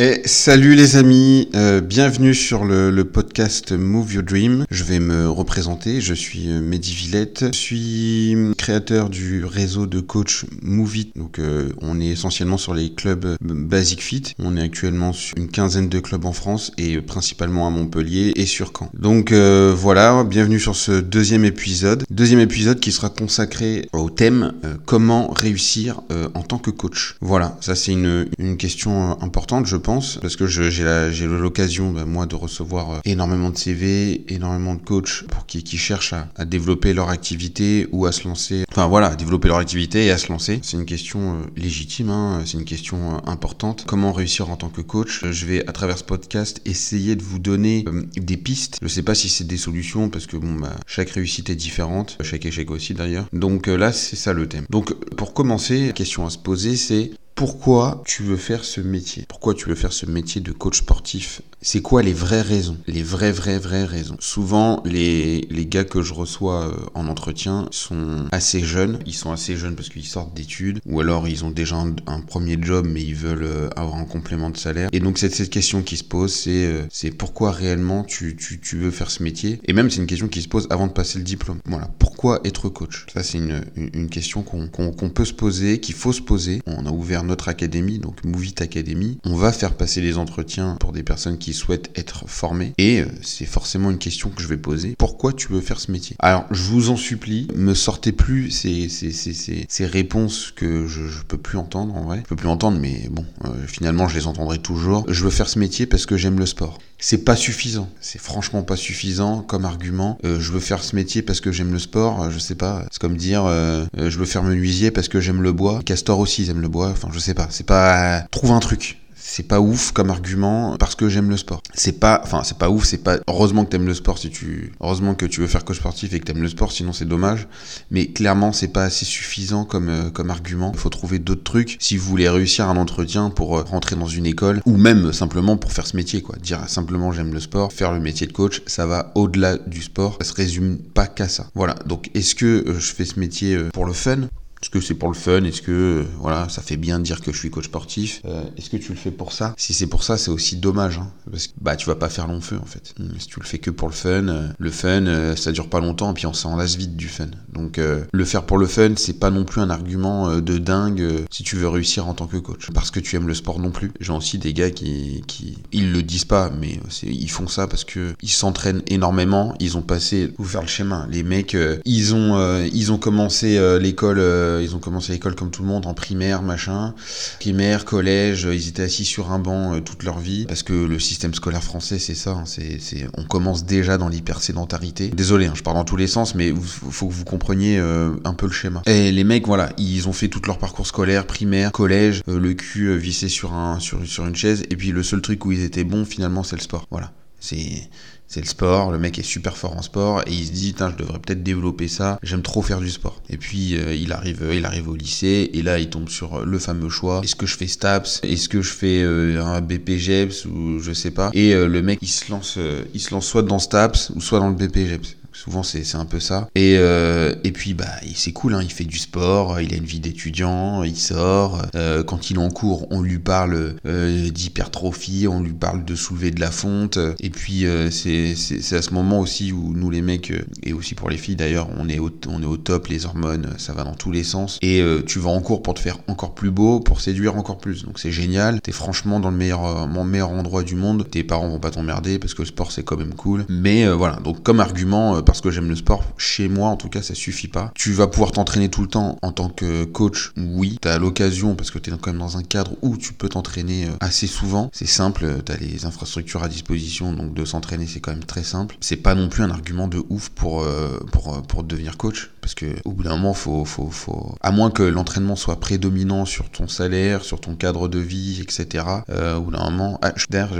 Et 0.00 0.22
salut 0.24 0.74
les 0.74 0.96
amis, 0.96 1.48
euh, 1.54 1.80
bienvenue 1.80 2.34
sur 2.34 2.64
le, 2.64 2.90
le, 2.90 3.04
podcast 3.04 3.70
Move 3.70 4.14
Your 4.14 4.24
Dream. 4.24 4.64
Je 4.68 4.82
vais 4.82 4.98
me 4.98 5.30
représenter, 5.30 6.00
je 6.00 6.14
suis 6.14 6.48
euh, 6.48 6.60
Mehdi 6.60 6.92
Villette, 6.92 7.44
je 7.52 7.56
suis 7.56 8.36
créateur 8.58 9.08
du 9.08 9.44
réseau 9.44 9.86
de 9.86 10.00
coach 10.00 10.46
Move 10.62 10.96
It. 10.96 11.16
Donc 11.16 11.38
euh, 11.38 11.68
on 11.80 12.00
est 12.00 12.08
essentiellement 12.08 12.56
sur 12.56 12.74
les 12.74 12.92
clubs 12.92 13.24
euh, 13.24 13.36
Basic 13.40 14.02
Fit. 14.02 14.22
On 14.40 14.56
est 14.56 14.62
actuellement 14.62 15.12
sur 15.12 15.38
une 15.38 15.46
quinzaine 15.46 15.88
de 15.88 16.00
clubs 16.00 16.24
en 16.24 16.32
France 16.32 16.72
et 16.76 17.00
principalement 17.00 17.64
à 17.64 17.70
Montpellier 17.70 18.32
et 18.34 18.46
sur 18.46 18.72
Caen. 18.76 18.90
Donc 18.98 19.30
euh, 19.30 19.72
voilà, 19.76 20.24
bienvenue 20.24 20.58
sur 20.58 20.74
ce 20.74 20.90
deuxième 20.90 21.44
épisode. 21.44 22.02
Deuxième 22.10 22.40
épisode 22.40 22.80
qui 22.80 22.90
sera 22.90 23.10
consacré 23.10 23.88
au 23.92 24.10
thème 24.10 24.54
comment 24.86 25.28
réussir 25.30 26.00
en 26.34 26.42
tant 26.42 26.58
que 26.58 26.70
coach. 26.70 27.14
Voilà, 27.20 27.56
ça 27.60 27.76
c'est 27.76 27.92
une, 27.92 28.26
une 28.38 28.56
question 28.56 29.22
importante 29.22 29.66
je 29.66 29.76
pense, 29.84 30.18
parce 30.20 30.34
que 30.34 30.46
j'ai 30.46 31.26
l'occasion, 31.26 31.92
bah, 31.92 32.06
moi, 32.06 32.26
de 32.26 32.34
recevoir 32.34 32.90
euh, 32.90 32.98
énormément 33.04 33.50
de 33.50 33.56
CV, 33.56 34.24
énormément 34.32 34.74
de 34.74 34.80
coachs 34.80 35.24
pour 35.28 35.46
qui, 35.46 35.62
cherchent 35.76 36.14
à, 36.14 36.44
développer 36.44 36.94
leur 36.94 37.10
activité 37.10 37.86
ou 37.92 38.06
à 38.06 38.12
se 38.12 38.26
lancer. 38.26 38.64
Enfin 38.70 38.86
voilà, 38.86 39.14
développer 39.14 39.48
leur 39.48 39.58
activité 39.58 40.06
et 40.06 40.10
à 40.10 40.18
se 40.18 40.32
lancer. 40.32 40.60
C'est 40.62 40.76
une 40.76 40.86
question 40.86 41.34
euh, 41.34 41.36
légitime, 41.56 42.10
hein, 42.10 42.42
c'est 42.44 42.58
une 42.58 42.64
question 42.64 43.16
euh, 43.16 43.30
importante. 43.30 43.84
Comment 43.86 44.12
réussir 44.12 44.50
en 44.50 44.56
tant 44.56 44.70
que 44.70 44.80
coach? 44.80 45.24
Je 45.30 45.46
vais, 45.46 45.68
à 45.68 45.72
travers 45.72 45.98
ce 45.98 46.04
podcast, 46.04 46.60
essayer 46.64 47.14
de 47.14 47.22
vous 47.22 47.38
donner 47.38 47.84
des 48.16 48.36
pistes. 48.36 48.78
Je 48.80 48.88
sais 48.88 49.02
pas 49.02 49.14
si 49.14 49.28
c'est 49.28 49.46
des 49.46 49.58
solutions, 49.58 50.08
parce 50.08 50.26
que 50.26 50.36
bon, 50.36 50.54
bah, 50.54 50.74
chaque 50.86 51.10
réussite 51.10 51.50
est 51.50 51.56
différente, 51.56 52.16
chaque 52.22 52.46
échec 52.46 52.70
aussi 52.70 52.94
d'ailleurs. 52.94 53.26
Donc 53.32 53.66
là, 53.66 53.92
c'est 53.92 54.16
ça 54.16 54.32
le 54.32 54.48
thème. 54.48 54.64
Donc 54.70 54.94
pour 55.16 55.34
commencer, 55.34 55.88
la 55.88 55.92
question 55.92 56.24
à 56.26 56.30
se 56.30 56.38
poser, 56.38 56.76
c'est 56.76 57.12
pourquoi 57.34 58.02
tu 58.06 58.22
veux 58.22 58.36
faire 58.36 58.64
ce 58.64 58.80
métier? 58.80 59.24
Pourquoi 59.28 59.54
tu 59.54 59.68
veux 59.68 59.74
faire 59.74 59.92
ce 59.92 60.06
métier 60.06 60.40
de 60.40 60.52
coach 60.52 60.78
sportif? 60.78 61.42
C'est 61.60 61.80
quoi 61.80 62.02
les 62.02 62.12
vraies 62.12 62.42
raisons? 62.42 62.76
Les 62.86 63.02
vraies, 63.02 63.32
vraies, 63.32 63.58
vraies 63.58 63.86
raisons. 63.86 64.16
Souvent, 64.20 64.82
les, 64.84 65.40
les 65.50 65.66
gars 65.66 65.84
que 65.84 66.02
je 66.02 66.12
reçois 66.12 66.68
euh, 66.68 66.74
en 66.94 67.08
entretien 67.08 67.68
sont 67.70 68.26
assez 68.32 68.60
jeunes. 68.60 68.98
Ils 69.06 69.14
sont 69.14 69.32
assez 69.32 69.56
jeunes 69.56 69.74
parce 69.74 69.88
qu'ils 69.88 70.04
sortent 70.04 70.34
d'études 70.34 70.78
ou 70.84 71.00
alors 71.00 71.26
ils 71.26 71.44
ont 71.44 71.50
déjà 71.50 71.76
un, 71.76 72.20
premier 72.20 72.58
job 72.60 72.86
mais 72.88 73.02
ils 73.02 73.14
veulent 73.14 73.44
euh, 73.44 73.70
avoir 73.76 73.96
un 73.96 74.04
complément 74.04 74.50
de 74.50 74.58
salaire. 74.58 74.90
Et 74.92 75.00
donc, 75.00 75.18
c'est 75.18 75.34
cette 75.34 75.50
question 75.50 75.82
qui 75.82 75.96
se 75.96 76.04
pose, 76.04 76.32
c'est 76.32 76.66
euh, 76.66 76.82
c'est 76.90 77.10
pourquoi 77.10 77.50
réellement 77.50 78.04
tu, 78.04 78.36
tu, 78.36 78.60
tu 78.60 78.76
veux 78.76 78.90
faire 78.90 79.10
ce 79.10 79.22
métier? 79.22 79.58
Et 79.64 79.72
même, 79.72 79.90
c'est 79.90 80.00
une 80.00 80.06
question 80.06 80.28
qui 80.28 80.42
se 80.42 80.48
pose 80.48 80.68
avant 80.70 80.86
de 80.86 80.92
passer 80.92 81.18
le 81.18 81.24
diplôme. 81.24 81.60
Voilà. 81.64 81.90
Pourquoi 81.98 82.40
être 82.44 82.68
coach? 82.68 83.06
Ça, 83.12 83.22
c'est 83.22 83.38
une, 83.38 83.64
une, 83.74 84.10
question 84.10 84.42
qu'on 84.42 84.68
qu'on 84.68 84.92
qu'on 84.92 85.08
peut 85.08 85.24
se 85.24 85.32
poser, 85.32 85.80
qu'il 85.80 85.94
faut 85.94 86.12
se 86.12 86.20
poser. 86.20 86.60
On 86.66 86.84
a 86.86 86.90
ouvert 86.90 87.23
notre 87.24 87.48
académie, 87.48 87.98
donc 87.98 88.24
Movit 88.24 88.54
Academy. 88.60 89.18
On 89.24 89.36
va 89.36 89.52
faire 89.52 89.74
passer 89.74 90.00
les 90.00 90.18
entretiens 90.18 90.76
pour 90.80 90.92
des 90.92 91.02
personnes 91.02 91.38
qui 91.38 91.52
souhaitent 91.52 91.90
être 91.96 92.24
formées. 92.28 92.72
Et 92.78 93.00
euh, 93.00 93.06
c'est 93.22 93.46
forcément 93.46 93.90
une 93.90 93.98
question 93.98 94.30
que 94.30 94.42
je 94.42 94.48
vais 94.48 94.56
poser. 94.56 94.94
Pourquoi 94.98 95.32
tu 95.32 95.48
veux 95.48 95.60
faire 95.60 95.80
ce 95.80 95.90
métier? 95.90 96.16
Alors, 96.18 96.44
je 96.50 96.62
vous 96.62 96.90
en 96.90 96.96
supplie, 96.96 97.48
me 97.54 97.74
sortez 97.74 98.12
plus 98.12 98.50
ces, 98.50 98.88
ces, 98.88 99.12
ces, 99.12 99.66
ces 99.68 99.86
réponses 99.86 100.52
que 100.54 100.86
je, 100.86 101.08
je 101.08 101.22
peux 101.22 101.38
plus 101.38 101.58
entendre 101.58 101.94
en 101.96 102.04
vrai. 102.04 102.20
Je 102.24 102.28
peux 102.28 102.36
plus 102.36 102.48
entendre, 102.48 102.78
mais 102.80 103.08
bon, 103.10 103.24
euh, 103.44 103.48
finalement, 103.66 104.08
je 104.08 104.16
les 104.16 104.26
entendrai 104.26 104.58
toujours. 104.58 105.04
Je 105.08 105.24
veux 105.24 105.30
faire 105.30 105.48
ce 105.48 105.58
métier 105.58 105.86
parce 105.86 106.06
que 106.06 106.16
j'aime 106.16 106.38
le 106.38 106.46
sport 106.46 106.78
c'est 107.04 107.18
pas 107.18 107.36
suffisant. 107.36 107.90
C'est 108.00 108.18
franchement 108.18 108.62
pas 108.62 108.76
suffisant 108.76 109.42
comme 109.42 109.66
argument. 109.66 110.16
Euh, 110.24 110.40
je 110.40 110.52
veux 110.52 110.58
faire 110.60 110.82
ce 110.82 110.96
métier 110.96 111.20
parce 111.20 111.42
que 111.42 111.52
j'aime 111.52 111.70
le 111.70 111.78
sport. 111.78 112.30
Je 112.30 112.38
sais 112.38 112.54
pas. 112.54 112.86
C'est 112.90 112.98
comme 112.98 113.18
dire 113.18 113.44
euh, 113.44 113.84
je 113.94 114.18
veux 114.18 114.24
faire 114.24 114.42
menuisier 114.42 114.90
parce 114.90 115.08
que 115.08 115.20
j'aime 115.20 115.42
le 115.42 115.52
bois. 115.52 115.80
Castor 115.84 116.18
aussi 116.18 116.44
ils 116.44 116.50
aiment 116.50 116.62
le 116.62 116.68
bois. 116.68 116.88
Enfin 116.88 117.08
je 117.12 117.18
sais 117.18 117.34
pas. 117.34 117.46
C'est 117.50 117.66
pas 117.66 118.22
trouve 118.30 118.52
un 118.52 118.60
truc 118.60 119.03
c'est 119.26 119.48
pas 119.48 119.58
ouf 119.58 119.92
comme 119.92 120.10
argument 120.10 120.76
parce 120.78 120.94
que 120.94 121.08
j'aime 121.08 121.30
le 121.30 121.38
sport. 121.38 121.62
C'est 121.72 121.98
pas, 121.98 122.20
enfin 122.22 122.42
c'est 122.44 122.58
pas 122.58 122.68
ouf, 122.68 122.84
c'est 122.84 123.02
pas. 123.02 123.18
Heureusement 123.26 123.64
que 123.64 123.70
t'aimes 123.70 123.86
le 123.86 123.94
sport 123.94 124.18
si 124.18 124.28
tu, 124.28 124.72
heureusement 124.80 125.14
que 125.14 125.24
tu 125.24 125.40
veux 125.40 125.46
faire 125.46 125.64
coach 125.64 125.78
sportif 125.78 126.12
et 126.12 126.20
que 126.20 126.24
t'aimes 126.24 126.42
le 126.42 126.48
sport, 126.48 126.70
sinon 126.70 126.92
c'est 126.92 127.06
dommage. 127.06 127.48
Mais 127.90 128.08
clairement 128.08 128.52
c'est 128.52 128.68
pas 128.68 128.84
assez 128.84 129.06
suffisant 129.06 129.64
comme 129.64 129.88
euh, 129.88 130.10
comme 130.10 130.28
argument. 130.28 130.72
Il 130.74 130.78
faut 130.78 130.90
trouver 130.90 131.18
d'autres 131.18 131.42
trucs 131.42 131.78
si 131.80 131.96
vous 131.96 132.06
voulez 132.06 132.28
réussir 132.28 132.68
un 132.68 132.76
entretien 132.76 133.30
pour 133.30 133.58
euh, 133.58 133.62
rentrer 133.62 133.96
dans 133.96 134.06
une 134.06 134.26
école 134.26 134.60
ou 134.66 134.76
même 134.76 135.10
simplement 135.12 135.56
pour 135.56 135.72
faire 135.72 135.86
ce 135.86 135.96
métier 135.96 136.20
quoi. 136.20 136.36
Dire 136.36 136.68
simplement 136.68 137.10
j'aime 137.10 137.32
le 137.32 137.40
sport, 137.40 137.72
faire 137.72 137.92
le 137.92 138.00
métier 138.00 138.26
de 138.26 138.32
coach, 138.32 138.60
ça 138.66 138.84
va 138.84 139.10
au-delà 139.14 139.56
du 139.56 139.80
sport. 139.80 140.18
Ça 140.20 140.28
se 140.28 140.34
résume 140.34 140.76
pas 140.76 141.06
qu'à 141.06 141.28
ça. 141.28 141.46
Voilà. 141.54 141.74
Donc 141.86 142.10
est-ce 142.14 142.34
que 142.34 142.68
euh, 142.68 142.78
je 142.78 142.92
fais 142.92 143.06
ce 143.06 143.18
métier 143.18 143.58
pour 143.72 143.86
le 143.86 143.94
fun? 143.94 144.28
Est-ce 144.64 144.70
que 144.70 144.80
c'est 144.80 144.94
pour 144.94 145.08
le 145.08 145.14
fun? 145.14 145.44
Est-ce 145.44 145.60
que 145.60 145.72
euh, 146.00 146.04
voilà, 146.20 146.48
ça 146.48 146.62
fait 146.62 146.78
bien 146.78 146.98
de 146.98 147.04
dire 147.04 147.20
que 147.20 147.30
je 147.32 147.38
suis 147.38 147.50
coach 147.50 147.66
sportif? 147.66 148.22
Euh, 148.24 148.44
Est-ce 148.56 148.70
que 148.70 148.78
tu 148.78 148.92
le 148.92 148.96
fais 148.96 149.10
pour 149.10 149.32
ça? 149.32 149.52
Si 149.58 149.74
c'est 149.74 149.86
pour 149.86 150.02
ça, 150.02 150.16
c'est 150.16 150.30
aussi 150.30 150.56
dommage, 150.56 150.96
hein, 150.96 151.10
parce 151.30 151.48
que 151.48 151.52
bah 151.60 151.76
tu 151.76 151.84
vas 151.84 151.96
pas 151.96 152.08
faire 152.08 152.26
long 152.26 152.40
feu 152.40 152.58
en 152.62 152.64
fait. 152.64 152.94
Si 153.18 153.26
tu 153.26 153.40
le 153.40 153.44
fais 153.44 153.58
que 153.58 153.70
pour 153.70 153.88
le 153.88 153.94
fun, 153.94 154.28
euh, 154.28 154.48
le 154.58 154.70
fun, 154.70 155.34
ça 155.36 155.52
dure 155.52 155.68
pas 155.68 155.80
longtemps, 155.80 156.12
et 156.12 156.14
puis 156.14 156.24
on 156.24 156.32
s'en 156.32 156.56
lasse 156.56 156.76
vite 156.76 156.96
du 156.96 157.08
fun. 157.08 157.26
Donc 157.52 157.78
le 157.78 158.24
faire 158.24 158.46
pour 158.46 158.56
le 158.56 158.66
fun, 158.66 158.94
c'est 158.96 159.20
pas 159.20 159.30
non 159.30 159.44
plus 159.44 159.60
un 159.60 159.68
argument 159.68 160.38
de 160.38 160.56
dingue 160.56 161.26
si 161.30 161.42
tu 161.42 161.56
veux 161.56 161.68
réussir 161.68 162.08
en 162.08 162.14
tant 162.14 162.26
que 162.26 162.38
coach, 162.38 162.70
parce 162.72 162.90
que 162.90 163.00
tu 163.00 163.16
aimes 163.16 163.28
le 163.28 163.34
sport 163.34 163.60
non 163.60 163.70
plus. 163.70 163.92
J'ai 164.00 164.12
aussi 164.12 164.38
des 164.38 164.54
gars 164.54 164.70
qui, 164.70 165.22
qui, 165.26 165.58
ils 165.72 165.92
le 165.92 166.02
disent 166.02 166.24
pas, 166.24 166.50
mais 166.58 166.80
ils 167.02 167.30
font 167.30 167.48
ça 167.48 167.66
parce 167.66 167.84
que 167.84 168.14
ils 168.22 168.30
s'entraînent 168.30 168.82
énormément. 168.86 169.54
Ils 169.60 169.76
ont 169.76 169.82
passé, 169.82 170.32
vous 170.38 170.46
faire 170.46 170.62
le 170.62 170.68
schéma. 170.68 171.06
Les 171.10 171.22
mecs, 171.22 171.54
ils 171.84 172.14
ont, 172.14 172.64
ils 172.72 172.92
ont 172.92 172.98
commencé 172.98 173.60
l'école 173.78 174.20
ils 174.62 174.74
ont 174.74 174.78
commencé 174.78 175.12
l'école 175.12 175.34
comme 175.34 175.50
tout 175.50 175.62
le 175.62 175.68
monde 175.68 175.86
en 175.86 175.94
primaire, 175.94 176.42
machin. 176.42 176.94
Primaire, 177.40 177.84
collège, 177.84 178.48
ils 178.50 178.68
étaient 178.68 178.82
assis 178.82 179.04
sur 179.04 179.32
un 179.32 179.38
banc 179.38 179.74
euh, 179.74 179.80
toute 179.80 180.02
leur 180.02 180.18
vie. 180.18 180.46
Parce 180.46 180.62
que 180.62 180.72
le 180.72 180.98
système 180.98 181.34
scolaire 181.34 181.62
français, 181.62 181.98
c'est 181.98 182.14
ça. 182.14 182.32
Hein, 182.32 182.44
c'est, 182.46 183.08
on 183.16 183.24
commence 183.24 183.64
déjà 183.64 183.98
dans 183.98 184.08
l'hypersédentarité. 184.08 185.08
Désolé, 185.08 185.46
hein, 185.46 185.52
je 185.54 185.62
parle 185.62 185.76
dans 185.76 185.84
tous 185.84 185.96
les 185.96 186.06
sens, 186.06 186.34
mais 186.34 186.52
faut 186.54 187.08
que 187.08 187.12
vous 187.12 187.24
compreniez 187.24 187.78
euh, 187.78 188.12
un 188.24 188.34
peu 188.34 188.46
le 188.46 188.52
schéma. 188.52 188.82
Et 188.86 189.12
les 189.12 189.24
mecs, 189.24 189.46
voilà, 189.46 189.70
ils 189.78 190.08
ont 190.08 190.12
fait 190.12 190.28
tout 190.28 190.42
leur 190.46 190.58
parcours 190.58 190.86
scolaire, 190.86 191.26
primaire, 191.26 191.72
collège, 191.72 192.22
euh, 192.28 192.38
le 192.38 192.54
cul 192.54 192.86
euh, 192.86 192.94
vissé 192.94 193.28
sur, 193.28 193.54
un, 193.54 193.80
sur, 193.80 194.06
sur 194.06 194.26
une 194.26 194.36
chaise. 194.36 194.62
Et 194.70 194.76
puis 194.76 194.92
le 194.92 195.02
seul 195.02 195.20
truc 195.20 195.44
où 195.44 195.52
ils 195.52 195.62
étaient 195.62 195.84
bons, 195.84 196.04
finalement, 196.04 196.42
c'est 196.42 196.56
le 196.56 196.62
sport. 196.62 196.86
Voilà. 196.90 197.12
C'est 197.44 197.90
c'est 198.26 198.40
le 198.40 198.46
sport, 198.46 198.90
le 198.90 198.98
mec 198.98 199.18
est 199.18 199.22
super 199.22 199.56
fort 199.56 199.76
en 199.76 199.82
sport 199.82 200.22
et 200.26 200.32
il 200.32 200.46
se 200.46 200.50
dit 200.50 200.74
je 200.76 200.96
devrais 200.96 201.18
peut-être 201.18 201.42
développer 201.42 201.88
ça, 201.88 202.18
j'aime 202.22 202.42
trop 202.42 202.62
faire 202.62 202.80
du 202.80 202.90
sport. 202.90 203.22
Et 203.28 203.36
puis 203.36 203.76
euh, 203.76 203.94
il 203.94 204.12
arrive 204.12 204.42
euh, 204.42 204.54
il 204.54 204.64
arrive 204.64 204.88
au 204.88 204.96
lycée 204.96 205.50
et 205.52 205.62
là 205.62 205.78
il 205.78 205.90
tombe 205.90 206.08
sur 206.08 206.44
le 206.44 206.58
fameux 206.58 206.88
choix, 206.88 207.20
est-ce 207.22 207.36
que 207.36 207.46
je 207.46 207.56
fais 207.56 207.66
STAPS, 207.66 208.20
est-ce 208.22 208.48
que 208.48 208.62
je 208.62 208.72
fais 208.72 209.02
euh, 209.02 209.44
un 209.44 209.60
BPGEPS 209.60 210.46
ou 210.46 210.80
je 210.80 210.92
sais 210.92 211.10
pas. 211.10 211.30
Et 211.34 211.54
euh, 211.54 211.68
le 211.68 211.82
mec 211.82 211.98
il 212.00 212.08
se 212.08 212.30
lance 212.30 212.54
euh, 212.56 212.82
il 212.94 213.00
se 213.00 213.12
lance 213.12 213.26
soit 213.26 213.42
dans 213.42 213.58
STAPS 213.58 214.10
ou 214.16 214.20
soit 214.20 214.38
dans 214.38 214.48
le 214.48 214.54
BPGEPS. 214.54 215.16
Souvent 215.44 215.62
c'est 215.62 215.96
un 215.96 216.06
peu 216.06 216.20
ça. 216.20 216.48
Et 216.54 216.76
euh, 216.78 217.34
et 217.44 217.52
puis 217.52 217.74
bah 217.74 217.84
c'est 218.14 218.32
cool 218.32 218.54
hein, 218.54 218.62
il 218.62 218.72
fait 218.72 218.84
du 218.84 218.96
sport, 218.96 219.60
il 219.60 219.74
a 219.74 219.76
une 219.76 219.84
vie 219.84 220.00
d'étudiant, 220.00 220.82
il 220.84 220.96
sort. 220.96 221.60
Euh, 221.74 222.02
quand 222.02 222.30
il 222.30 222.36
est 222.36 222.40
en 222.40 222.48
cours, 222.48 222.86
on 222.90 223.02
lui 223.02 223.18
parle 223.18 223.74
euh, 223.84 224.30
d'hypertrophie, 224.30 225.28
on 225.28 225.42
lui 225.42 225.52
parle 225.52 225.84
de 225.84 225.94
soulever 225.94 226.30
de 226.30 226.40
la 226.40 226.50
fonte. 226.50 226.98
Et 227.20 227.28
puis 227.28 227.66
c'est 227.90 228.32
à 228.72 228.80
ce 228.80 228.94
moment 228.94 229.20
aussi 229.20 229.52
où 229.52 229.74
nous 229.74 229.90
les 229.90 230.00
mecs 230.00 230.32
et 230.62 230.72
aussi 230.72 230.94
pour 230.94 231.10
les 231.10 231.18
filles 231.18 231.36
d'ailleurs, 231.36 231.68
on 231.78 231.90
est 231.90 231.98
au 231.98 232.10
on 232.26 232.42
est 232.42 232.46
au 232.46 232.56
top, 232.56 232.86
les 232.86 233.04
hormones, 233.04 233.50
ça 233.58 233.74
va 233.74 233.84
dans 233.84 233.96
tous 233.96 234.12
les 234.12 234.24
sens. 234.24 234.58
Et 234.62 234.82
tu 235.06 235.18
vas 235.18 235.28
en 235.28 235.42
cours 235.42 235.62
pour 235.62 235.74
te 235.74 235.80
faire 235.80 235.98
encore 236.08 236.34
plus 236.34 236.52
beau, 236.52 236.80
pour 236.80 237.02
séduire 237.02 237.36
encore 237.36 237.58
plus. 237.58 237.84
Donc 237.84 237.98
c'est 237.98 238.12
génial. 238.12 238.62
T'es 238.62 238.72
franchement 238.72 239.20
dans 239.20 239.30
le 239.30 239.36
meilleur 239.36 239.86
meilleur 239.88 240.30
endroit 240.30 240.62
du 240.62 240.74
monde. 240.74 241.06
Tes 241.10 241.22
parents 241.22 241.50
vont 241.50 241.60
pas 241.60 241.70
t'emmerder 241.70 242.18
parce 242.18 242.32
que 242.32 242.40
le 242.40 242.48
sport 242.48 242.72
c'est 242.72 242.82
quand 242.82 242.96
même 242.96 243.12
cool. 243.12 243.44
Mais 243.50 243.86
voilà 243.88 244.16
donc 244.24 244.42
comme 244.42 244.60
argument 244.60 245.20
parce 245.34 245.40
que 245.40 245.50
j'aime 245.50 245.68
le 245.68 245.74
sport, 245.74 246.04
chez 246.16 246.46
moi 246.46 246.68
en 246.68 246.76
tout 246.76 246.88
cas 246.88 247.02
ça 247.02 247.12
suffit 247.12 247.48
pas. 247.48 247.72
Tu 247.74 247.92
vas 247.92 248.06
pouvoir 248.06 248.30
t'entraîner 248.30 248.68
tout 248.68 248.82
le 248.82 248.86
temps 248.86 249.18
en 249.20 249.32
tant 249.32 249.48
que 249.48 249.82
coach, 249.82 250.32
oui. 250.36 250.78
T'as 250.80 250.96
l'occasion 250.96 251.56
parce 251.56 251.72
que 251.72 251.80
t'es 251.80 251.90
quand 251.90 252.12
même 252.12 252.20
dans 252.20 252.36
un 252.36 252.44
cadre 252.44 252.76
où 252.82 252.96
tu 252.96 253.12
peux 253.14 253.28
t'entraîner 253.28 253.88
assez 253.98 254.28
souvent. 254.28 254.70
C'est 254.72 254.86
simple, 254.86 255.42
t'as 255.44 255.56
les 255.56 255.86
infrastructures 255.86 256.44
à 256.44 256.48
disposition, 256.48 257.12
donc 257.12 257.34
de 257.34 257.44
s'entraîner 257.44 257.88
c'est 257.88 257.98
quand 257.98 258.12
même 258.12 258.22
très 258.22 258.44
simple. 258.44 258.76
C'est 258.78 258.94
pas 258.94 259.16
non 259.16 259.28
plus 259.28 259.42
un 259.42 259.50
argument 259.50 259.88
de 259.88 260.04
ouf 260.08 260.28
pour 260.28 260.62
euh, 260.62 261.00
pour 261.10 261.42
pour 261.42 261.64
devenir 261.64 261.96
coach 261.96 262.30
parce 262.40 262.54
que 262.54 262.66
au 262.84 262.92
bout 262.92 263.02
d'un 263.02 263.16
moment 263.16 263.32
faut 263.32 263.64
faut 263.64 263.88
faut 263.90 264.36
à 264.40 264.52
moins 264.52 264.70
que 264.70 264.82
l'entraînement 264.82 265.34
soit 265.34 265.58
prédominant 265.58 266.26
sur 266.26 266.50
ton 266.50 266.68
salaire, 266.68 267.24
sur 267.24 267.40
ton 267.40 267.56
cadre 267.56 267.88
de 267.88 267.98
vie, 267.98 268.40
etc. 268.40 268.84
Euh, 269.08 269.36
au 269.36 269.42
bout 269.42 269.50
d'un 269.52 269.70
moment, 269.70 269.98
ah, 270.02 270.12
d'ailleurs 270.30 270.52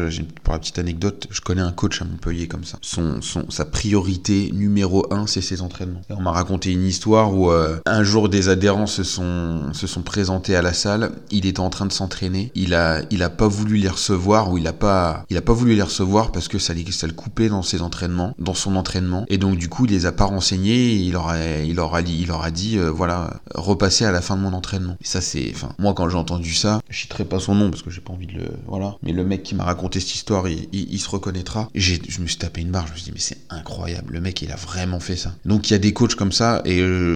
pour 0.42 0.54
la 0.54 0.58
petite 0.58 0.78
anecdote, 0.78 1.28
je 1.30 1.42
connais 1.42 1.60
un 1.60 1.72
coach 1.72 2.02
à 2.02 2.06
Montpellier 2.06 2.48
comme 2.48 2.64
ça. 2.64 2.78
Son 2.80 3.20
son 3.20 3.50
sa 3.50 3.66
priorité 3.66 4.50
numéro 4.54 5.06
un, 5.12 5.26
c'est 5.26 5.40
ses 5.40 5.62
entraînements. 5.62 6.00
On 6.10 6.22
m'a 6.22 6.32
raconté 6.32 6.72
une 6.72 6.84
histoire 6.84 7.34
où 7.34 7.50
euh, 7.50 7.78
un 7.86 8.02
jour 8.02 8.28
des 8.28 8.48
adhérents 8.48 8.86
se 8.86 9.02
sont, 9.02 9.72
se 9.72 9.86
sont 9.86 10.02
présentés 10.02 10.56
à 10.56 10.62
la 10.62 10.72
salle, 10.72 11.12
il 11.30 11.46
était 11.46 11.60
en 11.60 11.70
train 11.70 11.86
de 11.86 11.92
s'entraîner, 11.92 12.50
il 12.54 12.74
a, 12.74 13.02
il 13.10 13.22
a 13.22 13.30
pas 13.30 13.48
voulu 13.48 13.76
les 13.76 13.88
recevoir 13.88 14.50
ou 14.50 14.58
il 14.58 14.66
a 14.66 14.72
pas, 14.72 15.24
il 15.30 15.36
a 15.36 15.42
pas 15.42 15.52
voulu 15.52 15.74
les 15.74 15.82
recevoir 15.82 16.32
parce 16.32 16.48
que 16.48 16.58
ça, 16.58 16.74
ça 16.90 17.06
le 17.06 17.12
coupait 17.12 17.48
dans 17.48 17.62
ses 17.62 17.82
entraînements, 17.82 18.34
dans 18.38 18.54
son 18.54 18.76
entraînement. 18.76 19.24
Et 19.28 19.38
donc 19.38 19.56
du 19.56 19.68
coup, 19.68 19.86
il 19.86 19.92
les 19.92 20.06
a 20.06 20.12
pas 20.12 20.24
renseignés, 20.24 20.92
il 20.92 21.12
leur 21.12 21.28
a, 21.28 21.38
il 21.38 21.76
leur 21.76 21.94
a 21.94 22.00
il 22.00 22.26
leur 22.28 22.42
a 22.42 22.50
dit, 22.50 22.78
euh, 22.78 22.90
voilà, 22.90 23.40
repasser 23.54 24.04
à 24.04 24.12
la 24.12 24.20
fin 24.20 24.36
de 24.36 24.42
mon 24.42 24.52
entraînement. 24.52 24.96
Ça 25.02 25.20
c'est, 25.20 25.50
enfin, 25.54 25.74
moi 25.78 25.94
quand 25.94 26.08
j'ai 26.08 26.16
entendu 26.16 26.54
ça, 26.54 26.80
je 26.88 26.98
citerai 26.98 27.24
pas 27.24 27.40
son 27.40 27.54
nom 27.54 27.70
parce 27.70 27.82
que 27.82 27.90
j'ai 27.90 28.00
pas 28.00 28.12
envie 28.12 28.26
de 28.26 28.34
le, 28.34 28.48
voilà. 28.66 28.96
Mais 29.02 29.12
le 29.12 29.24
mec 29.24 29.42
qui 29.42 29.54
m'a 29.54 29.64
raconté 29.64 30.00
cette 30.00 30.14
histoire, 30.14 30.48
il, 30.48 30.68
il, 30.72 30.98
se 30.98 31.08
reconnaîtra. 31.08 31.68
J'ai, 31.74 32.00
je 32.08 32.20
me 32.20 32.26
suis 32.26 32.38
tapé 32.38 32.60
une 32.60 32.70
barre, 32.70 32.86
je 32.86 32.92
me 32.92 32.96
suis 32.96 33.04
dit 33.04 33.12
mais 33.12 33.20
c'est 33.20 33.38
incroyable, 33.50 34.14
le 34.14 34.20
mec 34.20 34.42
il 34.44 34.52
a 34.52 34.56
vraiment 34.56 35.00
fait 35.00 35.16
ça. 35.16 35.34
Donc 35.44 35.68
il 35.68 35.72
y 35.72 35.76
a 35.76 35.78
des 35.78 35.92
coachs 35.92 36.14
comme 36.14 36.32
ça 36.32 36.62
et 36.64 36.80
euh, 36.80 37.14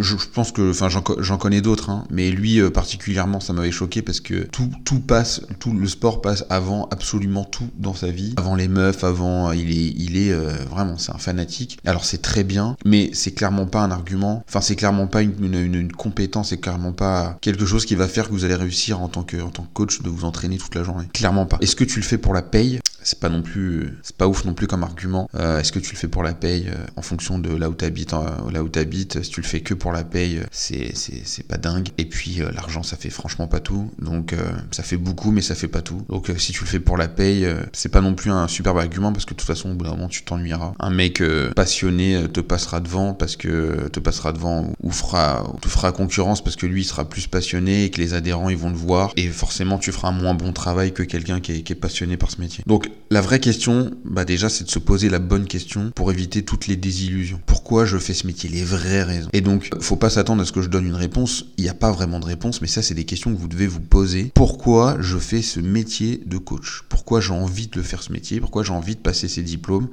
je, 0.00 0.14
pense 0.32 0.52
que, 0.52 0.70
enfin 0.70 0.88
j'en 0.88 1.38
connais 1.38 1.60
d'autres, 1.60 1.90
hein, 1.90 2.04
mais 2.10 2.30
lui 2.30 2.60
euh, 2.60 2.70
particulièrement 2.70 3.40
ça 3.40 3.52
m'avait 3.52 3.70
choqué 3.70 4.02
parce 4.02 4.20
que 4.20 4.44
tout, 4.44 4.70
tout 4.84 5.00
passe, 5.00 5.42
tout 5.58 5.72
le 5.72 5.88
sport 5.88 6.20
passe 6.20 6.44
avant 6.50 6.88
absolument 6.90 7.44
tout 7.44 7.68
dans 7.78 7.94
sa 7.94 8.10
vie, 8.10 8.34
avant 8.36 8.54
les 8.54 8.68
meufs, 8.68 9.04
avant 9.04 9.52
il 9.52 9.70
est, 9.70 9.94
il 9.96 10.16
est 10.16 10.32
vraiment 10.70 10.98
c'est 10.98 11.12
un 11.12 11.18
fanatique. 11.18 11.78
Alors 11.84 12.04
c'est 12.04 12.22
très 12.22 12.44
bien, 12.44 12.76
mais 12.84 13.10
c'est 13.12 13.32
clairement 13.32 13.66
pas 13.66 13.80
un 13.80 13.90
argument. 13.90 14.44
Enfin 14.48 14.60
c'est 14.60 14.76
clairement 14.76 15.06
pas 15.06 15.22
une 15.22 15.92
compétence, 15.92 16.50
c'est 16.50 16.60
clairement 16.60 16.92
pas 16.92 17.38
quelque 17.40 17.66
chose 17.66 17.84
qui 17.84 17.94
va 17.94 18.08
faire 18.08 18.28
que 18.28 18.32
vous 18.32 18.44
allez 18.44 18.54
réussir 18.54 19.00
en 19.00 19.08
tant 19.08 19.22
que, 19.22 19.36
en 19.40 19.50
tant 19.50 19.62
que 19.62 19.72
coach 19.72 20.02
de 20.02 20.08
vous 20.08 20.24
entraîner 20.24 20.58
toute 20.58 20.74
la 20.74 20.82
journée. 20.82 21.06
Clairement 21.12 21.46
pas. 21.46 21.58
Est-ce 21.60 21.76
que 21.76 21.84
tu 21.84 21.98
le 21.98 22.04
fais 22.04 22.18
pour 22.18 22.34
la 22.34 22.42
paye? 22.42 22.80
C'est 23.06 23.20
pas 23.20 23.28
non 23.28 23.40
plus 23.40 23.96
c'est 24.02 24.16
pas 24.16 24.26
ouf 24.26 24.44
non 24.44 24.52
plus 24.52 24.66
comme 24.66 24.82
argument. 24.82 25.30
Euh, 25.36 25.60
est-ce 25.60 25.70
que 25.70 25.78
tu 25.78 25.92
le 25.92 25.96
fais 25.96 26.08
pour 26.08 26.24
la 26.24 26.34
paye 26.34 26.66
euh, 26.68 26.74
en 26.96 27.02
fonction 27.02 27.38
de 27.38 27.54
là 27.54 27.70
où 27.70 27.74
t'habites 27.74 28.12
euh, 28.14 28.50
là 28.50 28.64
où 28.64 28.68
t'habites? 28.68 29.22
Si 29.22 29.30
tu 29.30 29.40
le 29.40 29.46
fais 29.46 29.60
que 29.60 29.74
pour 29.74 29.92
la 29.92 30.02
paye 30.02 30.40
c'est 30.50 30.92
c'est 30.94 31.46
pas 31.46 31.56
dingue. 31.56 31.90
Et 31.98 32.04
puis 32.04 32.40
l'argent 32.52 32.82
ça 32.82 32.96
fait 32.96 33.10
franchement 33.10 33.46
pas 33.46 33.60
tout. 33.60 33.90
Donc 34.00 34.34
ça 34.72 34.82
fait 34.82 34.96
beaucoup 34.96 35.30
mais 35.30 35.40
ça 35.40 35.54
fait 35.54 35.68
pas 35.68 35.82
tout. 35.82 36.02
Donc 36.08 36.32
si 36.36 36.52
tu 36.52 36.64
le 36.64 36.68
fais 36.68 36.80
pour 36.80 36.96
la 36.96 37.06
paye 37.06 37.46
c'est 37.72 37.90
pas 37.90 38.00
non 38.00 38.14
plus 38.14 38.32
un 38.32 38.48
superbe 38.48 38.78
argument 38.78 39.12
parce 39.12 39.24
que 39.24 39.34
de 39.34 39.38
toute 39.38 39.46
façon 39.46 39.70
au 39.70 39.74
bout 39.74 39.84
d'un 39.84 39.92
moment 39.92 40.08
tu 40.08 40.24
t'ennuieras. 40.24 40.74
Un 40.80 40.90
mec 40.90 41.22
passionné 41.54 42.26
te 42.32 42.40
passera 42.40 42.80
devant 42.80 43.14
parce 43.14 43.36
que 43.36 43.88
te 43.88 44.00
passera 44.00 44.32
devant 44.32 44.72
ou 44.82 44.90
fera 44.90 45.46
te 45.60 45.68
fera 45.68 45.92
concurrence 45.92 46.42
parce 46.42 46.56
que 46.56 46.66
lui 46.66 46.82
il 46.82 46.84
sera 46.84 47.08
plus 47.08 47.28
passionné 47.28 47.84
et 47.84 47.90
que 47.90 48.00
les 48.00 48.14
adhérents 48.14 48.48
ils 48.48 48.56
vont 48.56 48.70
le 48.70 48.76
voir. 48.76 49.12
Et 49.16 49.28
forcément 49.28 49.78
tu 49.78 49.92
feras 49.92 50.08
un 50.08 50.12
moins 50.12 50.34
bon 50.34 50.52
travail 50.52 50.92
que 50.92 51.04
quelqu'un 51.04 51.38
qui 51.38 51.62
qui 51.62 51.72
est 51.72 51.76
passionné 51.76 52.16
par 52.16 52.32
ce 52.32 52.40
métier. 52.40 52.64
Donc 52.66 52.90
la 53.10 53.20
vraie 53.20 53.38
question, 53.38 53.92
bah 54.04 54.24
déjà, 54.24 54.48
c'est 54.48 54.64
de 54.64 54.70
se 54.70 54.80
poser 54.80 55.08
la 55.08 55.20
bonne 55.20 55.46
question 55.46 55.92
pour 55.94 56.10
éviter 56.10 56.42
toutes 56.42 56.66
les 56.66 56.76
désillusions. 56.76 57.40
Pourquoi 57.46 57.84
je 57.84 57.98
fais 57.98 58.14
ce 58.14 58.26
métier? 58.26 58.50
Les 58.50 58.64
vraies 58.64 59.04
raisons. 59.04 59.28
Et 59.32 59.40
donc, 59.40 59.70
faut 59.80 59.96
pas 59.96 60.10
s'attendre 60.10 60.42
à 60.42 60.44
ce 60.44 60.50
que 60.50 60.60
je 60.60 60.68
donne 60.68 60.86
une 60.86 60.94
réponse. 60.94 61.46
Il 61.56 61.64
n'y 61.64 61.70
a 61.70 61.74
pas 61.74 61.92
vraiment 61.92 62.18
de 62.18 62.24
réponse, 62.24 62.60
mais 62.60 62.66
ça, 62.66 62.82
c'est 62.82 62.94
des 62.94 63.04
questions 63.04 63.32
que 63.32 63.38
vous 63.38 63.46
devez 63.46 63.68
vous 63.68 63.80
poser. 63.80 64.32
Pourquoi 64.34 64.96
je 65.00 65.18
fais 65.18 65.40
ce 65.42 65.60
métier 65.60 66.20
de 66.26 66.38
coach? 66.38 66.82
Pourquoi 66.88 67.20
j'ai 67.20 67.32
envie 67.32 67.68
de 67.68 67.80
faire 67.80 68.02
ce 68.02 68.12
métier? 68.12 68.40
Pourquoi 68.40 68.64
j'ai 68.64 68.72
envie 68.72 68.96
de 68.96 69.00
passer 69.00 69.28
ces 69.28 69.42
diplômes? 69.42 69.88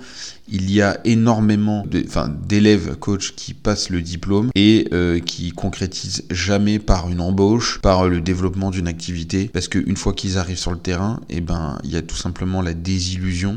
Il 0.49 0.71
y 0.71 0.81
a 0.81 0.99
énormément 1.05 1.85
d'élèves 2.47 2.95
coach 2.97 3.33
qui 3.35 3.53
passent 3.53 3.89
le 3.89 4.01
diplôme 4.01 4.49
et 4.55 4.87
euh, 4.91 5.19
qui 5.19 5.51
concrétisent 5.51 6.23
jamais 6.31 6.79
par 6.79 7.09
une 7.09 7.21
embauche, 7.21 7.79
par 7.81 8.09
le 8.09 8.21
développement 8.21 8.71
d'une 8.71 8.87
activité, 8.87 9.49
parce 9.53 9.67
qu'une 9.67 9.97
fois 9.97 10.13
qu'ils 10.13 10.37
arrivent 10.37 10.57
sur 10.57 10.71
le 10.71 10.79
terrain, 10.79 11.21
et 11.29 11.37
eh 11.37 11.41
ben, 11.41 11.77
il 11.83 11.91
y 11.91 11.95
a 11.95 12.01
tout 12.01 12.15
simplement 12.15 12.61
la 12.61 12.73
désillusion, 12.73 12.92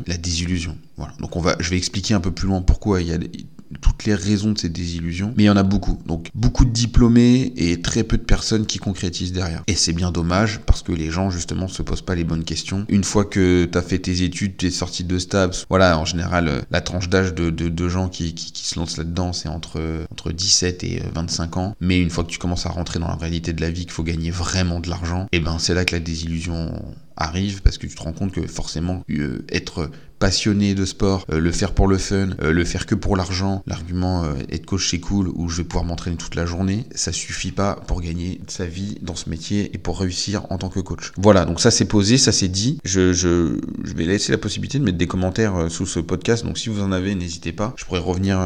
la 0.07 0.17
désillusion. 0.17 0.77
Voilà. 0.97 1.13
Donc 1.19 1.35
on 1.35 1.41
va, 1.41 1.55
je 1.59 1.69
vais 1.69 1.77
expliquer 1.77 2.13
un 2.13 2.19
peu 2.19 2.31
plus 2.31 2.47
loin 2.47 2.61
pourquoi 2.61 3.01
il 3.01 3.07
y 3.07 3.13
a 3.13 3.17
toutes 3.81 4.05
les 4.05 4.15
raisons 4.15 4.51
de 4.51 4.57
ces 4.57 4.69
désillusions, 4.69 5.33
mais 5.37 5.43
il 5.43 5.47
y 5.47 5.49
en 5.49 5.57
a 5.57 5.63
beaucoup. 5.63 5.99
Donc 6.05 6.29
beaucoup 6.35 6.65
de 6.65 6.71
diplômés 6.71 7.53
et 7.55 7.81
très 7.81 8.03
peu 8.03 8.17
de 8.17 8.23
personnes 8.23 8.65
qui 8.65 8.79
concrétisent 8.79 9.31
derrière. 9.31 9.63
Et 9.67 9.75
c'est 9.75 9.93
bien 9.93 10.11
dommage 10.11 10.59
parce 10.65 10.81
que 10.83 10.91
les 10.91 11.11
gens 11.11 11.29
justement 11.29 11.67
se 11.67 11.81
posent 11.81 12.01
pas 12.01 12.15
les 12.15 12.23
bonnes 12.23 12.43
questions. 12.43 12.85
Une 12.89 13.03
fois 13.03 13.25
que 13.25 13.67
tu 13.71 13.77
as 13.77 13.81
fait 13.81 13.99
tes 13.99 14.23
études, 14.23 14.57
tu 14.57 14.67
es 14.67 14.71
sorti 14.71 15.03
de 15.03 15.17
STABS, 15.17 15.65
voilà, 15.69 15.97
en 15.97 16.05
général, 16.05 16.47
euh, 16.47 16.61
la 16.71 16.81
tranche 16.81 17.09
d'âge 17.09 17.33
de, 17.33 17.49
de, 17.49 17.89
gens 17.89 18.09
qui, 18.09 18.33
qui, 18.33 18.65
se 18.67 18.79
lancent 18.79 18.97
là-dedans, 18.97 19.33
c'est 19.33 19.49
entre, 19.49 20.05
entre 20.11 20.31
17 20.31 20.83
et 20.83 21.01
25 21.13 21.57
ans. 21.57 21.75
Mais 21.79 21.99
une 21.99 22.09
fois 22.09 22.23
que 22.23 22.29
tu 22.29 22.39
commences 22.39 22.65
à 22.65 22.69
rentrer 22.69 22.99
dans 22.99 23.07
la 23.07 23.15
réalité 23.15 23.53
de 23.53 23.61
la 23.61 23.69
vie, 23.69 23.81
qu'il 23.81 23.91
faut 23.91 24.03
gagner 24.03 24.31
vraiment 24.31 24.79
de 24.79 24.89
l'argent, 24.89 25.23
et 25.31 25.37
eh 25.37 25.39
ben 25.39 25.59
c'est 25.59 25.73
là 25.73 25.85
que 25.85 25.95
la 25.95 25.99
désillusion 25.99 26.71
arrive 27.17 27.61
parce 27.61 27.77
que 27.77 27.87
tu 27.87 27.95
te 27.95 28.01
rends 28.01 28.13
compte 28.13 28.31
que 28.31 28.45
forcément 28.45 29.03
euh, 29.09 29.43
être 29.49 29.89
passionné 30.19 30.73
de 30.75 30.85
sport, 30.85 31.25
euh, 31.31 31.39
le 31.39 31.51
faire 31.51 31.73
pour 31.73 31.87
le 31.87 31.97
fun, 31.97 32.29
euh, 32.41 32.51
le 32.51 32.65
faire 32.65 32.85
que 32.85 32.95
pour 32.95 33.15
l'argent, 33.15 33.63
l'argument 33.67 34.23
euh, 34.23 34.33
être 34.51 34.65
coach 34.65 34.89
c'est 34.89 34.99
cool 34.99 35.29
ou 35.29 35.49
je 35.49 35.57
vais 35.57 35.63
pouvoir 35.63 35.85
m'entraîner 35.85 36.17
toute 36.17 36.35
la 36.35 36.45
journée, 36.45 36.85
ça 36.95 37.11
suffit 37.11 37.51
pas 37.51 37.75
pour 37.87 38.01
gagner 38.01 38.41
sa 38.47 38.65
vie 38.65 38.97
dans 39.01 39.15
ce 39.15 39.29
métier 39.29 39.71
et 39.73 39.77
pour 39.77 39.99
réussir 39.99 40.45
en 40.49 40.57
tant 40.57 40.69
que 40.69 40.79
coach. 40.79 41.11
Voilà, 41.17 41.45
donc 41.45 41.59
ça 41.59 41.71
c'est 41.71 41.85
posé, 41.85 42.17
ça 42.17 42.31
c'est 42.31 42.47
dit. 42.47 42.79
Je, 42.83 43.13
je, 43.13 43.59
je, 43.83 43.93
vais 43.93 44.05
laisser 44.05 44.31
la 44.31 44.37
possibilité 44.37 44.79
de 44.79 44.83
mettre 44.83 44.97
des 44.97 45.07
commentaires 45.07 45.69
sous 45.69 45.85
ce 45.85 45.99
podcast, 45.99 46.45
donc 46.45 46.57
si 46.57 46.69
vous 46.69 46.81
en 46.81 46.91
avez, 46.91 47.15
n'hésitez 47.15 47.51
pas. 47.51 47.73
Je 47.77 47.85
pourrais 47.85 47.99
revenir 47.99 48.37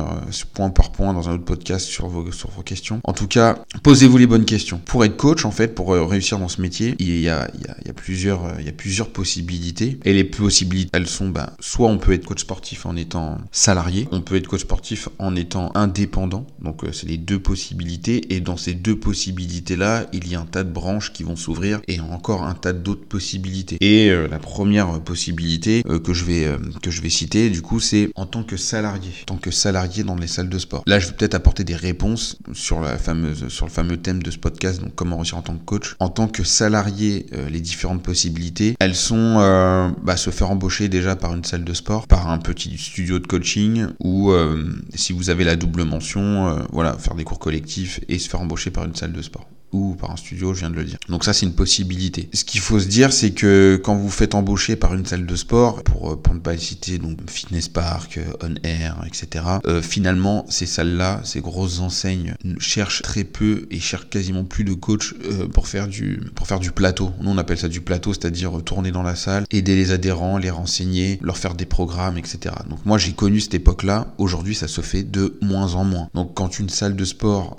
point 0.53 0.69
par 0.69 0.91
point 0.91 1.13
dans 1.13 1.29
un 1.29 1.33
autre 1.33 1.45
podcast 1.45 1.85
sur 1.85 2.07
vos, 2.07 2.31
sur 2.31 2.49
vos 2.51 2.61
questions. 2.61 3.01
En 3.03 3.13
tout 3.13 3.27
cas, 3.27 3.63
posez-vous 3.83 4.17
les 4.17 4.27
bonnes 4.27 4.45
questions. 4.45 4.81
Pour 4.85 5.05
être 5.05 5.17
coach, 5.17 5.45
en 5.45 5.51
fait, 5.51 5.75
pour 5.75 5.91
réussir 5.91 6.39
dans 6.39 6.47
ce 6.47 6.61
métier, 6.61 6.95
il 6.99 7.19
y 7.19 7.29
a, 7.29 7.49
il 7.55 7.61
y 7.61 7.67
a, 7.67 7.75
il 7.81 7.87
y 7.87 7.89
a 7.89 7.93
plusieurs, 7.93 8.59
il 8.59 8.65
y 8.65 8.69
a 8.69 8.73
plusieurs 8.73 9.09
possibilités. 9.09 9.99
Et 10.05 10.13
les 10.13 10.23
possibilités, 10.23 10.89
elles 10.93 11.07
sont 11.07 11.29
bah, 11.29 11.53
soit 11.61 11.87
on 11.87 11.97
peut 11.97 12.11
être 12.11 12.25
coach 12.25 12.41
sportif 12.41 12.85
en 12.85 12.95
étant 12.95 13.37
salarié, 13.51 14.07
on 14.11 14.21
peut 14.21 14.35
être 14.35 14.47
coach 14.47 14.61
sportif 14.61 15.07
en 15.19 15.35
étant 15.35 15.71
indépendant. 15.75 16.45
Donc 16.61 16.83
euh, 16.83 16.91
c'est 16.91 17.07
les 17.07 17.17
deux 17.17 17.39
possibilités. 17.39 18.33
Et 18.33 18.41
dans 18.41 18.57
ces 18.57 18.73
deux 18.73 18.99
possibilités-là, 18.99 20.07
il 20.11 20.27
y 20.27 20.35
a 20.35 20.41
un 20.41 20.45
tas 20.45 20.63
de 20.63 20.71
branches 20.71 21.13
qui 21.13 21.23
vont 21.23 21.35
s'ouvrir 21.35 21.79
et 21.87 21.99
encore 21.99 22.43
un 22.43 22.55
tas 22.55 22.73
d'autres 22.73 23.05
possibilités. 23.05 23.77
Et 23.79 24.09
euh, 24.09 24.27
la 24.27 24.39
première 24.39 24.99
possibilité 25.01 25.83
euh, 25.87 25.99
que 25.99 26.13
je 26.13 26.25
vais 26.25 26.41
que 26.81 26.91
je 26.91 27.01
vais 27.01 27.09
citer, 27.09 27.49
du 27.49 27.61
coup, 27.61 27.79
c'est 27.79 28.09
en 28.15 28.25
tant 28.25 28.43
que 28.43 28.57
salarié, 28.57 29.11
en 29.23 29.35
tant 29.35 29.37
que 29.37 29.51
salarié 29.51 30.03
dans 30.03 30.15
les 30.15 30.27
salles 30.27 30.49
de 30.49 30.57
sport. 30.57 30.83
Là, 30.87 30.99
je 30.99 31.07
vais 31.07 31.13
peut-être 31.13 31.35
apporter 31.35 31.63
des 31.63 31.75
réponses 31.75 32.37
sur 32.53 32.81
la 32.81 32.97
fameuse 32.97 33.47
sur 33.49 33.65
le 33.67 33.71
fameux 33.71 33.97
thème 33.97 34.23
de 34.23 34.31
ce 34.31 34.37
podcast, 34.37 34.81
donc 34.81 34.95
comment 34.95 35.17
réussir 35.17 35.37
en 35.37 35.41
tant 35.41 35.55
que 35.55 35.63
coach. 35.63 35.95
En 35.99 36.09
tant 36.09 36.27
que 36.27 36.43
salarié, 36.43 37.27
les 37.49 37.59
différentes 37.59 38.01
possibilités, 38.01 38.75
elles 38.79 38.95
sont 38.95 39.93
bah, 40.03 40.17
se 40.17 40.31
faire 40.31 40.49
embaucher 40.49 40.89
déjà 40.89 41.15
par 41.15 41.33
une 41.33 41.43
salle 41.51 41.63
de 41.65 41.73
sport, 41.73 42.07
par 42.07 42.29
un 42.29 42.37
petit 42.37 42.77
studio 42.77 43.19
de 43.19 43.27
coaching 43.27 43.87
ou 43.99 44.31
euh, 44.31 44.71
si 44.95 45.11
vous 45.11 45.29
avez 45.29 45.43
la 45.43 45.57
double 45.57 45.83
mention, 45.83 46.47
euh, 46.47 46.61
voilà, 46.71 46.93
faire 46.93 47.13
des 47.15 47.25
cours 47.25 47.39
collectifs 47.39 47.99
et 48.07 48.19
se 48.19 48.29
faire 48.29 48.39
embaucher 48.39 48.71
par 48.71 48.85
une 48.85 48.95
salle 48.95 49.11
de 49.11 49.21
sport 49.21 49.49
ou 49.71 49.95
par 49.95 50.11
un 50.11 50.15
studio, 50.15 50.53
je 50.53 50.59
viens 50.59 50.69
de 50.69 50.75
le 50.75 50.83
dire. 50.83 50.97
Donc 51.09 51.23
ça, 51.23 51.33
c'est 51.33 51.45
une 51.45 51.53
possibilité. 51.53 52.29
Ce 52.33 52.43
qu'il 52.43 52.59
faut 52.59 52.79
se 52.79 52.87
dire, 52.87 53.13
c'est 53.13 53.31
que 53.31 53.79
quand 53.83 53.95
vous 53.95 54.09
faites 54.09 54.35
embaucher 54.35 54.75
par 54.75 54.93
une 54.93 55.05
salle 55.05 55.25
de 55.25 55.35
sport, 55.35 55.83
pour, 55.83 56.11
euh, 56.11 56.33
ne 56.33 56.39
pas 56.39 56.57
citer 56.57 56.97
donc 56.97 57.17
Fitness 57.29 57.67
Park, 57.67 58.19
On 58.41 58.55
Air, 58.63 59.03
etc., 59.05 59.45
euh, 59.65 59.81
finalement, 59.81 60.45
ces 60.49 60.65
salles-là, 60.65 61.21
ces 61.23 61.41
grosses 61.41 61.79
enseignes, 61.79 62.35
cherchent 62.59 63.01
très 63.01 63.23
peu 63.23 63.67
et 63.69 63.79
cherchent 63.79 64.09
quasiment 64.09 64.43
plus 64.43 64.63
de 64.63 64.73
coachs 64.73 65.13
euh, 65.25 65.47
pour, 65.47 65.67
faire 65.67 65.87
du, 65.87 66.21
pour 66.35 66.47
faire 66.47 66.59
du 66.59 66.71
plateau. 66.71 67.11
Nous, 67.21 67.29
on 67.29 67.37
appelle 67.37 67.57
ça 67.57 67.67
du 67.67 67.81
plateau, 67.81 68.13
c'est-à-dire 68.13 68.63
tourner 68.63 68.91
dans 68.91 69.03
la 69.03 69.15
salle, 69.15 69.45
aider 69.51 69.75
les 69.75 69.91
adhérents, 69.91 70.37
les 70.37 70.49
renseigner, 70.49 71.19
leur 71.21 71.37
faire 71.37 71.55
des 71.55 71.65
programmes, 71.65 72.17
etc. 72.17 72.55
Donc 72.69 72.85
moi, 72.85 72.97
j'ai 72.97 73.13
connu 73.13 73.39
cette 73.39 73.53
époque-là. 73.53 74.13
Aujourd'hui, 74.17 74.55
ça 74.55 74.67
se 74.67 74.81
fait 74.81 75.03
de 75.03 75.37
moins 75.41 75.75
en 75.75 75.83
moins. 75.83 76.09
Donc 76.13 76.33
quand 76.33 76.59
une 76.59 76.69
salle 76.69 76.95
de 76.95 77.05
sport 77.05 77.57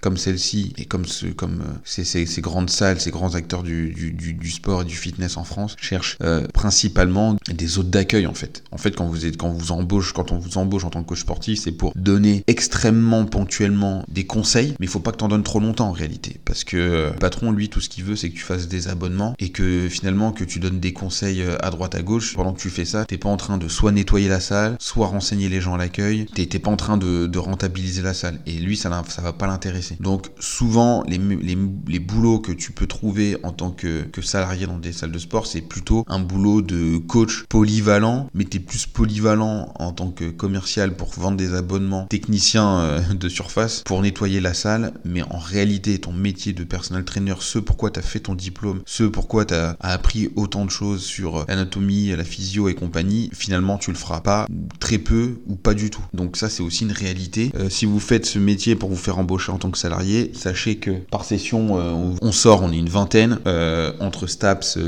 comme 0.00 0.16
celle-ci 0.16 0.72
et 0.78 0.84
comme, 0.84 1.04
euh, 1.04 1.62
ces, 1.84 2.40
grandes 2.40 2.70
salles, 2.70 3.00
ces 3.00 3.10
grands 3.10 3.34
acteurs 3.34 3.62
du, 3.62 4.50
sport 4.50 4.82
et 4.82 4.84
du 4.84 4.96
fitness 4.96 5.36
en 5.36 5.44
France 5.44 5.76
cherchent 5.80 6.16
euh, 6.22 6.46
principalement 6.48 7.36
des 7.48 7.78
hôtes 7.78 7.90
d'accueil 7.90 8.26
en 8.26 8.34
fait. 8.34 8.62
En 8.70 8.78
fait, 8.78 8.92
quand 8.92 9.06
vous 9.06 9.72
embauche, 9.72 10.12
quand 10.12 10.32
on 10.32 10.38
vous 10.38 10.58
embauche 10.58 10.84
en 10.84 10.90
tant 10.90 11.02
que 11.02 11.08
coach 11.08 11.20
sportif, 11.20 11.60
c'est 11.60 11.72
pour 11.72 11.92
donner 11.96 12.44
extrêmement 12.46 13.24
ponctuellement 13.24 14.04
des 14.08 14.24
conseils, 14.24 14.74
mais 14.80 14.86
il 14.86 14.88
faut 14.88 15.00
pas 15.00 15.12
que 15.12 15.18
t'en 15.18 15.28
donnes 15.28 15.42
trop 15.42 15.60
longtemps 15.60 15.88
en 15.88 15.92
réalité, 15.92 16.40
parce 16.44 16.64
que 16.64 16.76
euh, 16.76 17.10
le 17.10 17.18
patron 17.18 17.50
lui 17.50 17.68
tout 17.68 17.80
ce 17.80 17.88
qu'il 17.88 18.04
veut 18.04 18.16
c'est 18.16 18.30
que 18.30 18.36
tu 18.36 18.42
fasses 18.42 18.68
des 18.68 18.88
abonnements 18.88 19.34
et 19.38 19.50
que 19.50 19.88
finalement 19.88 20.32
que 20.32 20.44
tu 20.44 20.58
donnes 20.58 20.80
des 20.80 20.92
conseils 20.92 21.42
à 21.60 21.70
droite 21.70 21.94
à 21.94 22.02
gauche. 22.02 22.34
Pendant 22.34 22.52
que 22.52 22.60
tu 22.60 22.70
fais 22.70 22.84
ça, 22.84 23.04
t'es 23.04 23.18
pas 23.18 23.28
en 23.28 23.36
train 23.36 23.58
de 23.58 23.68
soit 23.68 23.92
nettoyer 23.92 24.28
la 24.28 24.40
salle, 24.40 24.76
soit 24.78 25.06
renseigner 25.06 25.48
les 25.48 25.60
gens 25.60 25.74
à 25.74 25.78
l'accueil, 25.78 26.26
t'es 26.34 26.58
pas 26.58 26.70
en 26.70 26.76
train 26.76 26.96
de, 26.96 27.26
de 27.26 27.38
rentabiliser 27.38 28.02
la 28.02 28.14
salle. 28.14 28.38
Et 28.46 28.52
lui 28.52 28.76
ça, 28.76 28.90
ça 29.08 29.22
va 29.22 29.32
pas 29.32 29.46
l'intéresser 29.46 29.87
Donc 30.00 30.28
souvent, 30.38 31.02
les, 31.06 31.18
les, 31.18 31.56
les, 31.86 31.98
boulots 31.98 32.38
que 32.38 32.52
tu 32.52 32.72
peux 32.72 32.86
trouver 32.86 33.36
en 33.42 33.52
tant 33.52 33.70
que, 33.70 34.02
que 34.02 34.22
salarié 34.22 34.66
dans 34.66 34.78
des 34.78 34.92
salles 34.92 35.12
de 35.12 35.18
sport, 35.18 35.46
c'est 35.46 35.60
plutôt 35.60 36.04
un 36.06 36.20
boulot 36.20 36.62
de 36.62 36.98
coach 36.98 37.44
polyvalent, 37.48 38.28
mais 38.34 38.44
tu 38.44 38.58
es 38.58 38.60
plus 38.60 38.86
polyvalent 38.86 39.72
en 39.78 39.92
tant 39.92 40.10
que 40.10 40.30
commercial 40.30 40.96
pour 40.96 41.12
vendre 41.14 41.36
des 41.36 41.54
abonnements, 41.54 42.06
technicien 42.06 42.80
euh, 42.80 43.00
de 43.14 43.28
surface 43.28 43.82
pour 43.84 44.00
nettoyer 44.02 44.40
la 44.40 44.54
salle, 44.54 44.92
mais 45.04 45.22
en 45.22 45.38
réalité, 45.38 45.98
ton 45.98 46.12
métier 46.12 46.52
de 46.52 46.64
personal 46.64 47.04
trainer, 47.04 47.34
ce 47.40 47.58
pourquoi 47.58 47.90
tu 47.90 47.98
as 47.98 48.02
fait 48.02 48.20
ton 48.20 48.34
diplôme, 48.34 48.82
ce 48.86 49.04
pourquoi 49.04 49.44
tu 49.44 49.54
as 49.54 49.76
appris 49.80 50.30
autant 50.36 50.64
de 50.64 50.70
choses 50.70 51.02
sur 51.04 51.44
l'anatomie, 51.48 52.08
la 52.16 52.24
physio 52.24 52.68
et 52.68 52.74
compagnie, 52.74 53.30
finalement, 53.32 53.78
tu 53.78 53.90
le 53.90 53.96
feras 53.96 54.20
pas 54.20 54.46
très 54.80 54.98
peu 54.98 55.40
ou 55.46 55.56
pas 55.56 55.74
du 55.74 55.90
tout. 55.90 56.02
Donc 56.14 56.36
ça, 56.36 56.48
c'est 56.48 56.62
aussi 56.62 56.84
une 56.84 56.92
réalité. 56.92 57.50
Euh, 57.56 57.68
si 57.70 57.86
vous 57.86 58.00
faites 58.00 58.26
ce 58.26 58.38
métier 58.38 58.76
pour 58.76 58.90
vous 58.90 58.96
faire 58.96 59.18
embaucher 59.18 59.52
en 59.52 59.58
tant 59.58 59.70
que 59.70 59.77
salarié, 59.78 60.32
sachez 60.34 60.76
que 60.76 60.90
par 60.90 61.24
session, 61.24 61.78
euh, 61.78 62.16
on 62.20 62.32
sort, 62.32 62.62
on 62.62 62.72
est 62.72 62.76
une 62.76 62.88
vingtaine, 62.88 63.38
euh, 63.46 63.92
entre 64.00 64.26
STAPS, 64.26 64.78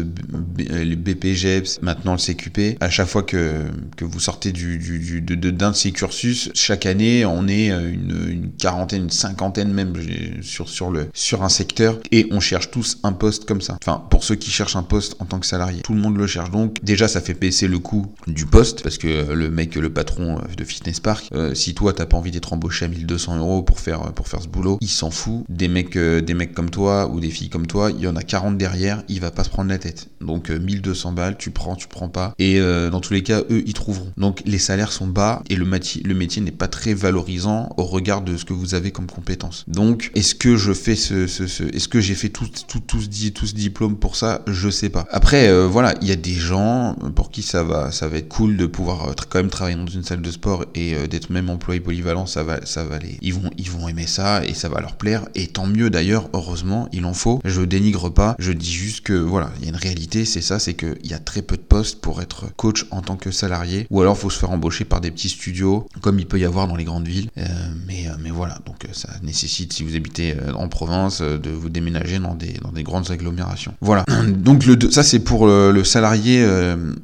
les 0.59 0.97
BPGEPS, 0.97 1.81
maintenant 1.83 2.13
le 2.13 2.19
CQP. 2.19 2.77
À 2.81 2.91
chaque 2.91 3.09
fois 3.09 3.23
que, 3.23 3.65
que 3.97 4.05
vous 4.05 4.21
sortez 4.21 4.53
du, 4.53 4.79
de, 5.23 5.51
d'un 5.51 5.71
de, 5.71 5.77
ces 5.77 5.93
cursus, 5.93 6.51
chaque 6.55 6.87
année, 6.87 7.25
on 7.25 7.49
est 7.49 7.69
une, 7.69 8.27
une 8.29 8.51
quarantaine, 8.51 9.05
une 9.05 9.11
cinquantaine 9.11 9.73
même 9.73 9.95
sur, 10.43 10.69
sur, 10.69 10.91
le, 10.91 11.09
sur 11.15 11.43
un 11.43 11.49
secteur 11.49 11.99
et 12.11 12.29
on 12.31 12.41
cherche 12.41 12.71
tous 12.71 12.99
un 13.03 13.13
poste 13.13 13.45
comme 13.45 13.61
ça. 13.61 13.79
Enfin, 13.83 14.05
pour 14.11 14.25
ceux 14.25 14.35
qui 14.35 14.51
cherchent 14.51 14.77
un 14.77 14.83
poste 14.83 15.17
en 15.19 15.25
tant 15.25 15.39
que 15.39 15.47
salarié, 15.47 15.83
tout 15.83 15.95
le 15.95 16.01
monde 16.01 16.17
le 16.17 16.27
cherche. 16.27 16.51
Donc 16.51 16.77
déjà, 16.83 17.09
ça 17.09 17.21
fait 17.21 17.35
baisser 17.35 17.69
le 17.69 17.79
coût 17.79 18.07
du 18.27 18.47
poste 18.47 18.83
parce 18.83 18.99
que 18.99 19.33
le 19.33 19.51
mec, 19.51 19.75
le 19.77 19.91
patron 19.91 20.41
de 20.57 20.65
Fitness 20.65 21.01
Park, 21.01 21.29
euh, 21.33 21.55
si 21.55 21.75
toi 21.75 21.93
t'as 21.93 22.07
pas 22.07 22.17
envie 22.17 22.31
d'être 22.31 22.53
embauché 22.53 22.85
à 22.85 22.89
1200 22.89 23.39
euros 23.39 23.63
pour 23.63 23.81
faire 23.81 24.13
pour 24.13 24.29
faire 24.29 24.43
ce 24.43 24.49
boulot, 24.49 24.79
il 24.81 24.89
s'en 24.89 25.11
fout. 25.11 25.45
Des 25.49 25.69
mecs 25.69 25.97
euh, 25.97 26.21
des 26.21 26.35
mecs 26.35 26.55
comme 26.55 26.71
toi 26.71 27.09
ou 27.09 27.21
des 27.21 27.31
filles 27.31 27.49
comme 27.49 27.67
toi, 27.67 27.91
il 27.91 28.01
y 28.01 28.09
en 28.09 28.17
a 28.17 28.23
40 28.23 28.57
derrière, 28.57 29.03
il 29.09 29.21
va 29.21 29.31
pas 29.31 29.45
se 29.45 29.51
prendre 29.51 29.69
la 29.71 29.79
tête. 29.79 30.09
Donc 30.21 30.51
1200 30.51 31.11
euh, 31.11 31.13
balles, 31.13 31.37
tu 31.39 31.51
prends, 31.51 31.77
tu 31.77 31.89
prends 31.89 32.09
pas. 32.09 32.35
Et 32.39 32.61
dans 32.61 33.01
tous 33.01 33.13
les 33.13 33.23
cas, 33.23 33.41
eux, 33.51 33.63
ils 33.67 33.75
trouveront. 33.75 34.13
Donc 34.17 34.43
les 34.45 34.59
salaires 34.59 34.93
sont 34.93 35.07
bas 35.07 35.43
et 35.49 35.57
le, 35.57 35.65
le 35.65 36.15
métier 36.15 36.43
n'est 36.43 36.51
pas 36.51 36.69
très 36.69 36.95
valorisant 36.95 37.71
au 37.77 37.85
regard 37.85 38.23
de 38.23 38.37
ce 38.37 38.45
que 38.45 38.53
vous 38.53 38.75
avez 38.75 38.91
comme 38.91 39.07
compétences. 39.07 39.65
Donc 39.69 40.11
est-ce 40.15 40.35
que 40.35 40.57
je 40.57 40.73
fais 40.73 40.97
ce, 40.97 41.27
ce, 41.27 41.47
ce 41.47 41.65
est-ce 41.65 41.89
que 41.89 42.01
j'ai 42.01 42.15
fait 42.15 42.29
tout 42.29 42.49
tout 42.69 42.81
tout 42.81 43.01
ce, 43.01 43.29
tout 43.29 43.47
ce 43.47 43.55
diplôme 43.55 43.97
pour 43.97 44.17
ça? 44.17 44.43
Je 44.47 44.69
sais 44.71 44.89
pas. 44.89 45.07
Après 45.11 45.51
voilà, 45.67 45.95
il 46.03 46.09
y 46.09 46.13
a 46.13 46.17
des 46.17 46.35
gens 46.35 46.97
pour 47.15 47.31
qui 47.31 47.43
ça 47.43 47.63
va 47.63 47.91
ça 47.91 48.09
va 48.09 48.19
être 48.19 48.29
cool 48.29 48.57
de 48.57 48.67
pouvoir 48.67 49.15
quand 49.29 49.39
même 49.39 49.51
travailler 49.51 49.77
dans 49.77 49.87
une 49.87 50.05
salle 50.05 50.23
de 50.23 50.31
sport 50.31 50.65
et 50.75 51.07
d'être 51.09 51.31
même 51.31 51.51
employé 51.51 51.81
polyvalent, 51.81 52.27
ça 52.27 52.43
va, 52.43 52.65
ça 52.65 52.85
va 52.85 52.99
les, 52.99 53.19
ils 53.21 53.35
vont, 53.35 53.51
ils 53.59 53.71
vont 53.71 53.89
aimer 53.89 54.07
ça 54.07 54.45
et 54.45 54.55
ça 54.55 54.70
va 54.71 54.81
leur 54.81 54.97
plaire. 54.97 55.27
Et 55.35 55.47
tant 55.47 55.67
mieux 55.67 55.91
d'ailleurs, 55.91 56.29
heureusement, 56.33 56.89
il 56.93 57.05
en 57.05 57.15
faut. 57.15 57.41
Je 57.45 57.63
dénigre 57.63 58.09
pas, 58.09 58.37
je 58.39 58.53
dis 58.53 58.73
juste 58.73 59.03
que 59.03 59.13
voilà, 59.13 59.51
il 59.59 59.65
y 59.65 59.67
a 59.67 59.71
une 59.71 59.77
réalité, 59.77 60.25
c'est 60.25 60.41
ça, 60.41 60.59
c'est 60.59 60.75
qu'il 60.75 61.07
y 61.07 61.15
a 61.15 61.19
très 61.19 61.43
peu 61.43 61.57
de 61.57 61.63
postes 61.63 62.01
pour 62.01 62.23
être 62.23 62.47
coach 62.57 62.87
en 62.91 63.03
tant 63.03 63.17
que 63.17 63.31
salarié, 63.31 63.87
ou 63.91 64.01
alors 64.01 64.17
faut 64.17 64.31
se 64.31 64.39
faire 64.39 64.51
embaucher 64.51 64.85
par 64.85 65.01
des 65.01 65.11
petits 65.11 65.29
studios, 65.29 65.87
comme 66.01 66.19
il 66.19 66.27
peut 66.27 66.39
y 66.39 66.45
avoir 66.45 66.69
dans 66.69 66.77
les 66.77 66.85
grandes 66.85 67.07
villes. 67.07 67.29
Euh, 67.39 67.45
mais, 67.87 68.09
euh, 68.09 68.13
mais 68.21 68.31
voilà, 68.31 68.59
donc 68.67 68.85
euh, 68.85 68.89
ça 68.93 69.09
nécessite, 69.23 69.73
si 69.73 69.83
vous 69.83 69.97
habitez 69.97 70.35
en 70.55 70.69
province, 70.69 71.23
de 71.23 71.51
vous 71.51 71.69
déménager 71.69 72.19
dans 72.19 72.35
des, 72.35 72.55
dans 72.63 72.73
des 72.73 72.83
grandes 72.83 73.11
agglomérations. 73.11 73.75
Voilà. 73.81 74.05
Donc 74.31 74.65
le, 74.67 74.79
ça 74.91 75.03
c'est 75.03 75.19
pour 75.19 75.47
le, 75.47 75.85
salarié 75.85 76.47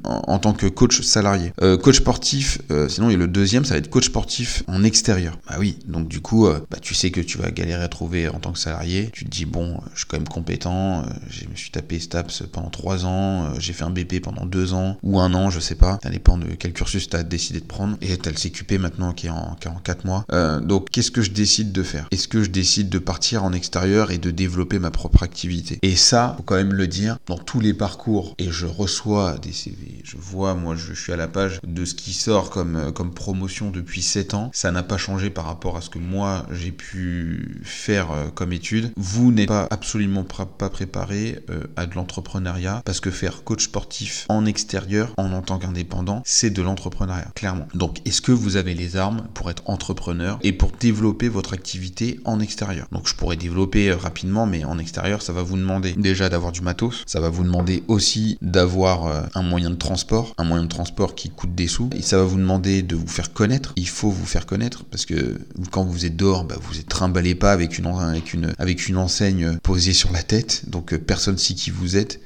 en, 0.03 0.39
tant 0.39 0.53
que 0.53 0.67
coach 0.67 1.01
salarié. 1.01 1.51
coach 1.81 1.97
sportif, 1.97 2.59
sinon 2.87 3.09
a 3.09 3.15
le 3.15 3.27
deuxième, 3.27 3.65
ça 3.65 3.73
va 3.73 3.79
être 3.79 3.89
coach 3.89 4.05
sportif 4.05 4.63
en 4.67 4.83
extérieur. 4.83 5.37
Bah 5.49 5.55
oui, 5.59 5.77
donc 5.87 6.07
du 6.07 6.21
coup, 6.21 6.47
bah, 6.47 6.77
tu 6.81 6.93
sais 6.93 7.11
que 7.11 7.21
tu 7.21 7.37
vas 7.37 7.51
galérer 7.57 7.83
à 7.83 7.87
trouver 7.87 8.27
en 8.29 8.39
tant 8.39 8.51
que 8.51 8.59
salarié. 8.59 9.09
Tu 9.13 9.25
te 9.25 9.29
dis, 9.29 9.45
bon, 9.45 9.79
je 9.93 9.99
suis 9.99 10.07
quand 10.07 10.17
même 10.17 10.27
compétent, 10.27 11.01
euh, 11.01 11.03
je 11.29 11.47
me 11.47 11.55
suis 11.55 11.71
tapé 11.71 11.99
STAPS 11.99 12.43
pendant 12.51 12.69
3 12.69 13.05
ans, 13.05 13.45
euh, 13.45 13.49
j'ai 13.59 13.73
fait 13.73 13.83
un 13.83 13.89
BP 13.89 14.21
pendant 14.21 14.45
2 14.45 14.73
ans, 14.73 14.97
ou 15.03 15.19
un 15.19 15.33
an, 15.33 15.49
je 15.49 15.59
sais 15.59 15.75
pas. 15.75 15.99
Ça 16.03 16.09
dépend 16.09 16.37
de 16.37 16.47
quel 16.55 16.73
cursus 16.73 17.09
tu 17.09 17.15
as 17.15 17.23
décidé 17.23 17.59
de 17.59 17.65
prendre. 17.65 17.97
Et 18.01 18.17
tu 18.17 18.29
as 18.29 18.31
le 18.31 18.37
CQP 18.37 18.79
maintenant 18.79 19.13
qui 19.13 19.27
est 19.27 19.31
en, 19.31 19.55
qui 19.59 19.67
est 19.67 19.71
en 19.71 19.79
4 19.79 20.05
mois. 20.05 20.25
donc, 20.61 20.89
qu'est-ce 20.89 21.11
que 21.11 21.21
je 21.21 21.31
décide 21.31 21.71
de 21.71 21.83
faire? 21.83 22.07
Est-ce 22.11 22.27
que 22.27 22.43
je 22.43 22.49
décide 22.49 22.89
de 22.89 22.99
partir 22.99 23.43
en 23.43 23.53
extérieur 23.53 24.11
et 24.11 24.17
de 24.17 24.31
développer 24.31 24.79
ma 24.79 24.91
propre 24.91 25.23
activité? 25.23 25.79
Et 25.81 25.95
ça, 25.95 26.35
faut 26.37 26.43
quand 26.43 26.55
même 26.55 26.73
le 26.73 26.87
dire, 26.87 27.17
dans 27.25 27.37
tous 27.37 27.59
les 27.59 27.73
parcours, 27.73 28.35
et 28.37 28.51
je 28.51 28.65
reçois 28.65 29.37
des 29.37 29.51
CV, 29.51 30.01
je 30.03 30.17
vois, 30.17 30.53
moi, 30.53 30.75
je, 30.75 30.93
je 30.93 31.01
suis 31.01 31.13
à 31.13 31.17
la 31.17 31.27
page 31.27 31.59
de 31.65 31.85
ce 31.85 31.95
qui 31.95 32.13
sort 32.13 32.49
comme, 32.49 32.91
comme 32.93 33.13
promotion 33.13 33.71
depuis 33.71 34.01
7 34.01 34.33
ans, 34.33 34.51
ça 34.53 34.71
n'a 34.71 34.83
pas 34.83 34.97
changé 34.97 35.29
par 35.29 35.45
rapport 35.45 35.77
à 35.77 35.81
ce 35.81 35.89
que 35.89 35.99
moi 35.99 36.45
j'ai 36.51 36.71
pu 36.71 37.46
faire 37.63 38.11
euh, 38.11 38.27
comme 38.33 38.53
étude. 38.53 38.91
Vous 38.97 39.31
n'êtes 39.31 39.47
pas 39.47 39.67
absolument 39.69 40.23
pas 40.23 40.69
préparé 40.69 41.39
euh, 41.49 41.63
à 41.75 41.85
de 41.85 41.95
l'entrepreneuriat 41.95 42.81
parce 42.85 42.99
que 42.99 43.11
faire 43.11 43.43
coach 43.43 43.65
sportif 43.65 44.25
en 44.29 44.45
extérieur, 44.45 45.13
en, 45.17 45.41
tant 45.41 45.59
qu'indépendant, 45.59 46.21
c'est 46.25 46.49
de 46.49 46.61
l'entrepreneuriat, 46.61 47.31
clairement. 47.35 47.67
Donc, 47.73 47.99
est-ce 48.05 48.21
que 48.21 48.31
vous 48.31 48.55
avez 48.55 48.73
les 48.73 48.95
armes 48.97 49.27
pour 49.33 49.49
être 49.49 49.63
entrepreneur 49.65 50.39
et 50.41 50.53
pour 50.53 50.71
développer 50.71 51.29
votre 51.29 51.53
activité 51.53 52.19
en 52.25 52.39
extérieur? 52.39 52.87
Donc, 52.91 53.07
je 53.07 53.15
pourrais 53.15 53.37
développer 53.37 53.89
euh, 53.89 53.97
rapidement, 53.97 54.45
mais 54.45 54.63
en 54.65 54.79
extérieur, 54.79 55.21
ça 55.21 55.33
va 55.33 55.43
vous 55.43 55.57
demander 55.57 55.93
déjà 55.93 56.29
d'avoir 56.29 56.51
du 56.51 56.61
matos, 56.61 57.03
ça 57.05 57.19
va 57.19 57.29
vous 57.29 57.43
demander 57.43 57.83
aussi 57.87 58.37
d'avoir 58.41 59.27
un 59.33 59.41
moyen 59.41 59.69
de 59.69 59.75
transport, 59.75 60.33
un 60.37 60.43
moyen 60.43 60.63
de 60.63 60.69
transport 60.69 61.15
qui 61.15 61.29
coûte 61.29 61.55
des 61.55 61.67
sous, 61.67 61.89
et 61.95 62.01
ça 62.01 62.17
va 62.17 62.23
vous 62.23 62.37
demander 62.37 62.81
de 62.81 62.95
vous 62.95 63.07
faire 63.07 63.33
connaître. 63.33 63.73
Il 63.75 63.87
faut 63.87 64.09
vous 64.09 64.25
faire 64.25 64.45
connaître 64.45 64.83
parce 64.85 65.05
que 65.05 65.39
quand 65.71 65.83
vous 65.83 66.05
êtes 66.05 66.15
dehors, 66.15 66.43
bah, 66.43 66.55
vous 66.61 66.79
êtes 66.79 66.87
trimballé 66.87 67.35
pas 67.37 67.51
avec 67.51 67.77
une, 67.77 67.87
avec 67.87 68.33
une, 68.33 68.53
avec 68.57 68.87
une 68.87 68.97
enseigne 68.97 69.57
posée 69.59 69.93
sur 69.93 70.11
la 70.11 70.23
tête, 70.23 70.69
donc 70.69 70.93
euh, 70.93 70.97
personne 70.97 71.37
sait 71.37 71.53
qui 71.53 71.71
vous 71.71 71.95
êtes. 71.95 72.19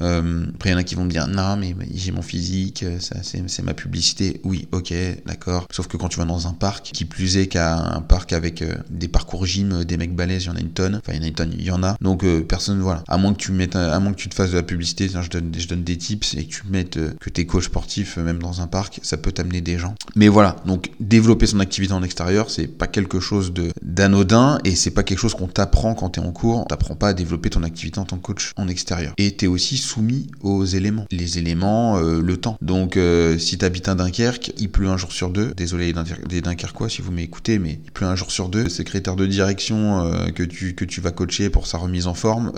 Euh, 0.00 0.46
après, 0.54 0.70
il 0.70 0.72
y 0.72 0.74
en 0.74 0.78
a 0.78 0.82
qui 0.82 0.94
vont 0.94 1.04
me 1.04 1.10
dire 1.10 1.26
non, 1.26 1.56
mais 1.56 1.74
j'ai 1.94 2.12
mon 2.12 2.22
physique, 2.22 2.82
euh, 2.82 2.98
c'est 3.00 3.62
ma 3.62 3.74
publicité. 3.74 4.40
Oui, 4.44 4.68
ok, 4.72 4.92
d'accord. 5.24 5.66
Sauf 5.70 5.86
que 5.88 5.96
quand 5.96 6.08
tu 6.08 6.18
vas 6.18 6.24
dans 6.24 6.46
un 6.46 6.52
parc, 6.52 6.90
qui 6.92 7.04
plus 7.04 7.36
est 7.36 7.46
qu'à 7.46 7.76
un 7.76 8.00
parc 8.00 8.32
avec 8.32 8.62
euh, 8.62 8.74
des 8.90 9.08
parcours 9.08 9.46
gym, 9.46 9.84
des 9.84 9.96
mecs 9.96 10.14
balèzes, 10.14 10.44
il 10.44 10.46
y 10.46 10.50
en 10.50 10.56
a 10.56 10.60
une 10.60 10.70
tonne. 10.70 10.96
Enfin, 10.96 11.12
il 11.14 11.18
y 11.18 11.20
en 11.20 11.24
a 11.24 11.28
une 11.28 11.34
tonne, 11.34 11.54
il 11.56 11.64
y 11.64 11.70
en 11.70 11.82
a. 11.82 11.96
Donc 12.00 12.24
personne, 12.46 12.80
voilà. 12.80 13.02
À 13.08 13.16
moins 13.16 13.32
que 13.32 13.38
tu 13.38 13.52
mettes, 13.52 13.76
à 13.76 13.98
moins 14.00 14.12
que 14.12 14.18
tu 14.18 14.28
te 14.28 14.34
fasses 14.34 14.50
de 14.50 14.56
la 14.56 14.62
publicité, 14.62 15.08
je 15.08 15.30
donne, 15.30 15.52
je 15.56 15.68
donne 15.68 15.82
des 15.82 15.96
tips 15.96 16.34
et 16.34 16.44
que 16.44 16.50
tu 16.50 16.62
mettes 16.68 16.98
que 17.18 17.30
t'es 17.30 17.46
coach 17.46 17.66
sportif 17.66 18.16
même 18.16 18.38
dans 18.38 18.60
un 18.60 18.66
parc, 18.66 19.00
ça 19.02 19.16
peut 19.16 19.32
t'amener 19.32 19.60
des 19.60 19.78
gens. 19.78 19.94
Mais 20.14 20.28
voilà, 20.28 20.56
donc 20.66 20.90
développer 21.00 21.46
son 21.46 21.60
activité 21.60 21.92
en 21.92 22.02
extérieur, 22.02 22.50
c'est 22.50 22.66
pas 22.66 22.86
quelque 22.86 23.20
chose 23.20 23.52
d'anodin 23.82 24.58
et 24.64 24.74
c'est 24.74 24.90
pas 24.90 25.02
quelque 25.02 25.18
chose 25.18 25.34
qu'on 25.34 25.48
t'apprend 25.48 25.94
quand 25.94 26.10
t'es 26.10 26.20
en 26.20 26.32
cours. 26.32 26.60
On 26.60 26.64
t'apprend 26.64 26.94
pas 26.94 27.08
à 27.08 27.12
développer 27.14 27.50
ton 27.50 27.62
activité 27.62 27.98
en 27.98 28.04
tant 28.04 28.16
que 28.16 28.22
coach 28.22 28.52
en 28.56 28.68
extérieur. 28.68 29.14
Et 29.18 29.36
t'es 29.36 29.46
aussi 29.46 29.76
soumis 29.86 30.26
aux 30.42 30.64
éléments. 30.64 31.06
Les 31.10 31.38
éléments, 31.38 31.98
euh, 31.98 32.20
le 32.20 32.36
temps. 32.36 32.58
Donc 32.60 32.96
euh, 32.96 33.38
si 33.38 33.56
tu 33.56 33.64
habites 33.64 33.88
à 33.88 33.94
Dunkerque, 33.94 34.52
il 34.58 34.70
pleut 34.70 34.88
un 34.88 34.96
jour 34.96 35.12
sur 35.12 35.30
deux. 35.30 35.54
Désolé 35.56 35.94
des 36.28 36.40
Dunkerquois 36.40 36.88
si 36.88 37.02
vous 37.02 37.12
m'écoutez, 37.12 37.58
mais 37.58 37.78
il 37.84 37.92
pleut 37.92 38.06
un 38.06 38.16
jour 38.16 38.30
sur 38.30 38.48
deux. 38.48 38.64
Le 38.64 38.68
secrétaire 38.68 39.16
de 39.16 39.26
direction 39.26 40.04
euh, 40.04 40.30
que, 40.30 40.42
tu, 40.42 40.74
que 40.74 40.84
tu 40.84 41.00
vas 41.00 41.12
coacher 41.12 41.48
pour 41.48 41.66
sa 41.66 41.78
remise 41.78 42.06
en 42.06 42.14
forme, 42.14 42.52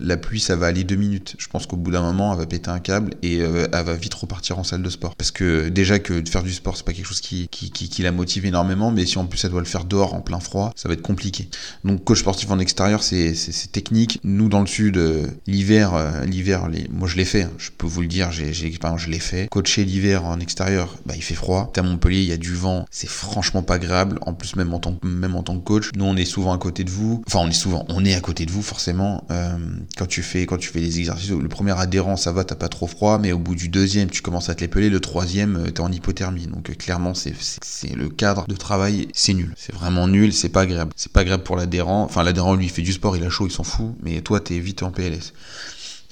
la 0.00 0.16
pluie 0.16 0.40
ça 0.40 0.56
va 0.56 0.66
aller 0.66 0.84
deux 0.84 0.96
minutes. 0.96 1.34
Je 1.38 1.48
pense 1.48 1.66
qu'au 1.66 1.76
bout 1.76 1.90
d'un 1.90 2.02
moment, 2.02 2.32
elle 2.32 2.38
va 2.38 2.46
péter 2.46 2.70
un 2.70 2.78
câble 2.78 3.14
et 3.22 3.38
elle 3.38 3.70
va 3.70 3.94
vite 3.94 4.14
repartir 4.14 4.58
en 4.58 4.64
salle 4.64 4.82
de 4.82 4.90
sport. 4.90 5.16
Parce 5.16 5.30
que 5.30 5.68
déjà 5.68 5.98
que 5.98 6.20
de 6.20 6.28
faire 6.28 6.42
du 6.42 6.52
sport, 6.52 6.76
c'est 6.76 6.86
pas 6.86 6.92
quelque 6.92 7.06
chose 7.06 7.20
qui, 7.20 7.48
qui, 7.50 7.70
qui, 7.70 7.88
qui 7.88 8.02
la 8.02 8.12
motive 8.12 8.46
énormément, 8.46 8.90
mais 8.90 9.04
si 9.06 9.18
en 9.18 9.26
plus 9.26 9.44
elle 9.44 9.50
doit 9.50 9.60
le 9.60 9.66
faire 9.66 9.84
dehors 9.84 10.14
en 10.14 10.20
plein 10.20 10.40
froid, 10.40 10.72
ça 10.76 10.88
va 10.88 10.94
être 10.94 11.02
compliqué. 11.02 11.48
Donc 11.84 12.04
coach 12.04 12.20
sportif 12.20 12.50
en 12.50 12.58
extérieur, 12.58 13.02
c'est 13.02 13.34
technique. 13.72 14.20
Nous 14.22 14.48
dans 14.48 14.60
le 14.60 14.66
sud, 14.66 15.00
l'hiver, 15.46 15.92
l'hiver, 16.26 16.51
moi 16.90 17.08
je 17.08 17.16
l'ai 17.16 17.24
fait, 17.24 17.42
hein. 17.42 17.50
je 17.58 17.70
peux 17.76 17.86
vous 17.86 18.00
le 18.00 18.06
dire, 18.06 18.32
j'ai 18.32 18.52
je 18.52 19.10
l'ai 19.10 19.18
fait. 19.18 19.48
Coacher 19.48 19.84
l'hiver 19.84 20.24
en 20.24 20.40
extérieur, 20.40 20.96
bah 21.06 21.14
il 21.16 21.22
fait 21.22 21.34
froid. 21.34 21.72
À 21.76 21.82
Montpellier, 21.82 22.20
il 22.20 22.28
y 22.28 22.32
a 22.32 22.36
du 22.36 22.54
vent, 22.54 22.84
c'est 22.90 23.08
franchement 23.08 23.62
pas 23.62 23.74
agréable. 23.74 24.18
En 24.22 24.34
plus 24.34 24.56
même 24.56 24.72
en 24.72 24.78
tant 24.78 24.98
même 25.02 25.34
en 25.34 25.42
tant 25.42 25.58
que 25.58 25.64
coach, 25.64 25.90
nous 25.96 26.04
on 26.04 26.16
est 26.16 26.24
souvent 26.24 26.52
à 26.52 26.58
côté 26.58 26.84
de 26.84 26.90
vous. 26.90 27.22
Enfin 27.26 27.40
on 27.42 27.48
est 27.48 27.52
souvent, 27.52 27.84
on 27.88 28.04
est 28.04 28.14
à 28.14 28.20
côté 28.20 28.46
de 28.46 28.50
vous 28.50 28.62
forcément. 28.62 29.24
Euh, 29.30 29.56
quand 29.96 30.06
tu 30.06 30.22
fais 30.22 30.46
quand 30.46 30.58
tu 30.58 30.68
fais 30.68 30.80
des 30.80 30.98
exercices, 30.98 31.30
le 31.30 31.48
premier 31.48 31.78
adhérent 31.78 32.16
ça 32.16 32.32
va, 32.32 32.44
t'as 32.44 32.54
pas 32.54 32.68
trop 32.68 32.86
froid, 32.86 33.18
mais 33.18 33.32
au 33.32 33.38
bout 33.38 33.54
du 33.54 33.68
deuxième 33.68 34.10
tu 34.10 34.22
commences 34.22 34.48
à 34.48 34.54
te 34.54 34.60
l'épeler, 34.60 34.90
le 34.90 35.00
troisième 35.00 35.56
euh, 35.56 35.70
t'es 35.70 35.80
en 35.80 35.90
hypothermie. 35.90 36.46
Donc 36.46 36.70
euh, 36.70 36.74
clairement 36.74 37.14
c'est 37.14 37.34
c'est 37.62 37.94
le 37.94 38.08
cadre 38.08 38.46
de 38.46 38.56
travail, 38.56 39.08
c'est 39.12 39.34
nul. 39.34 39.54
C'est 39.56 39.74
vraiment 39.74 40.06
nul, 40.08 40.32
c'est 40.32 40.48
pas 40.48 40.62
agréable. 40.62 40.92
C'est 40.96 41.12
pas 41.12 41.20
agréable 41.20 41.42
pour 41.42 41.56
l'adhérent. 41.56 42.04
Enfin 42.04 42.22
l'adhérent 42.22 42.54
lui 42.54 42.68
fait 42.68 42.82
du 42.82 42.92
sport, 42.92 43.16
il 43.16 43.24
a 43.24 43.30
chaud, 43.30 43.46
il 43.46 43.52
s'en 43.52 43.64
fout, 43.64 43.94
mais 44.02 44.20
toi 44.20 44.40
t'es 44.40 44.58
vite 44.58 44.82
en 44.82 44.90
PLS. 44.90 45.32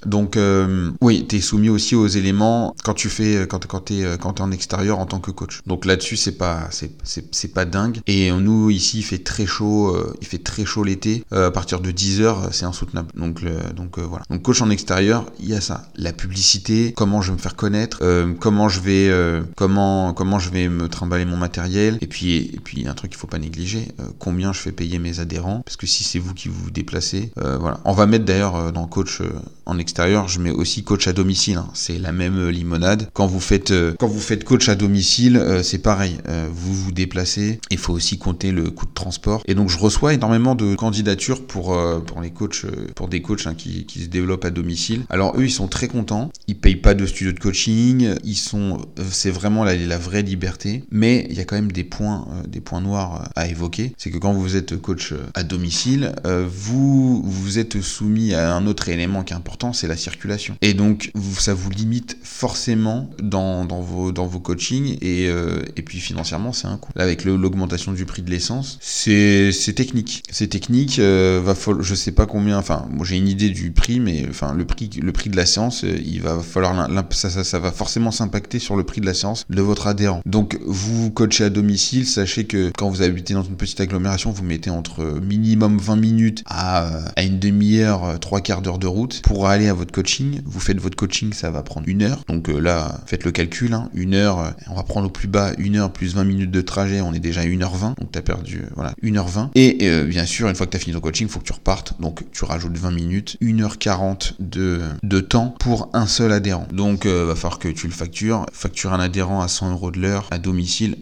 Donc 0.07 0.37
euh, 0.37 0.91
oui, 1.01 1.27
tu 1.29 1.37
es 1.37 1.41
soumis 1.41 1.69
aussi 1.69 1.95
aux 1.95 2.07
éléments 2.07 2.75
quand 2.85 2.95
tu 2.95 3.09
fais 3.09 3.47
quand 3.49 3.67
quand 3.67 3.87
tu 3.87 4.01
es 4.01 4.19
quand 4.19 4.39
es 4.39 4.43
en 4.43 4.51
extérieur 4.51 4.99
en 4.99 5.07
tant 5.07 5.21
que 5.21 5.31
coach. 5.31 5.61
Donc 5.67 5.85
là-dessus, 5.85 6.17
c'est 6.17 6.37
pas 6.37 6.69
c'est 6.71 6.93
c'est 7.05 7.55
pas 7.55 7.65
dingue 7.65 8.01
et 8.07 8.31
nous 8.33 8.71
ici 8.71 8.99
il 8.99 9.03
fait 9.03 9.19
très 9.19 9.47
chaud, 9.47 9.97
il 10.21 10.27
fait 10.27 10.43
très 10.43 10.65
chaud 10.65 10.85
l'été 10.85 11.25
à 11.31 11.51
partir 11.51 11.81
de 11.81 11.91
10 11.91 12.21
heures, 12.21 12.49
c'est 12.53 12.65
insoutenable. 12.65 13.09
Donc 13.15 13.43
donc 13.75 13.99
voilà. 13.99 14.25
Donc 14.31 14.43
coach 14.43 14.63
en 14.63 14.71
extérieur, 14.71 15.27
il 15.39 15.49
y 15.49 15.55
a 15.55 15.61
ça, 15.61 15.89
la 15.97 16.13
publicité, 16.13 16.93
comment 16.97 17.21
je 17.21 17.31
vais 17.31 17.37
me 17.37 17.43
faire 17.43 17.57
connaître, 17.57 18.01
comment 18.39 18.69
je 18.69 18.81
vais 18.81 19.43
comment 19.57 20.15
comment 20.15 20.39
je 20.39 20.51
vais 20.51 20.69
me 20.69 20.89
trimballer 20.89 21.25
mon 21.25 21.37
matériel 21.37 21.99
et 22.01 22.07
puis 22.07 22.51
et 22.55 22.61
puis 22.63 22.87
un 22.87 22.95
truc 22.95 23.11
qu'il 23.11 23.19
faut 23.19 23.27
pas 23.27 23.39
négliger, 23.39 23.89
combien 24.19 24.53
je 24.53 24.61
fais 24.61 24.73
payer 24.73 24.99
mes 24.99 25.21
adhérents 25.21 25.63
parce 25.65 25.77
que 25.77 25.87
si 25.87 26.05
c'est 26.05 26.19
vous 26.19 26.35
qui 26.35 26.49
vous 26.49 26.71
déplacez, 26.71 27.33
voilà. 27.37 27.81
On 27.85 27.93
va 27.93 28.07
mettre 28.07 28.25
d'ailleurs 28.25 28.73
dans 28.73 28.87
coach 28.87 29.21
en 29.67 29.79
extérieur, 29.79 29.90
je 30.27 30.39
mets 30.39 30.51
aussi 30.51 30.83
coach 30.83 31.07
à 31.09 31.13
domicile. 31.13 31.57
Hein. 31.57 31.69
C'est 31.75 31.99
la 31.99 32.13
même 32.13 32.39
euh, 32.39 32.51
limonade. 32.51 33.09
Quand 33.13 33.27
vous 33.27 33.41
faites 33.41 33.71
euh, 33.71 33.95
quand 33.99 34.09
vous 34.09 34.21
faites 34.21 34.45
coach 34.45 34.69
à 34.69 34.75
domicile, 34.75 35.37
euh, 35.37 35.63
c'est 35.63 35.79
pareil. 35.79 36.19
vous 36.53 36.75
vous 36.75 36.93
déplacez. 36.93 37.61
Il 37.71 37.79
faut 37.79 37.93
aussi 37.93 38.19
compter 38.19 38.53
le 38.53 38.71
coût 38.71 38.87
de 38.87 38.93
transport. 38.93 39.43
Et 39.47 39.55
donc 39.55 39.69
je 39.69 39.79
reçois 39.79 40.15
énormément 40.15 40.55
de 40.55 40.75
candidatures 40.75 41.47
pour 41.47 41.77
pour 42.07 42.21
les 42.21 42.31
coachs, 42.31 42.67
pour 42.95 43.09
des 43.09 43.23
coachs 43.23 43.47
hein, 43.47 43.55
qui, 43.55 43.87
qui 43.87 44.01
se 44.01 44.09
développent 44.09 44.45
à 44.45 44.51
domicile. 44.51 45.03
Alors 45.11 45.37
eux, 45.37 45.45
ils 45.45 45.51
sont 45.51 45.69
très 45.69 45.89
contents. 45.89 46.31
Ils 46.47 46.59
payent 46.59 46.77
pas 46.77 46.95
de 46.95 47.07
studio 47.07 47.33
de 47.33 47.39
coaching. 47.39 48.15
Ils 48.25 48.37
sont, 48.37 48.79
c'est 49.11 49.31
vraiment 49.31 49.65
la, 49.65 49.77
la 49.77 49.99
vraie 49.99 50.23
liberté. 50.23 50.85
Mais 50.91 51.27
il 51.31 51.37
y 51.37 51.41
a 51.41 51.45
quand 51.45 51.57
même 51.57 51.73
des 51.73 51.85
points, 51.85 52.27
des 52.49 52.61
points 52.61 52.81
noirs 52.81 53.29
à 53.37 53.49
évoquer. 53.49 53.93
C'est 53.99 54.11
que 54.11 54.19
quand 54.19 54.33
vous 54.33 54.57
êtes 54.57 54.77
coach 54.77 55.15
à 55.35 55.43
domicile, 55.43 56.13
vous 56.25 57.23
vous 57.23 57.59
êtes 57.59 57.81
soumis 57.81 58.35
à 58.35 58.55
un 58.55 58.67
autre 58.67 58.89
élément 58.89 59.23
qui 59.23 59.33
est 59.33 59.37
important 59.37 59.73
c'est 59.81 59.89
la 59.89 59.97
circulation. 59.97 60.57
Et 60.61 60.75
donc, 60.75 61.11
ça 61.39 61.55
vous 61.55 61.71
limite 61.71 62.19
forcément 62.23 63.11
dans, 63.23 63.65
vos, 63.81 64.13
dans 64.13 64.27
vos 64.27 64.41
coachings 64.41 64.99
et, 65.01 65.29
euh, 65.29 65.63
et 65.77 65.83
puis 65.83 66.01
financièrement, 66.01 66.53
c'est 66.53 66.67
un 66.67 66.77
coût. 66.77 66.93
Là, 66.97 67.05
avec 67.05 67.25
l'augmentation 67.25 67.93
du 67.93 68.05
prix 68.05 68.21
de 68.23 68.31
l'essence, 68.31 68.79
c'est 68.81 69.51
technique. 69.75 70.23
C'est 70.31 70.49
technique, 70.49 70.99
euh, 70.99 71.41
va 71.43 71.55
je 71.81 71.95
sais 71.95 72.13
pas 72.13 72.27
combien, 72.27 72.59
enfin, 72.59 72.89
j'ai 73.05 73.17
une 73.17 73.29
idée 73.29 73.49
du 73.49 73.71
prix, 73.71 74.01
mais 74.01 74.27
enfin, 74.29 74.55
le 74.55 74.67
prix, 74.67 74.91
le 75.01 75.13
prix 75.13 75.31
de 75.31 75.37
la 75.37 75.47
séance, 75.47 75.85
euh, 75.85 75.99
il 76.05 76.21
va 76.21 76.41
falloir, 76.41 76.89
ça, 77.11 77.31
ça, 77.31 77.59
va 77.59 77.73
forcément 77.73 78.11
s'impacter 78.11 78.59
sur 78.59 78.77
le 78.77 78.85
prix 78.85 79.01
de 79.01 79.07
la 79.07 79.15
séance 79.15 79.47
de 79.49 79.63
votre 79.63 79.87
adhérent. 79.87 80.21
Donc, 80.27 80.59
vous 80.67 81.11
coachez 81.11 81.45
à 81.45 81.51
domicile, 81.51 82.07
sachez 82.07 82.45
que 82.45 82.71
quand 82.77 82.91
vous 82.91 83.03
habitez 83.03 83.33
dans 83.33 83.43
une 83.43 83.57
petite 83.57 83.81
agglomération, 83.81 84.31
vous 84.31 84.45
mettez 84.45 84.71
entre 84.71 85.21
minimum 85.23 85.79
20 85.79 85.97
minutes 85.97 86.43
à, 86.47 86.89
à 87.17 87.23
une 87.23 87.39
demi-heure, 87.39 88.19
trois 88.21 88.41
quarts 88.41 88.61
d'heure 88.61 88.79
de 88.79 88.87
route 88.87 89.23
pour 89.23 89.47
aller 89.47 89.70
votre 89.75 89.93
coaching. 89.93 90.41
Vous 90.45 90.61
faites 90.61 90.79
votre 90.79 90.97
coaching, 90.97 91.33
ça 91.33 91.51
va 91.51 91.63
prendre 91.63 91.89
une 91.89 92.03
heure. 92.03 92.25
Donc 92.29 92.49
euh, 92.49 92.59
là, 92.59 93.01
faites 93.07 93.25
le 93.25 93.33
calcul. 93.33 93.73
Hein. 93.73 93.91
Une 93.95 94.15
heure, 94.15 94.39
euh, 94.39 94.51
on 94.69 94.75
va 94.75 94.83
prendre 94.83 95.07
au 95.07 95.11
plus 95.11 95.29
bas, 95.29 95.53
une 95.59 95.77
heure 95.77 95.93
plus 95.93 96.15
20 96.15 96.25
minutes 96.25 96.51
de 96.51 96.61
trajet, 96.61 97.01
on 97.01 97.13
est 97.13 97.21
déjà 97.21 97.43
à 97.43 97.45
1h20. 97.45 97.99
Donc 97.99 98.13
tu 98.13 98.19
as 98.19 98.23
perdu, 98.23 98.63
euh, 98.65 98.71
voilà, 98.75 98.95
1h20. 99.03 99.51
Et 99.55 99.91
bien 100.05 100.27
sûr, 100.27 100.49
une 100.49 100.55
fois 100.55 100.67
que 100.67 100.73
tu 100.73 100.77
as 100.77 100.81
fini 100.81 100.95
ton 100.95 101.01
coaching, 101.01 101.27
il 101.27 101.31
faut 101.31 101.41
que 101.41 101.45
tu 101.45 101.53
repartes. 101.53 101.95
Donc 102.01 102.25
tu 102.33 102.45
rajoutes 102.45 102.77
20 102.77 102.91
minutes, 102.91 103.37
1h40 103.43 104.35
de, 104.39 104.81
de 105.03 105.21
temps 105.21 105.55
pour 105.59 105.91
un 105.93 106.07
seul 106.07 106.33
adhérent. 106.33 106.67
Donc 106.73 107.07
va 107.07 107.35
falloir 107.35 107.59
que 107.59 107.69
tu 107.69 107.87
le 107.87 107.93
factures. 107.93 108.47
Facture 108.53 108.93
un 108.93 109.01
adhérent 109.01 109.41
à 109.41 109.49
100 109.49 109.73
euros 109.73 109.91
de 109.91 110.01
l'heure 110.01 110.27
à 110.31 110.39
domicile. 110.39 110.97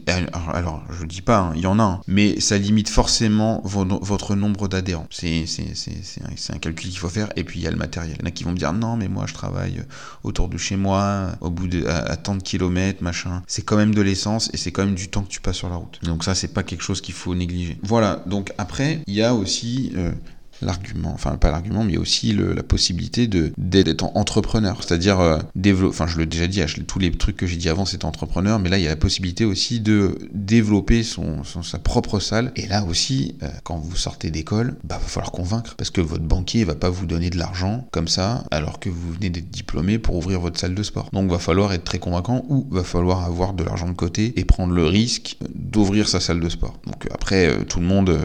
Alors, 0.53 0.83
je 0.99 1.05
dis 1.05 1.23
pas, 1.23 1.39
hein, 1.39 1.53
il 1.55 1.63
y 1.63 1.67
en 1.67 1.79
a, 1.79 1.83
un, 1.83 2.01
mais 2.07 2.41
ça 2.41 2.59
limite 2.59 2.89
forcément 2.89 3.63
votre 3.65 4.35
nombre 4.35 4.69
d'adhérents. 4.69 5.07
C'est 5.11 5.45
un, 6.25 6.55
un 6.55 6.59
calcul 6.59 6.91
qu'il 6.91 6.99
faut 6.99 7.09
faire. 7.09 7.29
Et 7.37 7.45
puis 7.45 7.61
il 7.61 7.63
y 7.63 7.67
a 7.67 7.71
le 7.71 7.77
matériel. 7.77 8.17
Il 8.19 8.23
y 8.23 8.25
en 8.25 8.29
a 8.29 8.31
qui 8.31 8.45
vont 8.45 8.53
dire 8.59 8.73
non, 8.73 8.97
mais 8.97 9.09
moi 9.09 9.25
je 9.27 9.35
travaille 9.35 9.83
autour 10.23 10.49
de 10.49 10.59
chez 10.59 10.77
moi, 10.77 11.33
au 11.41 11.51
bout 11.51 11.69
de 11.69 11.87
à, 11.87 12.17
tant 12.17 12.35
de 12.35 12.43
kilomètres, 12.43 13.03
machin. 13.03 13.43
C'est 13.47 13.63
quand 13.63 13.77
même 13.77 13.95
de 13.95 14.03
l'essence 14.03 14.51
et 14.53 14.57
c'est 14.57 14.73
quand 14.73 14.85
même 14.85 14.95
du 14.95 15.09
temps 15.09 15.23
que 15.23 15.29
tu 15.29 15.41
passes 15.41 15.57
sur 15.57 15.69
la 15.69 15.77
route. 15.77 15.99
Donc 16.03 16.25
ça, 16.25 16.35
c'est 16.35 16.53
pas 16.53 16.63
quelque 16.63 16.83
chose 16.83 17.01
qu'il 17.01 17.15
faut 17.15 17.35
négliger. 17.35 17.79
Voilà. 17.83 18.23
Donc 18.27 18.53
après, 18.59 19.03
il 19.07 19.15
y 19.15 19.23
a 19.23 19.35
aussi 19.35 19.93
euh, 19.97 20.13
l'argument, 20.63 21.13
enfin 21.15 21.37
pas 21.37 21.51
l'argument, 21.51 21.85
mais 21.85 21.97
aussi 21.97 22.33
la 22.33 22.63
possibilité 22.63 23.27
de 23.27 23.53
d'être 23.59 24.05
entrepreneur, 24.17 24.83
c'est-à-dire 24.83 25.21
euh, 25.21 25.39
développer, 25.55 25.95
enfin 25.95 26.07
je 26.07 26.19
l'ai 26.19 26.27
déjà 26.27 26.47
dit, 26.47 26.61
tous 26.87 26.99
les 26.99 27.11
trucs 27.13 27.37
que 27.37 27.47
j'ai 27.47 27.57
dit 27.57 27.69
avant 27.69 27.85
c'était 27.85 28.05
entrepreneur, 28.05 28.59
mais 28.59 28.69
là 28.69 28.79
il 28.79 28.85
y 28.85 28.87
a 28.87 28.91
la 28.91 28.97
possibilité 28.97 29.45
aussi 29.45 29.81
de 29.81 30.19
développer 30.33 31.03
son, 31.03 31.43
sa 31.45 31.79
propre 31.79 32.21
salle. 32.21 32.53
Et 32.57 32.67
là 32.67 32.85
aussi, 32.85 33.37
euh, 33.43 33.49
quand 33.65 33.79
vous 33.79 33.97
sortez 33.97 34.31
d'école, 34.31 34.77
bah 34.85 34.99
va 35.01 35.09
falloir 35.09 35.33
convaincre, 35.33 35.75
parce 35.77 35.91
que 35.91 36.01
votre 36.01 36.25
banquier 36.25 36.65
va 36.65 36.75
pas 36.75 36.91
vous 36.91 37.07
donner 37.07 37.31
de 37.31 37.39
l'argent 37.39 37.87
comme 37.91 38.09
ça, 38.09 38.45
alors 38.51 38.81
que 38.81 38.89
vous 38.89 39.13
venez 39.13 39.31
d'être 39.31 39.51
diplômé 39.51 39.99
pour 39.99 40.17
ouvrir 40.17 40.41
votre 40.41 40.59
salle 40.59 40.75
de 40.75 40.83
sport. 40.83 41.09
Donc 41.13 41.31
va 41.31 41.39
falloir 41.39 41.73
être 41.73 41.85
très 41.85 41.99
convaincant 41.99 42.45
ou 42.49 42.67
va 42.71 42.85
falloir 42.85 43.25
avoir 43.25 43.53
de 43.53 43.65
l'argent 43.65 43.89
de 43.89 43.95
côté 43.95 44.33
et 44.37 44.45
prendre 44.45 44.73
le 44.73 44.87
risque 44.87 45.37
d'ouvrir 45.55 46.09
sa 46.09 46.21
salle 46.21 46.41
de 46.41 46.49
sport. 46.49 46.79
Donc 46.87 47.07
après 47.13 47.47
euh, 47.47 47.65
tout 47.65 47.81
le 47.81 47.87
monde, 47.87 48.19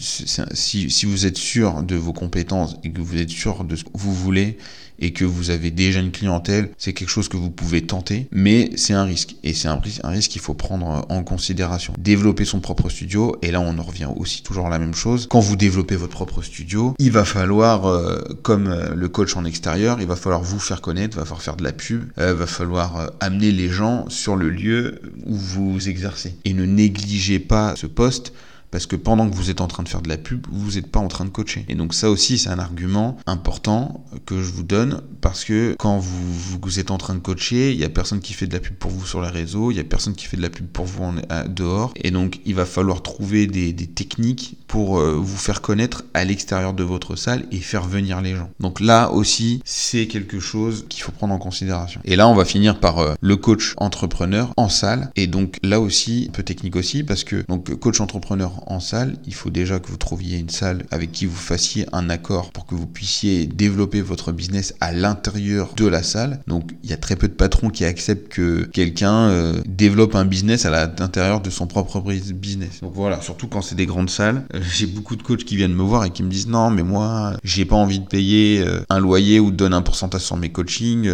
si, 0.00 0.90
si 0.90 1.06
vous 1.06 1.26
êtes 1.26 1.36
sûr 1.36 1.59
de 1.60 1.96
vos 1.96 2.12
compétences 2.12 2.76
et 2.84 2.90
que 2.90 3.00
vous 3.00 3.16
êtes 3.16 3.30
sûr 3.30 3.64
de 3.64 3.76
ce 3.76 3.84
que 3.84 3.90
vous 3.94 4.14
voulez 4.14 4.58
et 5.00 5.12
que 5.12 5.24
vous 5.24 5.50
avez 5.50 5.70
déjà 5.70 6.00
une 6.00 6.12
clientèle, 6.12 6.70
c'est 6.78 6.92
quelque 6.92 7.08
chose 7.08 7.28
que 7.28 7.36
vous 7.36 7.50
pouvez 7.50 7.82
tenter, 7.82 8.28
mais 8.30 8.70
c'est 8.76 8.92
un 8.92 9.04
risque. 9.04 9.36
Et 9.42 9.54
c'est 9.54 9.68
un, 9.68 9.80
risque 10.04 10.30
qu'il 10.30 10.40
faut 10.40 10.54
prendre 10.54 11.06
en 11.08 11.22
considération. 11.24 11.94
Développer 11.98 12.44
son 12.44 12.60
propre 12.60 12.88
studio, 12.90 13.36
et 13.42 13.50
là 13.50 13.60
on 13.60 13.78
en 13.78 13.82
revient 13.82 14.08
aussi 14.16 14.42
toujours 14.42 14.66
à 14.66 14.70
la 14.70 14.78
même 14.78 14.94
chose. 14.94 15.26
Quand 15.30 15.40
vous 15.40 15.56
développez 15.56 15.96
votre 15.96 16.12
propre 16.12 16.42
studio, 16.42 16.94
il 16.98 17.10
va 17.12 17.24
falloir, 17.24 17.86
euh, 17.86 18.20
comme 18.42 18.68
euh, 18.68 18.94
le 18.94 19.08
coach 19.08 19.36
en 19.36 19.44
extérieur, 19.44 20.00
il 20.00 20.06
va 20.06 20.16
falloir 20.16 20.42
vous 20.42 20.60
faire 20.60 20.80
connaître, 20.80 21.16
va 21.16 21.24
falloir 21.24 21.42
faire 21.42 21.56
de 21.56 21.64
la 21.64 21.72
pub, 21.72 22.04
euh, 22.18 22.34
va 22.34 22.46
falloir 22.46 23.10
amener 23.20 23.52
les 23.52 23.68
gens 23.68 24.04
sur 24.08 24.36
le 24.36 24.50
lieu 24.50 25.00
où 25.24 25.34
vous 25.34 25.88
exercez. 25.88 26.34
Et 26.44 26.52
ne 26.52 26.64
négligez 26.64 27.38
pas 27.38 27.74
ce 27.76 27.86
poste 27.86 28.32
parce 28.70 28.86
que 28.86 28.96
pendant 28.96 29.28
que 29.28 29.34
vous 29.34 29.50
êtes 29.50 29.60
en 29.60 29.66
train 29.66 29.82
de 29.82 29.88
faire 29.88 30.02
de 30.02 30.08
la 30.08 30.16
pub, 30.16 30.46
vous 30.50 30.72
n'êtes 30.72 30.86
pas 30.86 31.00
en 31.00 31.08
train 31.08 31.24
de 31.24 31.30
coacher. 31.30 31.64
Et 31.68 31.74
donc 31.74 31.94
ça 31.94 32.10
aussi, 32.10 32.38
c'est 32.38 32.50
un 32.50 32.58
argument 32.58 33.16
important 33.26 34.04
que 34.26 34.42
je 34.42 34.50
vous 34.50 34.62
donne 34.62 35.02
parce 35.20 35.44
que 35.44 35.74
quand 35.78 35.98
vous, 35.98 36.78
êtes 36.78 36.90
en 36.90 36.98
train 36.98 37.14
de 37.14 37.20
coacher, 37.20 37.72
il 37.72 37.78
y 37.78 37.84
a 37.84 37.88
personne 37.88 38.20
qui 38.20 38.32
fait 38.32 38.46
de 38.46 38.52
la 38.52 38.60
pub 38.60 38.74
pour 38.74 38.90
vous 38.90 39.04
sur 39.06 39.20
les 39.22 39.28
réseaux, 39.28 39.70
il 39.70 39.76
y 39.76 39.80
a 39.80 39.84
personne 39.84 40.14
qui 40.14 40.26
fait 40.26 40.36
de 40.36 40.42
la 40.42 40.50
pub 40.50 40.66
pour 40.66 40.84
vous 40.84 41.02
en, 41.02 41.14
dehors. 41.48 41.92
Et 41.96 42.10
donc 42.10 42.40
il 42.44 42.54
va 42.54 42.64
falloir 42.64 43.02
trouver 43.02 43.46
des, 43.46 43.72
des 43.72 43.86
techniques 43.86 44.56
pour 44.66 44.98
euh, 44.98 45.14
vous 45.14 45.36
faire 45.36 45.60
connaître 45.60 46.04
à 46.14 46.24
l'extérieur 46.24 46.72
de 46.72 46.84
votre 46.84 47.16
salle 47.16 47.46
et 47.50 47.58
faire 47.58 47.84
venir 47.84 48.20
les 48.20 48.36
gens. 48.36 48.50
Donc 48.60 48.80
là 48.80 49.10
aussi, 49.10 49.60
c'est 49.64 50.06
quelque 50.06 50.38
chose 50.38 50.86
qu'il 50.88 51.02
faut 51.02 51.12
prendre 51.12 51.34
en 51.34 51.38
considération. 51.38 52.00
Et 52.04 52.16
là, 52.16 52.28
on 52.28 52.34
va 52.34 52.44
finir 52.44 52.78
par 52.78 52.98
euh, 52.98 53.14
le 53.20 53.36
coach 53.36 53.74
entrepreneur 53.78 54.52
en 54.56 54.68
salle. 54.68 55.10
Et 55.16 55.26
donc 55.26 55.56
là 55.62 55.80
aussi, 55.80 56.26
un 56.28 56.32
peu 56.32 56.42
technique 56.42 56.76
aussi, 56.76 57.02
parce 57.02 57.24
que 57.24 57.44
donc 57.48 57.74
coach 57.80 58.00
entrepreneur 58.00 58.59
en 58.66 58.80
salle, 58.80 59.16
il 59.26 59.34
faut 59.34 59.50
déjà 59.50 59.78
que 59.78 59.88
vous 59.88 59.96
trouviez 59.96 60.38
une 60.38 60.48
salle 60.48 60.84
avec 60.90 61.12
qui 61.12 61.26
vous 61.26 61.36
fassiez 61.36 61.86
un 61.92 62.10
accord 62.10 62.50
pour 62.50 62.66
que 62.66 62.74
vous 62.74 62.86
puissiez 62.86 63.46
développer 63.46 64.00
votre 64.00 64.32
business 64.32 64.74
à 64.80 64.92
l'intérieur 64.92 65.74
de 65.76 65.86
la 65.86 66.02
salle. 66.02 66.40
Donc 66.46 66.72
il 66.82 66.90
y 66.90 66.92
a 66.92 66.96
très 66.96 67.16
peu 67.16 67.28
de 67.28 67.32
patrons 67.32 67.70
qui 67.70 67.84
acceptent 67.84 68.28
que 68.28 68.64
quelqu'un 68.64 69.28
euh, 69.28 69.60
développe 69.66 70.14
un 70.14 70.24
business 70.24 70.66
à 70.66 70.70
l'intérieur 70.70 71.40
de 71.40 71.50
son 71.50 71.66
propre 71.66 72.00
business. 72.32 72.80
Donc 72.82 72.92
voilà, 72.94 73.20
surtout 73.20 73.48
quand 73.48 73.62
c'est 73.62 73.74
des 73.74 73.86
grandes 73.86 74.10
salles. 74.10 74.44
Euh, 74.54 74.60
j'ai 74.74 74.86
beaucoup 74.86 75.16
de 75.16 75.22
coachs 75.22 75.44
qui 75.44 75.56
viennent 75.56 75.74
me 75.74 75.82
voir 75.82 76.04
et 76.04 76.10
qui 76.10 76.22
me 76.22 76.30
disent 76.30 76.48
non 76.48 76.70
mais 76.70 76.82
moi 76.82 77.36
j'ai 77.44 77.64
pas 77.64 77.76
envie 77.76 78.00
de 78.00 78.06
payer 78.06 78.62
euh, 78.66 78.80
un 78.88 78.98
loyer 78.98 79.40
ou 79.40 79.50
de 79.50 79.56
donner 79.56 79.76
un 79.76 79.82
pourcentage 79.82 80.22
sur 80.22 80.36
mes 80.36 80.50
coachings. 80.50 81.10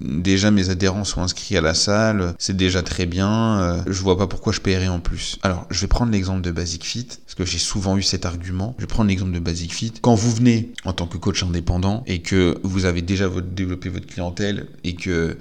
déjà 0.00 0.50
mes 0.50 0.70
adhérents 0.70 1.04
sont 1.04 1.22
inscrits 1.22 1.56
à 1.56 1.60
la 1.60 1.74
salle, 1.74 2.34
c'est 2.38 2.56
déjà 2.56 2.82
très 2.82 3.06
bien. 3.06 3.84
je 3.86 4.02
vois 4.02 4.16
pas 4.16 4.26
pourquoi 4.26 4.52
je 4.52 4.60
paierais 4.60 4.88
en 4.88 5.00
plus. 5.00 5.38
Alors 5.42 5.66
je 5.70 5.80
vais 5.80 5.86
prendre 5.86 6.12
l'exemple 6.12 6.40
de 6.40 6.50
Basic 6.50 6.83
Fit, 6.84 7.06
parce 7.06 7.34
que 7.34 7.44
j'ai 7.44 7.58
souvent 7.58 7.96
eu 7.96 8.02
cet 8.02 8.26
argument. 8.26 8.76
Je 8.78 8.86
prendre 8.86 9.08
l'exemple 9.08 9.32
de 9.32 9.38
Basic 9.38 9.72
Fit. 9.72 9.92
Quand 10.00 10.14
vous 10.14 10.32
venez 10.32 10.72
en 10.84 10.92
tant 10.92 11.06
que 11.06 11.16
coach 11.16 11.42
indépendant 11.42 12.04
et 12.06 12.20
que 12.22 12.58
vous 12.62 12.84
avez 12.84 13.02
déjà 13.02 13.28
développé 13.28 13.88
votre 13.88 14.06
clientèle 14.06 14.68
et 14.84 14.94
que, 14.94 15.36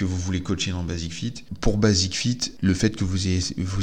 vous 0.00 0.16
voulez 0.16 0.42
coacher 0.42 0.70
dans 0.70 0.84
Basic 0.84 1.12
Fit, 1.12 1.34
pour 1.60 1.78
Basic 1.78 2.16
Fit, 2.16 2.38
le 2.60 2.74
fait 2.74 2.96
que 2.96 3.04
vous 3.04 3.26
ayez, 3.26 3.40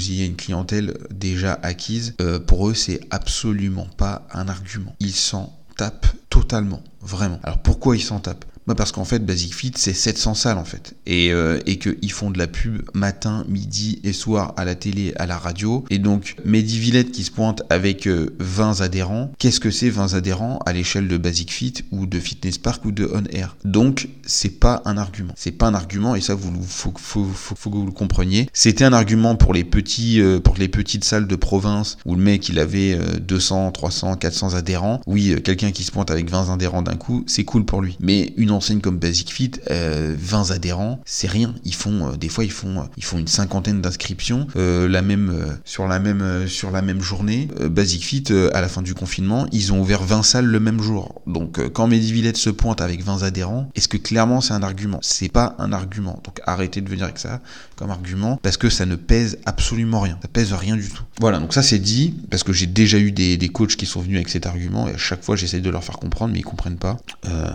ayez 0.09 0.25
une 0.25 0.35
clientèle 0.35 0.97
déjà 1.11 1.53
acquise, 1.61 2.15
euh, 2.21 2.39
pour 2.39 2.69
eux, 2.69 2.73
c'est 2.73 3.01
absolument 3.11 3.87
pas 3.97 4.27
un 4.31 4.47
argument. 4.47 4.95
Ils 4.99 5.15
s'en 5.15 5.57
tapent 5.77 6.07
totalement, 6.29 6.83
vraiment. 7.01 7.39
Alors 7.43 7.61
pourquoi 7.61 7.95
ils 7.95 8.03
s'en 8.03 8.19
tapent? 8.19 8.45
Bah 8.67 8.73
parce 8.73 8.91
qu'en 8.91 9.05
fait, 9.05 9.23
Basic 9.23 9.53
Fit, 9.53 9.73
c'est 9.75 9.93
700 9.93 10.33
salles 10.33 10.57
en 10.57 10.65
fait. 10.65 10.95
Et, 11.05 11.31
euh, 11.31 11.59
et 11.67 11.77
qu'ils 11.77 12.11
font 12.11 12.31
de 12.31 12.39
la 12.39 12.47
pub 12.47 12.81
matin, 12.93 13.45
midi 13.47 13.99
et 14.03 14.13
soir 14.13 14.53
à 14.57 14.65
la 14.65 14.73
télé, 14.73 15.13
à 15.17 15.27
la 15.27 15.37
radio. 15.37 15.85
Et 15.91 15.99
donc, 15.99 16.35
Mehdi 16.45 16.79
Villette 16.79 17.11
qui 17.11 17.23
se 17.23 17.31
pointe 17.31 17.61
avec 17.69 18.07
20 18.07 18.81
adhérents, 18.81 19.31
qu'est-ce 19.37 19.59
que 19.59 19.69
c'est 19.69 19.89
20 19.89 20.15
adhérents 20.15 20.59
à 20.65 20.73
l'échelle 20.73 21.07
de 21.07 21.17
Basic 21.17 21.51
Fit 21.51 21.73
ou 21.91 22.07
de 22.07 22.19
Fitness 22.19 22.57
Park 22.57 22.85
ou 22.85 22.91
de 22.91 23.09
On 23.13 23.23
Air? 23.31 23.55
Donc, 23.65 24.09
c'est 24.25 24.59
pas 24.59 24.81
un 24.85 24.97
argument. 24.97 25.33
C'est 25.35 25.51
pas 25.51 25.67
un 25.67 25.75
argument 25.75 26.15
et 26.15 26.21
ça, 26.21 26.33
vous 26.33 26.51
faut, 26.63 26.93
faut, 26.97 27.25
faut, 27.25 27.69
que 27.69 27.75
vous 27.75 27.85
le 27.85 27.91
compreniez. 27.91 28.49
C'était 28.53 28.83
un 28.83 28.93
argument 28.93 29.35
pour 29.35 29.53
les 29.53 29.63
petits, 29.63 30.21
pour 30.43 30.55
les 30.55 30.69
petites 30.69 31.03
salles 31.03 31.27
de 31.27 31.35
province 31.35 31.97
où 32.05 32.15
le 32.15 32.21
mec 32.21 32.49
il 32.49 32.57
avait 32.59 32.97
200, 33.19 33.71
300, 33.71 34.15
400 34.15 34.55
adhérents. 34.55 35.01
Oui, 35.05 35.35
quelqu'un 35.43 35.71
qui 35.71 35.83
se 35.83 35.91
pointe 35.91 36.09
avec 36.09 36.29
20 36.29 36.51
adhérents 36.53 36.81
d'un 36.81 36.95
coup, 36.95 37.23
c'est 37.27 37.43
cool 37.43 37.65
pour 37.65 37.81
lui. 37.81 37.97
Mais 37.99 38.33
enseigne 38.55 38.81
comme 38.81 38.97
Basic 38.97 39.31
Fit, 39.31 39.51
20 39.67 39.71
euh, 39.71 40.53
adhérents, 40.53 40.99
c'est 41.05 41.27
rien. 41.27 41.53
Ils 41.63 41.75
font 41.75 42.07
euh, 42.07 42.15
des 42.15 42.29
fois 42.29 42.43
ils 42.43 42.51
font 42.51 42.79
euh, 42.79 42.85
ils 42.97 43.03
font 43.03 43.17
une 43.17 43.27
cinquantaine 43.27 43.81
d'inscriptions 43.81 44.47
la 44.55 45.01
même 45.01 45.57
sur 45.65 45.87
la 45.87 45.99
même 45.99 46.47
sur 46.47 46.71
la 46.71 46.81
même 46.81 47.01
journée. 47.01 47.47
Basic 47.69 48.03
Fit 48.03 48.23
à 48.53 48.61
la 48.61 48.67
fin 48.67 48.81
du 48.81 48.93
confinement, 48.93 49.45
ils 49.51 49.73
ont 49.73 49.81
ouvert 49.81 50.03
20 50.03 50.23
salles 50.23 50.45
le 50.45 50.59
même 50.59 50.81
jour. 50.81 51.21
Donc 51.27 51.59
quand 51.73 51.87
Medivillette 51.87 52.37
se 52.37 52.49
pointe 52.49 52.81
avec 52.81 53.03
20 53.03 53.23
adhérents, 53.23 53.69
est-ce 53.75 53.87
que 53.87 53.97
clairement 53.97 54.41
c'est 54.41 54.53
un 54.53 54.63
argument? 54.63 54.99
C'est 55.01 55.29
pas 55.29 55.55
un 55.59 55.73
argument. 55.73 56.21
Donc 56.23 56.41
arrêtez 56.45 56.81
de 56.81 56.89
venir 56.89 57.05
avec 57.05 57.19
ça 57.19 57.41
comme 57.75 57.91
argument 57.91 58.39
parce 58.41 58.57
que 58.57 58.69
ça 58.69 58.85
ne 58.85 58.95
pèse 58.95 59.37
absolument 59.45 59.99
rien. 60.01 60.17
Ça 60.21 60.27
pèse 60.27 60.53
rien 60.53 60.75
du 60.75 60.89
tout. 60.89 61.03
Voilà, 61.19 61.39
donc 61.39 61.53
ça 61.53 61.63
c'est 61.63 61.79
dit 61.79 62.15
parce 62.29 62.43
que 62.43 62.53
j'ai 62.53 62.67
déjà 62.67 62.97
eu 62.97 63.11
des, 63.11 63.37
des 63.37 63.49
coachs 63.49 63.75
qui 63.75 63.85
sont 63.85 64.01
venus 64.01 64.17
avec 64.17 64.29
cet 64.29 64.45
argument 64.45 64.87
et 64.87 64.93
à 64.93 64.97
chaque 64.97 65.23
fois 65.23 65.35
j'essaie 65.35 65.61
de 65.61 65.69
leur 65.69 65.83
faire 65.83 65.97
comprendre 65.97 66.33
mais 66.33 66.39
ils 66.39 66.43
comprennent 66.43 66.77
pas. 66.77 66.97
Euh, 67.27 67.51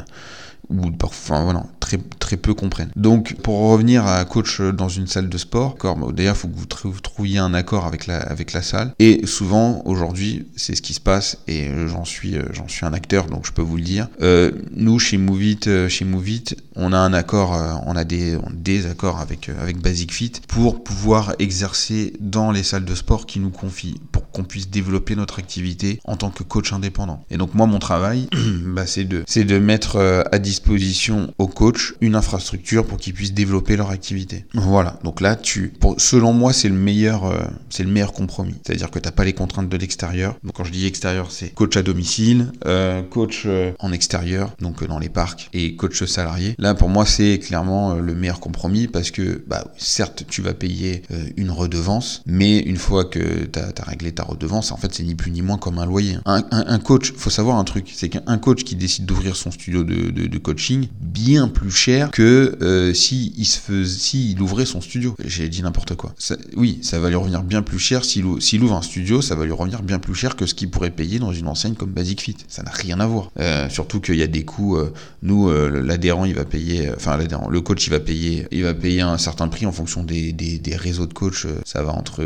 ou 0.69 0.91
enfin 1.03 1.45
voilà, 1.45 1.65
très, 1.81 1.99
très 2.19 2.37
peu 2.37 2.55
comprennent. 2.55 2.93
Donc 2.97 3.35
pour 3.43 3.59
revenir 3.71 4.07
à 4.07 4.25
coach 4.25 4.61
dans 4.61 4.89
une 4.89 5.07
salle 5.07 5.29
de 5.29 5.39
sport, 5.39 5.77
d'ailleurs 6.13 6.37
il 6.37 6.39
faut 6.39 6.49
que 6.49 6.89
vous, 6.89 7.01
trouviez 7.01 7.39
un 7.39 7.55
accord 7.55 7.87
avec 7.87 8.07
la, 8.07 8.19
avec 8.19 8.53
la 8.53 8.63
salle. 8.63 8.95
Et 8.99 9.27
souvent 9.27 9.83
aujourd'hui 9.85 10.47
c'est 10.57 10.75
ce 10.75 10.83
qui 10.83 10.95
se 10.95 11.01
passe 11.01 11.39
et 11.49 11.71
j'en 11.87 12.05
suis, 12.05 12.37
euh, 12.37 12.45
suis 12.69 12.87
un 12.87 12.93
acteur 12.93 13.27
donc 13.27 13.47
je 13.47 13.53
peux 13.53 13.63
vous 13.63 13.77
le 13.77 13.83
dire. 13.83 14.09
Euh, 14.23 14.53
nous 14.75 14.99
chez 14.99 15.19
Movit, 15.19 15.61
euh, 15.67 15.89
chez 15.89 16.05
Movit, 16.05 16.45
on 16.77 16.93
a 16.93 16.99
un 16.99 17.13
accord, 17.13 17.51
on 17.87 17.97
a 17.97 18.05
des, 18.05 18.39
des 18.53 18.87
accords 18.87 19.19
avec, 19.19 19.49
avec 19.49 19.79
Basic 19.79 20.13
Fit 20.13 20.33
pour 20.47 20.85
pouvoir 20.85 21.35
exercer 21.39 22.13
dans 22.21 22.53
les 22.53 22.63
salles 22.63 22.85
de 22.85 22.95
sport 22.95 23.27
qui 23.27 23.41
nous 23.41 23.51
confient, 23.51 24.01
pour 24.13 24.31
qu'on 24.31 24.45
puisse 24.45 24.71
développer 24.71 25.17
notre 25.17 25.41
activité 25.41 26.01
en 26.05 26.17
tant 26.17 26.31
que 26.31 26.43
coach 26.43 26.73
indépendant. 26.73 27.25
Et 27.31 27.37
donc 27.37 27.55
moi 27.55 27.67
mon 27.67 27.81
travail, 27.81 28.29
bah, 28.65 28.87
c'est 28.87 29.05
de, 29.05 29.25
de 29.27 29.59
mettre 29.59 30.25
à 30.31 30.39
disposition 30.39 30.50
disposition 30.51 31.33
au 31.39 31.47
coach 31.47 31.95
une 32.01 32.17
infrastructure 32.17 32.85
pour 32.85 32.99
qu'ils 32.99 33.15
puissent 33.15 33.33
développer 33.33 33.77
leur 33.77 33.91
activité. 33.91 34.45
Voilà. 34.55 34.99
Donc 35.05 35.21
là, 35.21 35.37
tu, 35.37 35.69
pour, 35.69 36.01
selon 36.01 36.33
moi, 36.33 36.53
c'est 36.53 36.69
le 36.69 36.75
meilleur, 36.75 37.25
euh, 37.25 37.39
c'est 37.69 37.85
le 37.85 37.91
meilleur 37.91 38.13
compromis. 38.13 38.57
C'est-à-dire 38.65 38.91
que 38.91 38.99
t'as 38.99 39.13
pas 39.13 39.25
les 39.25 39.33
contraintes 39.33 39.69
de 39.69 39.77
l'extérieur. 39.77 40.37
Donc 40.43 40.55
quand 40.55 40.65
je 40.65 40.73
dis 40.73 40.87
extérieur, 40.87 41.31
c'est 41.31 41.55
coach 41.55 41.77
à 41.77 41.83
domicile, 41.83 42.49
euh, 42.67 43.03
coach 43.03 43.45
euh, 43.47 43.71
en 43.79 43.93
extérieur, 43.93 44.51
donc 44.61 44.85
dans 44.85 44.99
les 44.99 45.09
parcs, 45.09 45.49
et 45.53 45.77
coach 45.77 46.03
salarié. 46.05 46.57
Là, 46.59 46.75
pour 46.75 46.89
moi, 46.89 47.07
c'est 47.07 47.39
clairement 47.39 47.95
le 47.95 48.15
meilleur 48.15 48.41
compromis 48.41 48.89
parce 48.89 49.13
que, 49.13 49.45
bah, 49.47 49.65
certes, 49.77 50.25
tu 50.29 50.43
vas 50.43 50.55
payer 50.55 51.03
une 51.37 51.51
redevance, 51.51 52.23
mais 52.27 52.59
une 52.59 52.77
fois 52.77 53.05
que 53.05 53.45
tu 53.45 53.59
as, 53.59 53.85
réglé 53.85 54.13
ta 54.13 54.25
redevance, 54.25 54.73
en 54.73 54.77
fait, 54.77 54.93
c'est 54.93 55.05
ni 55.05 55.15
plus 55.15 55.31
ni 55.31 55.43
moins 55.43 55.59
comme 55.59 55.79
un 55.79 55.87
loyer. 55.87 56.17
Un, 56.25 56.43
un, 56.51 56.79
coach, 56.79 57.13
faut 57.17 57.31
savoir 57.31 57.57
un 57.57 57.65
truc, 57.65 57.93
c'est 57.95 58.09
qu'un 58.09 58.39
coach 58.39 58.65
qui 58.65 58.75
décide 58.77 59.07
d'ouvrir 59.07 59.37
son 59.37 59.51
studio 59.51 59.85
de 59.85 60.40
coaching 60.41 60.89
bien 61.01 61.49
plus 61.49 61.71
cher 61.71 62.11
que 62.11 62.57
euh, 62.63 62.95
si 62.95 63.33
il 63.37 63.45
se 63.45 63.85
si 63.85 64.33
il 64.33 64.41
ouvrait 64.43 64.67
son 64.67 64.81
studio. 64.81 65.15
J'ai 65.25 65.49
dit 65.49 65.63
n'importe 65.63 65.95
quoi. 65.95 66.15
oui, 66.57 66.79
ça 66.83 66.99
va 66.99 67.09
lui 67.09 67.17
revenir 67.17 67.43
bien 67.43 67.63
plus 67.63 67.79
cher 67.79 68.05
s'il 68.05 68.25
ouvre 68.25 68.75
un 68.75 68.83
studio, 68.83 69.23
ça 69.23 69.35
va 69.35 69.45
lui 69.45 69.53
revenir 69.53 69.83
bien 69.83 69.99
plus 69.99 70.15
cher 70.15 70.37
que 70.37 70.47
ce 70.47 70.55
qu'il 70.55 70.71
pourrait 70.71 70.91
payer 70.91 71.19
dans 71.19 71.33
une 71.33 71.49
enseigne 71.49 71.75
comme 71.75 71.91
Basic 71.91 72.21
Fit. 72.21 72.37
Ça 72.49 72.63
n'a 72.63 72.71
rien 72.71 73.01
à 73.01 73.07
voir. 73.07 73.31
Euh, 73.39 73.69
surtout 73.69 74.01
qu'il 74.01 74.17
y 74.17 74.23
a 74.23 74.27
des 74.27 74.45
coûts. 74.45 74.77
Euh, 74.77 74.93
nous, 75.23 75.51
l'adhérent, 75.51 76.25
il 76.25 76.35
va 76.35 76.45
payer, 76.45 76.91
enfin 76.95 77.19
le 77.51 77.61
coach, 77.61 77.87
il 77.87 77.91
va 77.91 78.01
payer, 78.01 78.47
il 78.51 78.63
va 78.63 78.75
payer 78.75 79.03
un 79.03 79.19
certain 79.19 79.49
prix 79.49 79.67
en 79.67 79.73
fonction 79.73 80.03
des, 80.03 80.35
réseaux 80.77 81.07
de 81.07 81.13
coach. 81.13 81.47
ça 81.65 81.83
va 81.83 81.93
entre 81.93 82.25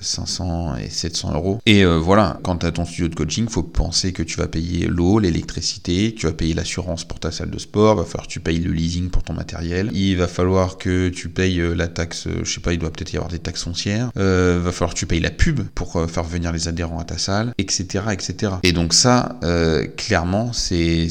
500 0.00 0.76
et 0.76 0.88
700 0.88 1.34
euros. 1.34 1.58
Et 1.66 1.84
voilà, 1.84 2.38
quand 2.42 2.58
tu 2.58 2.72
ton 2.72 2.84
studio 2.84 3.08
de 3.08 3.14
coaching, 3.14 3.48
faut 3.48 3.62
penser 3.62 4.12
que 4.12 4.22
tu 4.22 4.36
vas 4.36 4.46
payer 4.46 4.86
l'eau, 4.86 5.18
l'électricité, 5.18 6.14
tu 6.16 6.26
vas 6.26 6.32
payer 6.32 6.54
l'assurance 6.54 7.04
pour 7.04 7.17
ta 7.20 7.30
salle 7.30 7.50
de 7.50 7.58
sport, 7.58 7.96
va 7.96 8.04
falloir 8.04 8.26
que 8.26 8.32
tu 8.32 8.40
payes 8.40 8.58
le 8.58 8.72
leasing 8.72 9.10
pour 9.10 9.22
ton 9.22 9.32
matériel, 9.32 9.90
il 9.94 10.16
va 10.16 10.28
falloir 10.28 10.78
que 10.78 11.08
tu 11.08 11.28
payes 11.28 11.60
euh, 11.60 11.74
la 11.74 11.88
taxe, 11.88 12.26
euh, 12.26 12.44
je 12.44 12.52
sais 12.52 12.60
pas, 12.60 12.72
il 12.72 12.78
doit 12.78 12.90
peut-être 12.90 13.12
y 13.12 13.16
avoir 13.16 13.30
des 13.30 13.38
taxes 13.38 13.64
foncières, 13.64 14.10
euh, 14.16 14.60
va 14.62 14.72
falloir 14.72 14.94
que 14.94 14.98
tu 14.98 15.06
payes 15.06 15.20
la 15.20 15.30
pub 15.30 15.60
pour 15.74 16.06
faire 16.08 16.24
venir 16.24 16.52
les 16.52 16.68
adhérents 16.68 16.98
à 16.98 17.04
ta 17.04 17.18
salle, 17.18 17.52
etc. 17.58 18.04
etc. 18.12 18.52
Et 18.62 18.72
donc 18.72 18.94
ça, 18.94 19.38
clairement, 19.96 20.52
c'est 20.52 21.08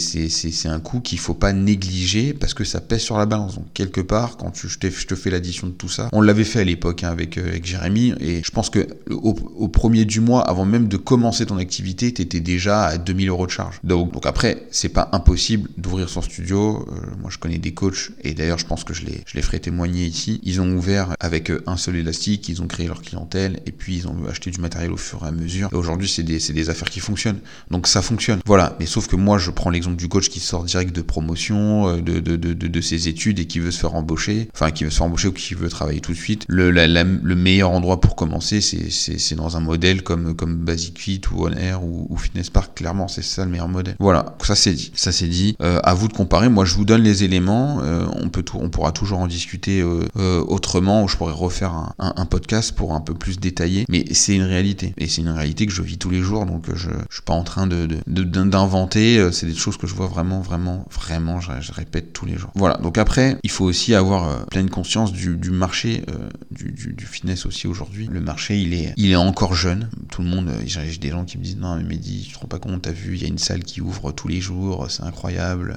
un 0.66 0.80
coût 0.80 1.00
qu'il 1.00 1.20
faut 1.20 1.34
pas 1.34 1.54
négliger 1.54 2.34
parce 2.34 2.54
que 2.54 2.64
ça 2.64 2.82
pèse 2.82 3.02
sur 3.02 3.18
la 3.18 3.26
balance. 3.26 3.56
Donc 3.56 3.66
quelque 3.74 4.02
part, 4.02 4.38
quand 4.38 4.52
tu, 4.52 4.68
je, 4.68 4.78
je 4.82 5.08
te 5.08 5.16
fais 5.16 5.30
l'addition 5.30 5.68
de 5.68 5.72
tout 5.72 5.90
ça, 5.90 6.10
on 6.14 6.22
l'avait 6.22 6.44
fait 6.44 6.62
à 6.62 6.64
l'époque 6.64 7.04
hein, 7.04 7.10
avec, 7.10 7.38
avec 7.38 7.66
Jérémy, 7.66 8.14
et 8.20 8.42
je 8.44 8.52
pense 8.52 8.70
que 8.70 8.88
au, 9.10 9.36
au, 9.56 9.68
premier 9.68 10.06
du 10.06 10.20
mois, 10.20 10.42
avant 10.42 10.66
même 10.66 10.88
de 10.88 10.98
commencer 10.98 11.46
ton 11.46 11.58
activité, 11.58 12.14
tu 12.14 12.22
étais 12.22 12.40
déjà 12.40 12.86
à 12.86 12.98
2000 12.98 13.30
euros 13.30 13.46
de 13.46 13.52
charge. 13.52 13.80
Donc, 13.84 14.14
donc 14.14 14.26
après, 14.26 14.64
c'est 14.72 14.90
pas 14.90 15.10
impossible 15.12 15.70
d'ouvrir 15.78 15.97
son 16.06 16.22
studio. 16.22 16.88
Euh, 16.92 16.96
moi, 17.20 17.30
je 17.32 17.38
connais 17.38 17.58
des 17.58 17.74
coachs, 17.74 18.12
et 18.24 18.34
d'ailleurs, 18.34 18.60
je 18.60 18.66
pense 18.66 18.84
que 18.84 18.94
je 18.94 19.06
les, 19.06 19.22
je 19.26 19.36
les 19.36 19.42
ferai 19.42 19.60
témoigner 19.60 20.06
ici. 20.06 20.40
Ils 20.44 20.62
ont 20.62 20.70
ouvert 20.72 21.16
avec 21.20 21.50
euh, 21.50 21.64
un 21.66 21.78
seul 21.78 21.96
élastique, 21.96 22.50
ils 22.50 22.62
ont 22.62 22.68
créé 22.68 22.88
leur 22.88 23.02
clientèle, 23.02 23.62
et 23.66 23.72
puis 23.72 23.98
ils 23.98 24.08
ont 24.08 24.16
acheté 24.30 24.52
du 24.52 24.60
matériel 24.60 24.92
au 24.92 24.98
fur 24.98 25.24
et 25.24 25.28
à 25.28 25.32
mesure. 25.32 25.70
Aujourd'hui, 25.74 26.08
c'est 26.08 26.24
des, 26.24 26.38
des 26.38 26.70
affaires 26.70 26.90
qui 26.90 27.00
fonctionnent. 27.00 27.40
Donc 27.72 27.88
ça 27.88 28.02
fonctionne. 28.02 28.40
Voilà. 28.46 28.76
Mais 28.80 28.86
sauf 28.86 29.08
que 29.08 29.16
moi, 29.16 29.38
je 29.38 29.52
prends 29.52 29.70
l'exemple 29.70 29.98
du 29.98 30.08
coach 30.08 30.30
qui 30.30 30.40
sort 30.40 30.64
direct 30.64 30.96
de 30.96 31.02
promotion, 31.02 31.88
euh, 31.88 32.02
de, 32.02 32.20
de, 32.20 32.36
de, 32.36 32.54
de, 32.54 32.82
ses 32.82 33.08
études 33.08 33.40
et 33.40 33.46
qui 33.48 33.60
veut 33.60 33.72
se 33.72 33.80
faire 33.80 33.96
embaucher, 33.96 34.50
enfin, 34.54 34.72
qui 34.72 34.84
veut 34.84 34.90
se 34.90 34.98
faire 34.98 35.06
embaucher 35.06 35.28
ou 35.30 35.34
qui 35.34 35.54
veut 35.54 35.70
travailler 35.70 36.02
tout 36.02 36.12
de 36.12 36.18
suite. 36.18 36.46
Le, 36.48 36.72
le 36.72 37.36
meilleur 37.36 37.72
endroit 37.72 38.02
pour 38.02 38.16
commencer, 38.16 38.62
c'est 38.62 39.36
dans 39.36 39.58
un 39.58 39.60
modèle 39.60 40.04
comme, 40.04 40.36
comme 40.36 40.56
Basic 40.58 41.00
Fit 41.00 41.22
ou 41.32 41.48
On 41.48 41.52
Air 41.52 41.84
ou, 41.84 42.16
Fitness 42.18 42.50
Park. 42.50 42.76
Clairement, 42.76 43.08
c'est 43.08 43.24
ça 43.24 43.46
le 43.46 43.52
meilleur 43.52 43.68
modèle. 43.68 43.96
Voilà. 44.00 44.36
Ça, 44.44 44.56
c'est 44.56 44.74
dit. 44.74 44.92
Ça, 44.96 45.12
c'est 45.12 45.28
dit. 45.28 45.56
À 45.88 45.94
vous 45.94 46.10
de 46.10 46.14
comparer. 46.14 46.50
Moi, 46.50 46.66
je 46.66 46.76
vous 46.76 46.84
donne 46.84 47.04
les 47.04 47.24
éléments. 47.24 47.80
Euh, 47.82 48.06
on 48.12 48.28
peut, 48.28 48.44
on 48.56 48.70
pourra 48.70 48.92
toujours 48.92 49.20
en 49.20 49.28
discuter 49.28 49.80
euh, 49.80 50.04
euh, 50.18 50.44
autrement, 50.46 51.04
ou 51.04 51.08
je 51.08 51.16
pourrais 51.16 51.34
refaire 51.34 51.94
un, 51.98 52.26
podcast 52.26 52.76
pour 52.76 52.94
un 52.94 53.00
peu 53.00 53.14
plus 53.14 53.40
détailler. 53.40 53.86
Mais 53.88 54.04
c'est 54.12 54.36
une 54.36 54.44
réalité, 54.44 54.94
et 54.98 55.08
c'est 55.08 55.22
une 55.22 55.30
réalité 55.30 55.66
que 55.66 55.72
je 55.72 55.82
vis 55.82 55.98
tous 55.98 56.10
les 56.10 56.20
jours. 56.20 56.46
Donc, 56.46 56.66
je, 56.76 56.90
je 57.10 57.14
suis 57.14 57.24
pas 57.24 57.34
en 57.34 57.44
train 57.44 57.68
de 57.68 57.88
d'inventer. 58.06 59.18
De, 59.18 59.32
c'est 59.32 59.46
des 59.46 59.56
choses 59.56 59.78
que 59.78 59.88
je 59.88 59.96
vois 59.96 60.08
vraiment, 60.08 60.42
vraiment, 60.42 60.86
vraiment. 60.92 61.40
Je, 61.40 61.72
répète 61.72 62.12
tous 62.12 62.26
les 62.26 62.38
jours. 62.38 62.52
Voilà. 62.56 62.76
Donc 62.78 62.98
après, 62.98 63.38
il 63.44 63.52
faut 63.52 63.64
aussi 63.64 63.96
avoir 63.96 64.46
pleine 64.48 64.70
conscience 64.70 65.14
du, 65.14 65.52
marché 65.52 66.04
du, 66.52 66.72
du, 66.72 67.06
fitness 67.06 67.46
aussi 67.46 67.68
aujourd'hui. 67.68 68.10
Le 68.12 68.20
marché, 68.20 68.60
il 68.60 68.74
est, 68.74 68.94
il 68.98 69.12
est 69.12 69.16
encore 69.16 69.54
jeune. 69.54 69.90
Tout 70.12 70.22
le 70.22 70.28
monde, 70.28 70.52
j'ai 70.66 70.98
des 70.98 71.10
gens 71.10 71.24
qui 71.24 71.38
me 71.38 71.44
disent 71.44 71.58
non 71.58 71.78
mais 71.78 71.84
Mehdi, 71.84 72.26
tu 72.28 72.34
te 72.34 72.40
rends 72.40 72.48
pas 72.48 72.60
compte, 72.60 72.82
t'as 72.82 72.92
vu, 72.92 73.16
il 73.16 73.22
y 73.22 73.26
a 73.26 73.28
une 73.28 73.38
salle 73.38 73.64
qui 73.64 73.80
ouvre 73.80 74.12
tous 74.12 74.28
les 74.28 74.42
jours, 74.42 74.88
c'est 74.90 75.04
incroyable. 75.04 75.77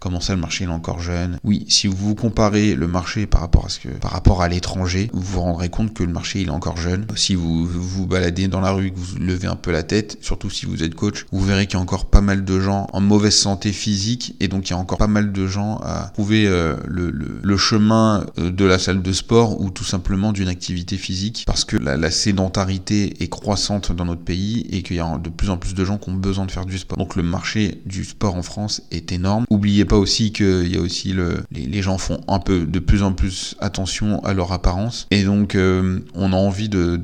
Comment 0.00 0.20
ça, 0.20 0.34
le 0.34 0.40
marché 0.40 0.64
est 0.64 0.68
encore 0.68 1.00
jeune? 1.00 1.38
Oui, 1.44 1.66
si 1.68 1.86
vous 1.86 2.14
comparez 2.14 2.74
le 2.74 2.88
marché 2.88 3.26
par 3.26 3.42
rapport 3.42 3.66
à 3.66 3.68
ce 3.68 3.80
que, 3.80 3.88
par 3.88 4.12
rapport 4.12 4.40
à 4.40 4.48
l'étranger, 4.48 5.10
vous 5.12 5.20
vous 5.20 5.40
rendrez 5.42 5.68
compte 5.68 5.92
que 5.92 6.02
le 6.02 6.10
marché 6.10 6.40
il 6.40 6.48
est 6.48 6.52
encore 6.52 6.78
jeune. 6.78 7.06
Si 7.16 7.34
vous 7.34 7.66
vous 7.66 8.06
baladez 8.06 8.48
dans 8.48 8.62
la 8.62 8.70
rue, 8.70 8.92
que 8.92 8.98
vous 8.98 9.18
levez 9.18 9.46
un 9.46 9.56
peu 9.56 9.70
la 9.70 9.82
tête, 9.82 10.16
surtout 10.22 10.48
si 10.48 10.64
vous 10.64 10.82
êtes 10.82 10.94
coach, 10.94 11.26
vous 11.32 11.44
verrez 11.44 11.66
qu'il 11.66 11.74
y 11.74 11.76
a 11.76 11.82
encore 11.82 12.06
pas 12.06 12.22
mal 12.22 12.46
de 12.46 12.60
gens 12.60 12.86
en 12.94 13.02
mauvaise 13.02 13.36
santé 13.36 13.72
physique 13.72 14.36
et 14.40 14.48
donc 14.48 14.70
il 14.70 14.72
y 14.72 14.74
a 14.74 14.78
encore 14.78 14.96
pas 14.96 15.06
mal 15.06 15.32
de 15.32 15.46
gens 15.46 15.78
à 15.84 16.10
trouver 16.14 16.46
euh, 16.46 16.76
le, 16.86 17.10
le, 17.10 17.38
le, 17.42 17.56
chemin 17.58 18.24
euh, 18.38 18.50
de 18.50 18.64
la 18.64 18.78
salle 18.78 19.02
de 19.02 19.12
sport 19.12 19.60
ou 19.60 19.68
tout 19.68 19.84
simplement 19.84 20.32
d'une 20.32 20.48
activité 20.48 20.96
physique 20.96 21.44
parce 21.46 21.66
que 21.66 21.76
la, 21.76 21.98
la, 21.98 22.10
sédentarité 22.10 23.22
est 23.22 23.28
croissante 23.28 23.92
dans 23.92 24.06
notre 24.06 24.22
pays 24.22 24.66
et 24.70 24.82
qu'il 24.82 24.96
y 24.96 25.00
a 25.00 25.18
de 25.18 25.28
plus 25.28 25.50
en 25.50 25.58
plus 25.58 25.74
de 25.74 25.84
gens 25.84 25.98
qui 25.98 26.08
ont 26.08 26.14
besoin 26.14 26.46
de 26.46 26.50
faire 26.50 26.64
du 26.64 26.78
sport. 26.78 26.96
Donc 26.96 27.16
le 27.16 27.22
marché 27.22 27.82
du 27.84 28.04
sport 28.04 28.34
en 28.34 28.42
France 28.42 28.80
est 28.90 29.12
énorme. 29.12 29.44
Oubliez 29.50 29.84
pas 29.90 29.96
aussi 29.96 30.30
qu'il 30.30 30.72
y 30.72 30.76
a 30.76 30.80
aussi 30.80 31.12
le, 31.12 31.42
les, 31.50 31.82
gens 31.82 31.98
font 31.98 32.20
un 32.28 32.38
peu 32.38 32.64
de 32.64 32.78
plus 32.78 33.02
en 33.02 33.12
plus 33.12 33.56
attention 33.58 34.22
à 34.22 34.34
leur 34.34 34.52
apparence 34.52 35.08
et 35.10 35.24
donc 35.24 35.56
euh, 35.56 35.98
on 36.14 36.32
a 36.32 36.36
envie 36.36 36.68
de, 36.68 36.94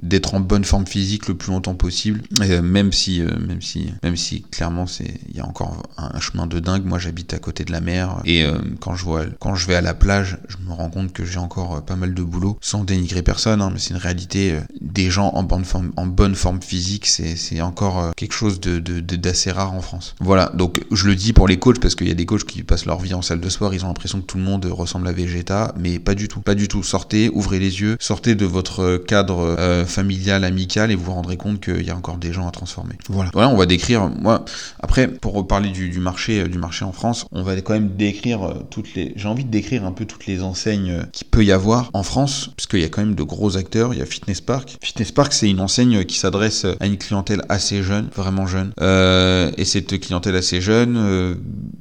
d'être 0.00 0.34
en 0.34 0.40
bonne 0.40 0.62
forme 0.62 0.86
physique 0.86 1.26
le 1.26 1.34
plus 1.34 1.50
longtemps 1.50 1.74
possible, 1.74 2.22
euh, 2.40 2.62
même 2.62 2.92
si 2.92 3.20
euh, 3.20 3.30
même 3.44 3.60
si 3.60 3.88
même 4.04 4.16
si 4.16 4.42
clairement 4.42 4.86
c'est 4.86 5.12
il 5.28 5.36
y 5.36 5.40
a 5.40 5.44
encore 5.44 5.82
un, 5.98 6.20
chemin 6.20 6.46
de 6.46 6.60
dingue. 6.60 6.84
Moi 6.84 7.00
j'habite 7.00 7.34
à 7.34 7.40
côté 7.40 7.64
de 7.64 7.72
la 7.72 7.80
mer 7.80 8.20
et 8.24 8.44
quand 8.78 8.94
je 8.94 9.02
vois 9.02 9.24
quand 9.40 9.56
je 9.56 9.66
vais 9.66 9.74
à 9.74 9.80
la 9.80 9.94
plage, 9.94 10.38
je 10.46 10.56
me 10.64 10.72
rends 10.72 10.88
compte 10.88 11.12
que 11.12 11.24
j'ai 11.24 11.38
encore 11.38 11.84
pas 11.84 11.96
mal 11.96 12.14
de 12.14 12.22
boulot, 12.22 12.58
sans 12.60 12.84
dénigrer 12.84 13.22
personne, 13.22 13.60
hein, 13.60 13.70
mais 13.72 13.80
c'est 13.80 13.90
une 13.90 13.96
réalité. 13.96 14.60
des 14.80 15.10
gens 15.10 15.32
en 15.34 15.42
bonne 15.42 15.64
forme 15.64 15.90
en 15.96 16.06
bonne 16.06 16.36
forme 16.36 16.62
physique, 16.62 17.06
c'est, 17.06 17.34
c'est 17.34 17.60
encore 17.60 18.14
quelque 18.14 18.34
chose 18.34 18.60
de, 18.60 18.78
d'assez 19.00 19.50
rare 19.50 19.74
en 19.74 19.80
France. 19.80 20.14
Voilà, 20.20 20.52
donc 20.54 20.80
je 20.92 21.08
le 21.08 21.16
dis 21.16 21.32
pour 21.32 21.48
les 21.48 21.58
coachs 21.58 21.80
parce 21.80 21.96
qu'il 21.96 22.06
y 22.06 22.12
a 22.12 22.19
des 22.20 22.26
coachs 22.26 22.44
qui 22.44 22.62
passent 22.62 22.84
leur 22.84 23.00
vie 23.00 23.14
en 23.14 23.22
salle 23.22 23.40
de 23.40 23.48
sport, 23.48 23.72
ils 23.72 23.82
ont 23.82 23.88
l'impression 23.88 24.20
que 24.20 24.26
tout 24.26 24.36
le 24.36 24.44
monde 24.44 24.66
ressemble 24.66 25.08
à 25.08 25.12
Vegeta, 25.12 25.72
mais 25.78 25.98
pas 25.98 26.14
du 26.14 26.28
tout. 26.28 26.40
Pas 26.40 26.54
du 26.54 26.68
tout. 26.68 26.82
Sortez, 26.82 27.30
ouvrez 27.32 27.58
les 27.58 27.80
yeux, 27.80 27.96
sortez 27.98 28.34
de 28.34 28.44
votre 28.44 28.98
cadre 28.98 29.56
euh, 29.58 29.86
familial, 29.86 30.44
amical, 30.44 30.90
et 30.90 30.94
vous 30.94 31.04
vous 31.04 31.14
rendrez 31.14 31.38
compte 31.38 31.60
qu'il 31.60 31.82
y 31.82 31.90
a 31.90 31.96
encore 31.96 32.18
des 32.18 32.34
gens 32.34 32.46
à 32.46 32.50
transformer. 32.50 32.94
Voilà. 33.08 33.30
Voilà, 33.32 33.48
on 33.48 33.56
va 33.56 33.64
décrire. 33.64 34.10
Moi, 34.10 34.44
après, 34.80 35.08
pour 35.08 35.32
reparler 35.32 35.70
du, 35.70 35.98
marché, 35.98 36.46
du 36.46 36.58
marché 36.58 36.84
en 36.84 36.92
France, 36.92 37.24
on 37.32 37.42
va 37.42 37.58
quand 37.62 37.72
même 37.72 37.96
décrire 37.96 38.54
toutes 38.68 38.94
les. 38.94 39.14
J'ai 39.16 39.28
envie 39.28 39.44
de 39.44 39.50
décrire 39.50 39.86
un 39.86 39.92
peu 39.92 40.04
toutes 40.04 40.26
les 40.26 40.42
enseignes 40.42 41.06
qui 41.12 41.24
peut 41.24 41.44
y 41.44 41.52
avoir 41.52 41.88
en 41.94 42.02
France, 42.02 42.50
parce 42.54 42.66
qu'il 42.66 42.80
y 42.80 42.84
a 42.84 42.88
quand 42.88 43.00
même 43.00 43.14
de 43.14 43.22
gros 43.22 43.56
acteurs. 43.56 43.94
Il 43.94 44.00
y 44.00 44.02
a 44.02 44.06
Fitness 44.06 44.42
Park. 44.42 44.76
Fitness 44.82 45.10
Park, 45.12 45.32
c'est 45.32 45.48
une 45.48 45.60
enseigne 45.60 46.04
qui 46.04 46.18
s'adresse 46.18 46.66
à 46.80 46.86
une 46.86 46.98
clientèle 46.98 47.42
assez 47.48 47.82
jeune, 47.82 48.08
vraiment 48.14 48.46
jeune. 48.46 48.72
Euh, 48.80 49.50
et 49.56 49.64
cette 49.64 49.98
clientèle 50.00 50.36
assez 50.36 50.60
jeune, 50.60 50.96
euh, 50.98 51.34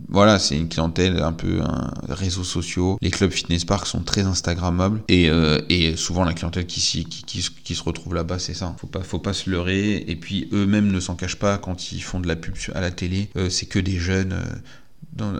voilà, 0.09 0.28
c'est 0.37 0.57
une 0.57 0.69
clientèle 0.69 1.19
un 1.19 1.31
peu 1.31 1.61
un, 1.61 1.91
réseaux 2.09 2.43
sociaux. 2.43 2.97
Les 3.01 3.09
clubs 3.09 3.31
Fitness 3.31 3.65
Park 3.65 3.87
sont 3.87 4.01
très 4.01 4.21
instagrammables 4.21 5.01
et, 5.07 5.29
euh, 5.29 5.59
et 5.69 5.95
souvent 5.95 6.23
la 6.23 6.33
clientèle 6.33 6.65
qui, 6.65 6.81
se 6.81 7.83
retrouve 7.83 8.13
là-bas, 8.13 8.37
c'est 8.37 8.53
ça. 8.53 8.75
Faut 8.79 8.87
pas, 8.87 9.01
faut 9.01 9.19
pas 9.19 9.33
se 9.33 9.49
leurrer. 9.49 10.03
Et 10.07 10.15
puis 10.15 10.49
eux-mêmes 10.51 10.91
ne 10.91 10.99
s'en 10.99 11.15
cachent 11.15 11.39
pas 11.39 11.57
quand 11.57 11.91
ils 11.91 12.01
font 12.01 12.19
de 12.19 12.27
la 12.27 12.35
pub 12.35 12.55
à 12.75 12.81
la 12.81 12.91
télé. 12.91 13.29
c'est 13.49 13.65
que 13.65 13.79
des 13.79 13.97
jeunes 13.97 14.35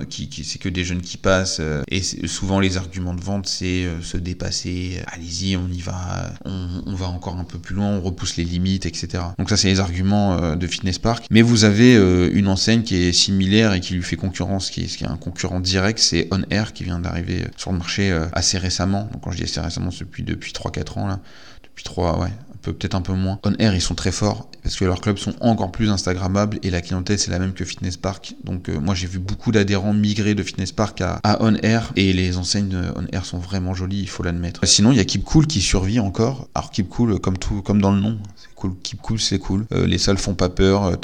qui, 0.09 0.43
c'est 0.43 0.59
que 0.59 0.69
des 0.69 0.83
jeunes 0.83 1.01
qui 1.01 1.17
passent 1.17 1.59
euh, 1.59 1.83
et 1.89 2.01
souvent 2.01 2.59
les 2.59 2.77
arguments 2.77 3.13
de 3.13 3.21
vente 3.21 3.47
c'est 3.47 3.85
euh, 3.85 4.01
se 4.01 4.17
dépasser 4.17 5.01
allez-y 5.07 5.55
on 5.55 5.67
y 5.67 5.81
va 5.81 6.33
on, 6.45 6.93
va 6.95 7.07
encore 7.07 7.37
un 7.37 7.43
peu 7.43 7.59
plus 7.59 7.75
loin 7.75 7.87
on 7.87 8.01
repousse 8.01 8.37
les 8.37 8.43
limites 8.43 8.85
etc 8.85 9.23
donc 9.37 9.49
ça 9.49 9.57
c'est 9.57 9.67
les 9.67 9.79
arguments 9.79 10.37
euh, 10.41 10.55
de 10.55 10.67
Fitness 10.67 10.99
Park. 10.99 11.25
Mais 11.31 11.41
vous 11.41 11.63
avez 11.63 11.95
une 12.33 12.47
enseigne 12.47 12.83
qui 12.83 12.95
est 12.95 13.11
similaire 13.11 13.73
et 13.73 13.79
qui 13.79 13.93
lui 13.93 14.03
fait 14.03 14.15
concurrence 14.15 14.69
qui 14.69 14.81
est, 14.81 14.85
qui 14.85 15.03
est 15.03 15.07
un 15.07 15.17
concurrent 15.17 15.59
direct 15.59 15.99
c'est 15.99 16.27
On 16.31 16.41
Air 16.49 16.73
qui 16.73 16.83
vient 16.83 16.99
d'arriver 16.99 17.45
sur 17.57 17.71
le 17.71 17.77
marché 17.77 18.11
assez 18.33 18.57
récemment. 18.57 19.09
Donc 19.11 19.23
quand 19.23 19.31
je 19.31 19.37
dis 19.37 19.43
assez 19.43 19.59
récemment 19.59 19.91
c'est 19.91 20.05
depuis 20.05 20.23
depuis 20.23 20.51
3-4 20.51 20.99
ans 20.99 21.07
là. 21.07 21.19
Depuis 21.63 21.83
3 21.83 22.19
ouais 22.19 22.29
peut-être 22.61 22.95
un 22.95 23.01
peu 23.01 23.13
moins. 23.13 23.39
On 23.43 23.53
Air, 23.59 23.75
ils 23.75 23.81
sont 23.81 23.95
très 23.95 24.11
forts 24.11 24.49
parce 24.63 24.75
que 24.75 24.85
leurs 24.85 25.01
clubs 25.01 25.17
sont 25.17 25.33
encore 25.41 25.71
plus 25.71 25.89
instagrammables 25.89 26.59
et 26.63 26.69
la 26.69 26.81
clientèle 26.81 27.17
c'est 27.17 27.31
la 27.31 27.39
même 27.39 27.53
que 27.53 27.65
Fitness 27.65 27.97
Park. 27.97 28.35
Donc 28.43 28.69
euh, 28.69 28.79
moi 28.79 28.95
j'ai 28.95 29.07
vu 29.07 29.19
beaucoup 29.19 29.51
d'adhérents 29.51 29.93
migrer 29.93 30.35
de 30.35 30.43
Fitness 30.43 30.71
Park 30.71 31.01
à, 31.01 31.19
On 31.39 31.55
Air 31.55 31.91
et 31.95 32.13
les 32.13 32.37
enseignes 32.37 32.77
On 32.95 33.05
Air 33.13 33.25
sont 33.25 33.37
vraiment 33.37 33.73
jolies, 33.73 34.01
il 34.01 34.09
faut 34.09 34.23
l'admettre. 34.23 34.65
Sinon 34.65 34.91
il 34.91 34.97
y 34.97 35.01
a 35.01 35.05
Keep 35.05 35.23
Cool 35.23 35.47
qui 35.47 35.61
survit 35.61 35.99
encore. 35.99 36.47
Alors 36.55 36.71
Keep 36.71 36.89
Cool 36.89 37.19
comme 37.19 37.37
tout, 37.37 37.61
comme 37.61 37.81
dans 37.81 37.91
le 37.91 38.01
nom, 38.01 38.17
c'est 38.35 38.53
cool. 38.55 38.75
Keep 38.83 39.01
Cool 39.01 39.19
c'est 39.19 39.39
cool. 39.39 39.65
Euh, 39.71 39.85
les 39.87 39.97
salles 39.97 40.17
font 40.17 40.35
pas 40.35 40.49
peur. 40.49 40.85
Euh, 40.85 40.95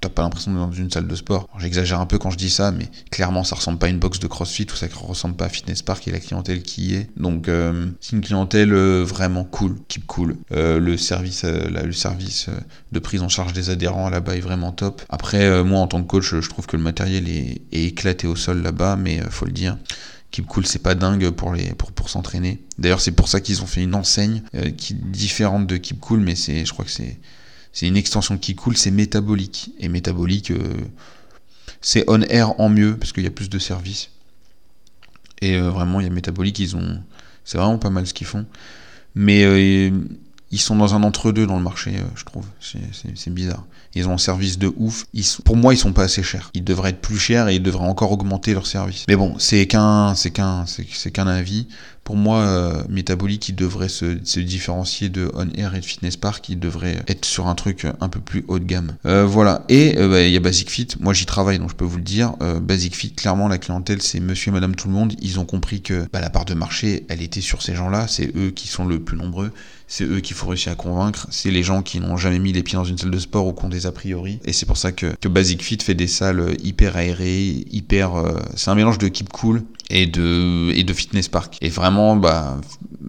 t'as 0.00 0.08
pas 0.08 0.22
l'impression 0.22 0.52
d'être 0.52 0.60
dans 0.60 0.72
une 0.72 0.90
salle 0.90 1.06
de 1.06 1.14
sport. 1.14 1.48
J'exagère 1.58 2.00
un 2.00 2.06
peu 2.06 2.18
quand 2.18 2.30
je 2.30 2.38
dis 2.38 2.50
ça, 2.50 2.70
mais 2.70 2.88
clairement 3.10 3.44
ça 3.44 3.56
ressemble 3.56 3.78
pas 3.78 3.86
à 3.86 3.90
une 3.90 3.98
box 3.98 4.18
de 4.18 4.26
CrossFit 4.26 4.66
ou 4.72 4.76
ça 4.76 4.86
ressemble 4.94 5.36
pas 5.36 5.46
à 5.46 5.48
Fitness 5.48 5.82
Park 5.82 6.06
et 6.08 6.10
la 6.10 6.20
clientèle 6.20 6.62
qui 6.62 6.88
y 6.88 6.94
est. 6.94 7.10
Donc 7.16 7.48
euh, 7.48 7.86
c'est 8.00 8.16
une 8.16 8.22
clientèle 8.22 8.72
euh, 8.72 9.04
vraiment 9.04 9.44
cool, 9.44 9.76
keep 9.88 10.06
cool. 10.06 10.36
Euh, 10.52 10.78
le 10.78 10.96
service, 10.96 11.44
de 11.44 12.98
prise 12.98 13.22
en 13.22 13.28
charge 13.28 13.52
des 13.52 13.70
adhérents 13.70 14.08
là-bas 14.08 14.36
est 14.36 14.40
vraiment 14.40 14.72
top. 14.72 15.02
Après, 15.08 15.62
moi 15.64 15.80
en 15.80 15.86
tant 15.86 16.02
que 16.02 16.06
coach, 16.06 16.34
je 16.34 16.48
trouve 16.48 16.66
que 16.66 16.76
le 16.76 16.82
matériel 16.82 17.28
est, 17.28 17.60
éclaté 17.72 18.26
au 18.26 18.36
sol 18.36 18.62
là-bas, 18.62 18.96
mais 18.96 19.20
faut 19.30 19.46
le 19.46 19.52
dire. 19.52 19.76
Keep 20.30 20.46
Cool, 20.46 20.64
c'est 20.64 20.82
pas 20.82 20.94
dingue 20.94 21.30
pour 21.30 22.08
s'entraîner. 22.08 22.62
D'ailleurs, 22.78 23.00
c'est 23.00 23.10
pour 23.10 23.26
ça 23.26 23.40
qu'ils 23.40 23.62
ont 23.62 23.66
fait 23.66 23.82
une 23.82 23.96
enseigne 23.96 24.42
qui 24.76 24.92
est 24.92 24.96
différente 24.96 25.66
de 25.66 25.76
Keep 25.76 25.98
Cool, 25.98 26.20
mais 26.20 26.36
c'est, 26.36 26.64
je 26.64 26.72
crois 26.72 26.84
que 26.84 26.90
c'est 26.90 27.18
c'est 27.72 27.86
une 27.86 27.96
extension 27.96 28.38
qui 28.38 28.54
coule, 28.54 28.76
c'est 28.76 28.90
métabolique. 28.90 29.72
Et 29.78 29.88
métabolique, 29.88 30.50
euh, 30.50 30.74
c'est 31.80 32.04
on 32.08 32.20
air 32.22 32.58
en 32.60 32.68
mieux, 32.68 32.96
parce 32.96 33.12
qu'il 33.12 33.22
y 33.22 33.28
a 33.28 33.30
plus 33.30 33.48
de 33.48 33.58
services. 33.58 34.10
Et 35.40 35.56
euh, 35.56 35.70
vraiment, 35.70 36.00
il 36.00 36.04
y 36.04 36.06
a 36.06 36.12
métabolique, 36.12 36.58
ils 36.58 36.76
ont. 36.76 37.00
C'est 37.44 37.58
vraiment 37.58 37.78
pas 37.78 37.90
mal 37.90 38.06
ce 38.06 38.14
qu'ils 38.14 38.26
font. 38.26 38.44
Mais 39.14 39.44
euh, 39.44 39.90
ils 40.50 40.60
sont 40.60 40.76
dans 40.76 40.94
un 40.94 41.02
entre-deux 41.02 41.46
dans 41.46 41.56
le 41.56 41.62
marché, 41.62 41.94
je 42.14 42.24
trouve. 42.24 42.44
C'est 42.60 43.32
bizarre. 43.32 43.64
Ils 43.94 44.08
ont 44.08 44.12
un 44.12 44.18
service 44.18 44.58
de 44.58 44.72
ouf. 44.76 45.06
Pour 45.44 45.56
moi, 45.56 45.74
ils 45.74 45.76
sont 45.76 45.92
pas 45.92 46.04
assez 46.04 46.22
chers. 46.22 46.50
Ils 46.54 46.62
devraient 46.62 46.90
être 46.90 47.00
plus 47.00 47.18
chers 47.18 47.48
et 47.48 47.56
ils 47.56 47.62
devraient 47.62 47.86
encore 47.86 48.12
augmenter 48.12 48.52
leur 48.52 48.66
service. 48.66 49.04
Mais 49.08 49.16
bon, 49.16 49.36
c'est 49.38 49.66
qu'un, 49.66 50.14
c'est 50.14 50.30
qu'un 50.30 51.26
avis 51.26 51.66
pour 52.04 52.16
moi, 52.16 52.40
euh, 52.40 52.82
Metabolic, 52.88 53.48
il 53.50 53.54
devrait 53.54 53.88
se, 53.88 54.18
se, 54.24 54.40
différencier 54.40 55.08
de 55.08 55.30
On 55.34 55.48
Air 55.50 55.74
et 55.74 55.80
de 55.80 55.84
Fitness 55.84 56.16
Park. 56.16 56.48
Il 56.48 56.58
devrait 56.58 57.02
être 57.06 57.24
sur 57.24 57.46
un 57.46 57.54
truc 57.54 57.86
un 58.00 58.08
peu 58.08 58.20
plus 58.20 58.44
haut 58.48 58.58
de 58.58 58.64
gamme. 58.64 58.96
Euh, 59.06 59.24
voilà. 59.26 59.64
Et 59.68 59.96
euh, 59.98 60.08
bah, 60.08 60.22
il 60.22 60.32
y 60.32 60.36
a 60.36 60.40
Basic 60.40 60.70
Fit. 60.70 60.88
Moi, 60.98 61.12
j'y 61.12 61.26
travaille, 61.26 61.58
donc 61.58 61.70
je 61.70 61.76
peux 61.76 61.84
vous 61.84 61.98
le 61.98 62.02
dire. 62.02 62.34
Euh, 62.42 62.58
Basic 62.58 62.96
Fit, 62.96 63.12
clairement, 63.12 63.48
la 63.48 63.58
clientèle, 63.58 64.02
c'est 64.02 64.20
monsieur 64.20 64.50
et 64.50 64.52
madame 64.52 64.74
tout 64.74 64.88
le 64.88 64.94
monde. 64.94 65.14
Ils 65.20 65.38
ont 65.38 65.44
compris 65.44 65.82
que 65.82 66.06
bah, 66.12 66.20
la 66.20 66.30
part 66.30 66.46
de 66.46 66.54
marché, 66.54 67.06
elle 67.08 67.22
était 67.22 67.40
sur 67.40 67.62
ces 67.62 67.74
gens-là. 67.74 68.08
C'est 68.08 68.34
eux 68.36 68.50
qui 68.50 68.66
sont 68.66 68.86
le 68.86 68.98
plus 68.98 69.16
nombreux. 69.16 69.52
C'est 69.92 70.04
eux 70.04 70.20
qu'il 70.20 70.36
faut 70.36 70.46
réussir 70.46 70.70
à 70.70 70.76
convaincre. 70.76 71.26
C'est 71.30 71.50
les 71.50 71.64
gens 71.64 71.82
qui 71.82 71.98
n'ont 71.98 72.16
jamais 72.16 72.38
mis 72.38 72.52
les 72.52 72.62
pieds 72.62 72.76
dans 72.76 72.84
une 72.84 72.96
salle 72.96 73.10
de 73.10 73.18
sport 73.18 73.48
ou 73.48 73.52
qui 73.52 73.64
ont 73.64 73.68
des 73.68 73.86
a 73.86 73.92
priori. 73.92 74.38
Et 74.44 74.52
c'est 74.52 74.64
pour 74.64 74.76
ça 74.76 74.92
que, 74.92 75.14
Basic 75.28 75.62
Fit 75.62 75.78
fait 75.82 75.94
des 75.94 76.06
salles 76.06 76.56
hyper 76.62 76.96
aérées, 76.96 77.66
hyper. 77.72 78.12
c'est 78.54 78.70
un 78.70 78.76
mélange 78.76 78.98
de 78.98 79.08
keep 79.08 79.30
cool 79.30 79.64
et 79.90 80.06
de, 80.06 80.70
et 80.74 80.84
de 80.84 80.92
fitness 80.92 81.28
park. 81.28 81.58
Et 81.60 81.68
vraiment, 81.68 82.14
bah, 82.14 82.60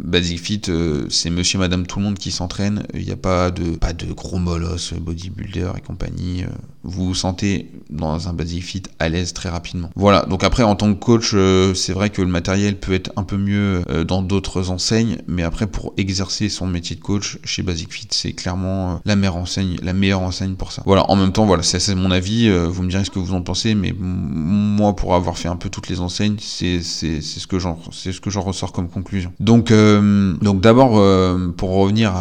Basic 0.03 0.39
Fit, 0.39 0.61
euh, 0.69 1.05
c'est 1.09 1.29
monsieur 1.29 1.59
madame 1.59 1.85
tout 1.85 1.99
le 1.99 2.05
monde 2.05 2.17
qui 2.17 2.31
s'entraîne. 2.31 2.83
Il 2.93 3.05
n'y 3.05 3.11
a 3.11 3.17
pas 3.17 3.51
de, 3.51 3.75
pas 3.75 3.93
de 3.93 4.11
gros 4.11 4.39
molosses, 4.39 4.93
bodybuilder 4.93 5.71
et 5.77 5.81
compagnie. 5.81 6.43
Euh, 6.43 6.47
vous 6.83 7.07
vous 7.07 7.15
sentez 7.15 7.69
dans 7.89 8.27
un 8.27 8.33
Basic 8.33 8.63
Fit 8.63 8.83
à 8.99 9.09
l'aise 9.09 9.33
très 9.33 9.49
rapidement. 9.49 9.89
Voilà. 9.95 10.23
Donc 10.23 10.43
après, 10.43 10.63
en 10.63 10.75
tant 10.75 10.93
que 10.93 10.99
coach, 10.99 11.31
euh, 11.33 11.73
c'est 11.73 11.93
vrai 11.93 12.09
que 12.09 12.21
le 12.21 12.27
matériel 12.27 12.79
peut 12.79 12.93
être 12.93 13.11
un 13.15 13.23
peu 13.23 13.37
mieux 13.37 13.83
dans 14.07 14.21
d'autres 14.21 14.71
enseignes. 14.71 15.17
Mais 15.27 15.43
après, 15.43 15.67
pour 15.67 15.93
exercer 15.97 16.49
son 16.49 16.67
métier 16.67 16.95
de 16.95 17.01
coach 17.01 17.37
chez 17.43 17.61
Basic 17.61 17.93
Fit, 17.93 18.07
c'est 18.11 18.33
clairement 18.33 19.01
la 19.05 19.15
meilleure 19.15 19.35
enseigne, 19.35 19.77
la 19.83 19.93
meilleure 19.93 20.21
enseigne 20.21 20.55
pour 20.55 20.71
ça. 20.71 20.81
Voilà. 20.85 21.09
En 21.09 21.15
même 21.15 21.31
temps, 21.31 21.45
voilà, 21.45 21.63
c'est 21.63 21.95
mon 21.95 22.11
avis. 22.11 22.49
vous 22.49 22.83
me 22.83 22.89
direz 22.89 23.05
ce 23.05 23.11
que 23.11 23.19
vous 23.19 23.33
en 23.33 23.41
pensez. 23.41 23.75
Mais 23.75 23.93
moi, 23.97 24.95
pour 24.95 25.13
avoir 25.13 25.37
fait 25.37 25.49
un 25.49 25.55
peu 25.55 25.69
toutes 25.69 25.89
les 25.89 25.99
enseignes, 25.99 26.37
c'est 26.39 26.81
c'est 26.81 27.21
ce 27.21 27.47
que 27.47 27.59
j'en 27.59 27.77
c'est 27.91 28.11
ce 28.11 28.21
que 28.21 28.29
j'en 28.29 28.41
ressors 28.41 28.71
comme 28.71 28.89
conclusion. 28.89 29.33
Donc 29.39 29.71
euh, 29.71 29.90
donc 29.99 30.61
d'abord 30.61 30.97
euh, 30.97 31.53
pour 31.55 31.71
revenir 31.71 32.13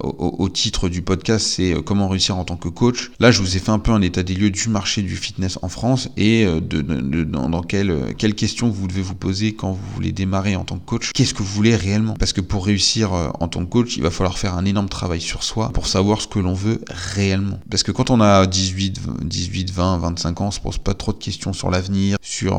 au, 0.00 0.48
titre 0.48 0.88
du 0.88 1.02
podcast, 1.02 1.46
c'est 1.46 1.74
euh, 1.74 1.82
comment 1.82 2.08
réussir 2.08 2.36
en 2.36 2.44
tant 2.44 2.56
que 2.56 2.68
coach. 2.68 3.10
Là, 3.20 3.30
je 3.30 3.40
vous 3.40 3.56
ai 3.56 3.60
fait 3.60 3.70
un 3.70 3.78
peu 3.78 3.92
un 3.92 4.00
état 4.00 4.22
des 4.22 4.34
lieux 4.34 4.50
du 4.50 4.68
marché 4.68 5.02
du 5.02 5.16
fitness 5.16 5.58
en 5.62 5.68
France 5.68 6.08
et 6.16 6.46
de, 6.46 6.80
dans, 6.80 7.62
quelles 7.62 8.14
quelles 8.16 8.34
questions 8.34 8.68
vous 8.68 8.86
devez 8.86 9.02
vous 9.02 9.14
poser 9.14 9.54
quand 9.54 9.72
vous 9.72 9.94
voulez 9.94 10.12
démarrer 10.12 10.56
en 10.56 10.64
tant 10.64 10.78
que 10.78 10.84
coach. 10.84 11.12
Qu'est-ce 11.12 11.34
que 11.34 11.42
vous 11.42 11.54
voulez 11.54 11.76
réellement? 11.76 12.14
Parce 12.14 12.32
que 12.32 12.40
pour 12.40 12.66
réussir 12.66 13.12
en 13.12 13.48
tant 13.48 13.64
que 13.64 13.70
coach, 13.70 13.96
il 13.96 14.02
va 14.02 14.10
falloir 14.10 14.38
faire 14.38 14.54
un 14.54 14.64
énorme 14.64 14.88
travail 14.88 15.20
sur 15.20 15.42
soi 15.42 15.70
pour 15.72 15.86
savoir 15.86 16.20
ce 16.20 16.28
que 16.28 16.38
l'on 16.38 16.54
veut 16.54 16.80
réellement. 16.88 17.60
Parce 17.70 17.82
que 17.82 17.92
quand 17.92 18.10
on 18.10 18.20
a 18.20 18.46
18 18.46 19.00
18 19.24 19.72
20 19.72 19.98
25 19.98 20.40
ans, 20.40 20.46
on 20.48 20.50
se 20.50 20.60
pose 20.60 20.78
pas 20.78 20.94
trop 20.94 21.12
de 21.12 21.18
questions 21.18 21.52
sur 21.52 21.70
l'avenir, 21.70 22.16
sur 22.22 22.58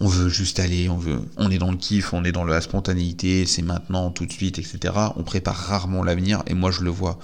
on 0.00 0.08
veut 0.08 0.28
juste 0.28 0.60
aller, 0.60 0.88
on 0.88 0.96
veut, 0.96 1.18
on 1.36 1.50
est 1.50 1.58
dans 1.58 1.70
le 1.70 1.76
kiff, 1.76 2.12
on 2.12 2.24
est 2.24 2.32
dans 2.32 2.44
la 2.44 2.60
spontanéité, 2.60 3.46
c'est 3.46 3.62
maintenant, 3.64 4.10
tout 4.10 4.26
de 4.26 4.32
suite, 4.32 4.58
etc. 4.58 4.94
On 5.16 5.22
prépare 5.22 5.56
rarement 5.56 6.02
l'avenir, 6.02 6.42
et 6.46 6.54
moi 6.54 6.70
je 6.70 6.82
le 6.82 6.90
vois 6.90 7.18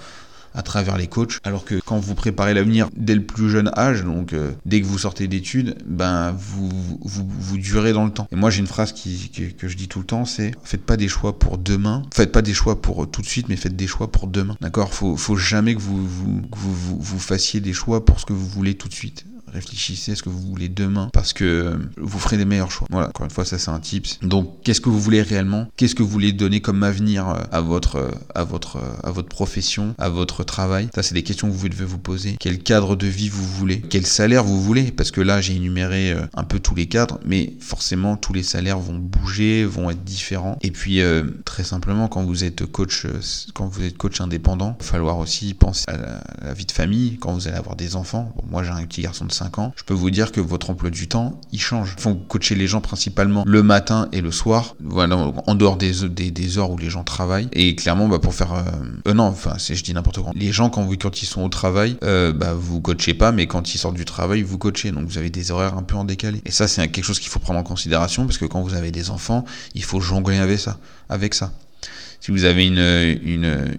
à 0.53 0.61
travers 0.61 0.97
les 0.97 1.07
coachs. 1.07 1.39
Alors 1.43 1.65
que 1.65 1.79
quand 1.85 1.99
vous 1.99 2.15
préparez 2.15 2.53
l'avenir 2.53 2.89
dès 2.95 3.15
le 3.15 3.23
plus 3.23 3.49
jeune 3.49 3.71
âge, 3.77 4.03
donc 4.03 4.33
euh, 4.33 4.51
dès 4.65 4.81
que 4.81 4.85
vous 4.85 4.97
sortez 4.97 5.27
d'études, 5.27 5.77
ben 5.85 6.31
vous, 6.31 6.69
vous, 7.01 7.27
vous, 7.27 7.57
durez 7.57 7.93
dans 7.93 8.05
le 8.05 8.11
temps. 8.11 8.27
Et 8.31 8.35
moi 8.35 8.49
j'ai 8.49 8.59
une 8.59 8.67
phrase 8.67 8.91
qui, 8.91 9.31
que 9.57 9.67
je 9.67 9.77
dis 9.77 9.87
tout 9.87 9.99
le 9.99 10.05
temps, 10.05 10.25
c'est 10.25 10.51
faites 10.63 10.85
pas 10.85 10.97
des 10.97 11.07
choix 11.07 11.37
pour 11.37 11.57
demain, 11.57 12.03
faites 12.13 12.31
pas 12.31 12.41
des 12.41 12.53
choix 12.53 12.81
pour 12.81 13.09
tout 13.09 13.21
de 13.21 13.27
suite, 13.27 13.49
mais 13.49 13.55
faites 13.55 13.75
des 13.75 13.87
choix 13.87 14.11
pour 14.11 14.27
demain. 14.27 14.57
D'accord? 14.61 14.93
Faut, 14.93 15.15
faut 15.15 15.35
jamais 15.35 15.75
que 15.75 15.79
vous, 15.79 16.05
vous, 16.05 16.41
vous, 16.51 16.97
vous 16.99 17.19
fassiez 17.19 17.59
des 17.59 17.73
choix 17.73 18.05
pour 18.05 18.19
ce 18.19 18.25
que 18.25 18.33
vous 18.33 18.47
voulez 18.47 18.75
tout 18.75 18.87
de 18.87 18.93
suite 18.93 19.25
réfléchissez 19.53 20.13
à 20.13 20.15
ce 20.15 20.23
que 20.23 20.29
vous 20.29 20.41
voulez 20.41 20.69
demain 20.69 21.09
parce 21.13 21.33
que 21.33 21.77
vous 21.97 22.19
ferez 22.19 22.37
des 22.37 22.45
meilleurs 22.45 22.71
choix. 22.71 22.87
Voilà, 22.89 23.09
encore 23.09 23.25
une 23.25 23.31
fois, 23.31 23.45
ça 23.45 23.57
c'est 23.57 23.71
un 23.71 23.79
tips. 23.79 24.19
Donc, 24.21 24.61
qu'est-ce 24.63 24.81
que 24.81 24.89
vous 24.89 24.99
voulez 24.99 25.21
réellement? 25.21 25.67
Qu'est-ce 25.77 25.95
que 25.95 26.03
vous 26.03 26.09
voulez 26.09 26.33
donner 26.33 26.61
comme 26.61 26.83
avenir 26.83 27.29
euh, 27.29 27.39
à 27.51 27.61
votre, 27.61 27.97
euh, 27.97 28.11
à 28.35 28.43
votre, 28.43 28.77
euh, 28.77 29.03
à 29.03 29.11
votre 29.11 29.29
profession, 29.29 29.95
à 29.97 30.09
votre 30.09 30.43
travail? 30.43 30.89
Ça, 30.95 31.03
c'est 31.03 31.13
des 31.13 31.23
questions 31.23 31.49
que 31.49 31.53
vous 31.53 31.69
devez 31.69 31.85
vous 31.85 31.97
poser. 31.97 32.35
Quel 32.39 32.59
cadre 32.59 32.95
de 32.95 33.07
vie 33.07 33.29
vous 33.29 33.45
voulez? 33.45 33.81
Quel 33.81 34.05
salaire 34.05 34.43
vous 34.43 34.61
voulez? 34.61 34.91
Parce 34.91 35.11
que 35.11 35.21
là, 35.21 35.41
j'ai 35.41 35.55
énuméré 35.55 36.15
un 36.33 36.43
peu 36.43 36.59
tous 36.59 36.75
les 36.75 36.87
cadres, 36.87 37.19
mais 37.25 37.53
forcément, 37.59 38.17
tous 38.17 38.33
les 38.33 38.43
salaires 38.43 38.79
vont 38.79 38.97
bouger, 38.97 39.65
vont 39.65 39.89
être 39.89 40.03
différents. 40.03 40.57
Et 40.61 40.71
puis, 40.71 41.01
très 41.45 41.63
simplement, 41.63 42.07
quand 42.07 42.23
vous 42.23 42.43
êtes 42.43 42.65
coach, 42.65 43.05
quand 43.53 43.67
vous 43.67 43.83
êtes 43.83 43.97
coach 43.97 44.21
indépendant, 44.21 44.75
il 44.79 44.83
va 44.83 44.91
falloir 44.91 45.17
aussi 45.17 45.53
penser 45.53 45.85
à 45.87 45.97
la, 45.97 46.53
vie 46.53 46.65
de 46.65 46.71
famille, 46.71 47.17
quand 47.17 47.33
vous 47.33 47.47
allez 47.47 47.57
avoir 47.57 47.75
des 47.75 47.95
enfants. 47.95 48.33
Moi, 48.49 48.63
j'ai 48.63 48.71
un 48.71 48.83
petit 48.85 49.01
garçon 49.01 49.25
de 49.25 49.31
5 49.31 49.40
ans, 49.59 49.73
je 49.75 49.83
peux 49.83 49.93
vous 49.93 50.11
dire 50.11 50.31
que 50.31 50.39
votre 50.39 50.69
emploi 50.69 50.89
du 50.89 51.07
temps, 51.07 51.39
il 51.51 51.59
change. 51.59 51.95
Il 51.97 52.01
faut 52.01 52.15
coacher 52.15 52.55
les 52.55 52.67
gens 52.67 52.81
principalement 52.81 53.43
le 53.45 53.63
matin 53.63 54.07
et 54.11 54.21
le 54.21 54.31
soir, 54.31 54.75
voilà, 54.83 55.17
en 55.47 55.55
dehors 55.55 55.77
des, 55.77 56.57
heures 56.57 56.71
où 56.71 56.77
les 56.77 56.89
gens 56.89 57.03
travaillent. 57.03 57.49
Et 57.53 57.75
clairement, 57.75 58.07
bah, 58.07 58.19
pour 58.19 58.33
faire... 58.33 58.53
Euh, 58.53 58.61
euh 59.07 59.13
non, 59.13 59.25
enfin, 59.25 59.55
je 59.57 59.81
dis 59.81 59.93
n'importe 59.93 60.19
quoi. 60.19 60.31
Les 60.35 60.51
gens, 60.51 60.69
quand, 60.69 60.83
vous, 60.83 60.95
quand 60.97 61.21
ils 61.21 61.25
sont 61.25 61.43
au 61.43 61.49
travail, 61.49 61.97
euh, 62.03 62.33
bah, 62.33 62.53
vous 62.53 62.81
coachez 62.81 63.13
pas, 63.13 63.31
mais 63.31 63.47
quand 63.47 63.73
ils 63.73 63.77
sortent 63.77 63.95
du 63.95 64.05
travail, 64.05 64.41
vous 64.41 64.57
coachez. 64.57 64.91
Donc 64.91 65.07
vous 65.07 65.17
avez 65.17 65.29
des 65.29 65.51
horaires 65.51 65.77
un 65.77 65.83
peu 65.83 65.95
en 65.95 66.03
décalé. 66.03 66.41
Et 66.45 66.51
ça, 66.51 66.67
c'est 66.67 66.87
quelque 66.87 67.05
chose 67.05 67.19
qu'il 67.19 67.29
faut 67.29 67.39
prendre 67.39 67.59
en 67.59 67.63
considération, 67.63 68.25
parce 68.25 68.37
que 68.37 68.45
quand 68.45 68.61
vous 68.61 68.73
avez 68.73 68.91
des 68.91 69.09
enfants, 69.09 69.45
il 69.75 69.83
faut 69.83 69.99
jongler 69.99 70.37
avec 70.37 70.59
ça. 70.59 70.77
Avec 71.09 71.33
ça 71.33 71.51
si 72.21 72.29
vous 72.29 72.45
avez 72.45 72.67
une, 72.67 73.19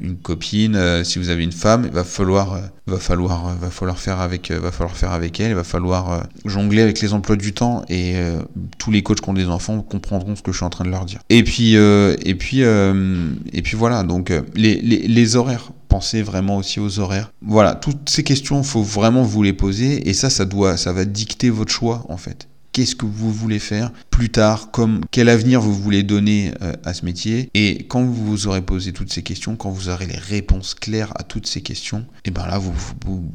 une, 0.00 0.16
copine, 0.16 0.74
euh, 0.74 1.04
si 1.04 1.20
vous 1.20 1.28
avez 1.28 1.44
une 1.44 1.52
femme, 1.52 1.84
il 1.86 1.92
va 1.92 2.02
falloir, 2.02 2.54
euh, 2.54 2.60
va 2.88 2.98
falloir, 2.98 3.46
euh, 3.46 3.52
va 3.60 3.70
falloir 3.70 4.00
faire 4.00 4.20
avec, 4.20 4.50
va 4.50 4.72
falloir 4.72 4.96
faire 4.96 5.12
avec 5.12 5.38
elle, 5.38 5.50
il 5.50 5.54
va 5.54 5.62
falloir 5.62 6.26
jongler 6.44 6.82
avec 6.82 7.00
les 7.00 7.12
emplois 7.14 7.36
du 7.36 7.52
temps 7.52 7.84
et 7.88 8.16
tous 8.78 8.90
les 8.90 9.04
coachs 9.04 9.20
qui 9.20 9.30
ont 9.30 9.34
des 9.34 9.46
enfants 9.46 9.80
comprendront 9.80 10.34
ce 10.34 10.42
que 10.42 10.50
je 10.50 10.56
suis 10.56 10.66
en 10.66 10.70
train 10.70 10.84
de 10.84 10.90
leur 10.90 11.04
dire. 11.04 11.20
Et 11.30 11.44
puis, 11.44 11.74
et 11.74 12.34
puis, 12.34 12.60
et 12.60 13.62
puis 13.62 13.76
voilà. 13.76 14.02
Donc 14.02 14.32
les, 14.54 14.80
les, 14.80 15.36
horaires 15.36 15.70
pensez 15.88 16.22
vraiment 16.22 16.56
aussi 16.56 16.80
aux 16.80 16.98
horaires. 16.98 17.30
Voilà, 17.42 17.74
toutes 17.76 18.10
ces 18.10 18.24
questions, 18.24 18.62
faut 18.64 18.82
vraiment 18.82 19.22
vous 19.22 19.42
les 19.42 19.52
poser 19.52 20.08
et 20.08 20.14
ça, 20.14 20.30
ça 20.30 20.44
doit, 20.44 20.76
ça 20.76 20.92
va 20.92 21.04
dicter 21.04 21.48
votre 21.48 21.72
choix 21.72 22.04
en 22.08 22.16
fait 22.16 22.48
qu'est-ce 22.72 22.96
que 22.96 23.06
vous 23.06 23.30
voulez 23.30 23.58
faire? 23.58 23.92
Plus 24.12 24.30
tard, 24.30 24.70
comme 24.70 25.00
quel 25.10 25.28
avenir 25.28 25.60
vous 25.60 25.74
voulez 25.74 26.04
donner 26.04 26.52
euh, 26.62 26.74
à 26.84 26.94
ce 26.94 27.04
métier. 27.04 27.50
Et 27.54 27.86
quand 27.88 28.02
vous 28.04 28.14
vous 28.14 28.46
aurez 28.46 28.62
posé 28.62 28.92
toutes 28.92 29.12
ces 29.12 29.22
questions, 29.22 29.56
quand 29.56 29.70
vous 29.70 29.88
aurez 29.88 30.06
les 30.06 30.18
réponses 30.18 30.74
claires 30.74 31.12
à 31.16 31.24
toutes 31.24 31.46
ces 31.46 31.62
questions, 31.62 32.00
et 32.00 32.28
eh 32.28 32.30
ben 32.30 32.46
là 32.46 32.58
vous, 32.58 32.72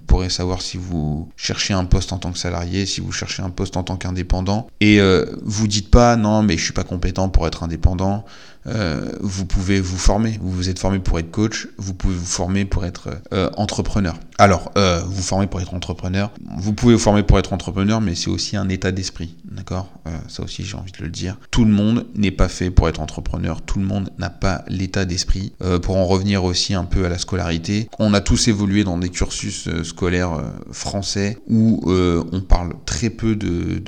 pourrez 0.06 0.30
savoir 0.30 0.62
si 0.62 0.78
vous 0.78 1.30
cherchez 1.36 1.74
un 1.74 1.84
poste 1.84 2.14
en 2.14 2.20
tant 2.20 2.32
que 2.32 2.38
salarié, 2.38 2.86
si 2.86 3.02
vous 3.02 3.12
cherchez 3.12 3.42
un 3.42 3.50
poste 3.50 3.76
en 3.76 3.84
tant 3.84 3.98
qu'indépendant. 3.98 4.68
Et 4.80 5.02
euh, 5.02 5.26
vous 5.44 5.68
dites 5.68 5.90
pas 5.90 6.16
non 6.16 6.44
mais 6.44 6.58
je 6.58 6.64
suis 6.64 6.74
pas 6.74 6.84
compétent 6.84 7.28
pour 7.28 7.48
être 7.48 7.64
indépendant. 7.64 8.24
Euh, 8.68 9.14
vous 9.22 9.46
pouvez 9.46 9.80
vous 9.80 9.98
former. 9.98 10.38
Vous 10.42 10.52
vous 10.52 10.70
êtes 10.70 10.78
formé 10.80 11.00
pour 11.00 11.18
être 11.20 11.32
coach, 11.32 11.70
vous 11.78 11.94
pouvez 11.94 12.16
vous 12.16 12.26
former 12.26 12.66
pour 12.66 12.86
être 12.86 13.10
euh, 13.34 13.50
entrepreneur. 13.56 14.20
Alors, 14.38 14.72
vous 14.76 15.24
formez 15.24 15.48
pour 15.48 15.62
être 15.62 15.74
entrepreneur. 15.74 16.32
Vous 16.58 16.74
pouvez 16.74 16.94
vous 16.94 17.00
former 17.00 17.24
pour 17.24 17.40
être 17.40 17.54
entrepreneur, 17.54 18.02
mais 18.02 18.14
c'est 18.14 18.30
aussi 18.30 18.56
un 18.56 18.70
état 18.70 18.92
d'esprit, 18.92 19.36
d'accord? 19.46 19.90
Ça 20.28 20.44
aussi, 20.44 20.64
j'ai 20.68 20.78
envie 20.78 20.92
de 20.92 21.04
le 21.04 21.10
dire. 21.10 21.38
Tout 21.52 21.66
le 21.66 21.72
monde 21.72 22.06
n'est 22.16 22.32
pas 22.32 22.48
fait 22.48 22.70
pour 22.70 22.88
être 22.90 23.00
entrepreneur. 23.00 23.62
Tout 23.62 23.80
le 23.80 23.86
monde 23.86 24.10
n'a 24.20 24.30
pas 24.30 24.64
l'état 24.68 25.06
d'esprit. 25.06 25.54
pour 25.82 25.98
en 25.98 26.06
revenir 26.06 26.44
aussi 26.44 26.74
un 26.74 26.86
peu 26.86 27.06
à 27.06 27.10
la 27.10 27.18
scolarité, 27.18 27.90
on 28.00 28.14
a 28.14 28.22
tous 28.22 28.48
évolué 28.48 28.84
dans 28.84 28.98
des 28.98 29.10
cursus 29.10 29.70
scolaires 29.84 30.42
français 30.72 31.38
où 31.48 31.82
on 31.88 32.42
parle 32.42 32.74
très 32.86 33.10
peu 33.10 33.36
de 33.36 33.82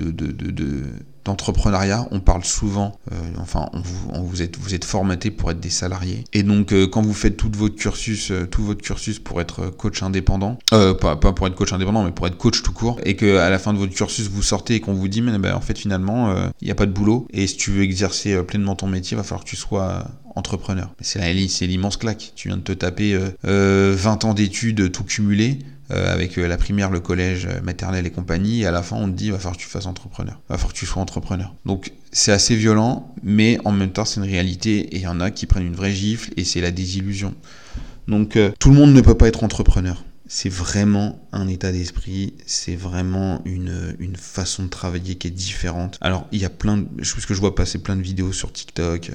d'entrepreneuriat, 1.29 2.07
on 2.11 2.19
parle 2.19 2.43
souvent, 2.43 2.99
euh, 3.11 3.15
enfin, 3.39 3.69
on 4.11 4.21
vous, 4.21 4.41
êtes, 4.41 4.57
vous 4.57 4.73
êtes 4.73 4.83
formaté 4.83 5.29
pour 5.31 5.51
être 5.51 5.59
des 5.59 5.69
salariés. 5.69 6.23
Et 6.33 6.43
donc, 6.43 6.73
euh, 6.73 6.87
quand 6.87 7.01
vous 7.01 7.13
faites 7.13 7.37
tout 7.37 7.51
votre 7.53 7.75
cursus, 7.75 8.31
euh, 8.31 8.47
tout 8.47 8.63
votre 8.63 8.81
cursus 8.81 9.19
pour 9.19 9.39
être 9.39 9.67
coach 9.67 10.01
indépendant, 10.01 10.57
pas, 10.69 11.15
pas, 11.15 11.33
pour 11.33 11.47
être 11.47 11.55
coach 11.55 11.71
indépendant, 11.71 12.03
mais 12.03 12.11
pour 12.11 12.25
être 12.27 12.37
coach 12.37 12.63
tout 12.63 12.73
court, 12.73 12.99
et 13.03 13.15
que 13.15 13.37
à 13.37 13.49
la 13.49 13.59
fin 13.59 13.73
de 13.73 13.77
votre 13.77 13.93
cursus, 13.93 14.27
vous 14.27 14.43
sortez 14.43 14.75
et 14.75 14.79
qu'on 14.79 14.93
vous 14.93 15.07
dit, 15.07 15.21
mais 15.21 15.37
ben, 15.37 15.53
en 15.55 15.61
fait, 15.61 15.77
finalement, 15.77 16.33
il 16.61 16.65
n'y 16.65 16.71
a 16.71 16.75
pas 16.75 16.87
de 16.87 16.91
boulot, 16.91 17.27
et 17.31 17.45
si 17.47 17.57
tu 17.57 17.71
veux 17.71 17.83
exercer 17.83 18.41
pleinement 18.43 18.75
ton 18.75 18.87
métier, 18.87 19.15
il 19.15 19.17
va 19.17 19.23
falloir 19.23 19.43
que 19.43 19.49
tu 19.49 19.55
sois 19.55 20.05
entrepreneur. 20.35 20.89
C'est 21.01 21.67
l'immense 21.67 21.97
claque. 21.97 22.31
Tu 22.35 22.47
viens 22.47 22.57
de 22.57 22.63
te 22.63 22.71
taper 22.71 23.17
20 23.43 24.25
ans 24.25 24.33
d'études 24.33 24.91
tout 24.91 25.03
cumulé 25.03 25.59
euh, 25.91 26.13
avec 26.13 26.37
euh, 26.37 26.47
la 26.47 26.57
primaire, 26.57 26.91
le 26.91 26.99
collège, 26.99 27.47
euh, 27.47 27.61
maternelle 27.61 28.05
et 28.05 28.11
compagnie, 28.11 28.61
et 28.61 28.67
à 28.67 28.71
la 28.71 28.83
fin 28.83 28.95
on 28.95 29.07
te 29.07 29.15
dit 29.15 29.31
va 29.31 29.37
falloir 29.37 29.57
que 29.57 29.61
tu 29.61 29.67
fasses 29.67 29.87
entrepreneur, 29.87 30.39
va 30.47 30.57
falloir 30.57 30.73
que 30.73 30.77
tu 30.77 30.85
sois 30.85 31.01
entrepreneur. 31.01 31.55
Donc 31.65 31.93
c'est 32.11 32.31
assez 32.31 32.55
violent, 32.55 33.13
mais 33.23 33.57
en 33.65 33.71
même 33.71 33.91
temps 33.91 34.05
c'est 34.05 34.19
une 34.19 34.27
réalité, 34.27 34.79
et 34.79 34.97
il 34.97 35.01
y 35.01 35.07
en 35.07 35.19
a 35.19 35.31
qui 35.31 35.47
prennent 35.47 35.65
une 35.65 35.75
vraie 35.75 35.91
gifle, 35.91 36.31
et 36.37 36.43
c'est 36.43 36.61
la 36.61 36.69
désillusion. 36.69 37.33
Donc 38.07 38.37
tout 38.59 38.69
le 38.69 38.75
monde 38.75 38.93
ne 38.93 39.01
peut 39.01 39.15
pas 39.15 39.27
être 39.27 39.43
entrepreneur. 39.43 40.03
C'est 40.27 40.49
vraiment 40.49 41.27
un 41.31 41.47
état 41.47 41.71
d'esprit, 41.71 42.35
c'est 42.45 42.75
vraiment 42.75 43.41
une, 43.45 43.95
une, 43.97 44.15
façon 44.15 44.63
de 44.63 44.67
travailler 44.67 45.15
qui 45.15 45.27
est 45.27 45.31
différente. 45.31 45.97
Alors 46.01 46.27
il 46.31 46.39
y 46.39 46.45
a 46.45 46.51
plein 46.51 46.77
de... 46.77 46.85
Parce 46.97 47.25
que 47.25 47.33
je 47.33 47.39
vois 47.39 47.55
passer 47.55 47.79
plein 47.79 47.95
de 47.95 48.03
vidéos 48.03 48.31
sur 48.31 48.53
TikTok 48.53 49.09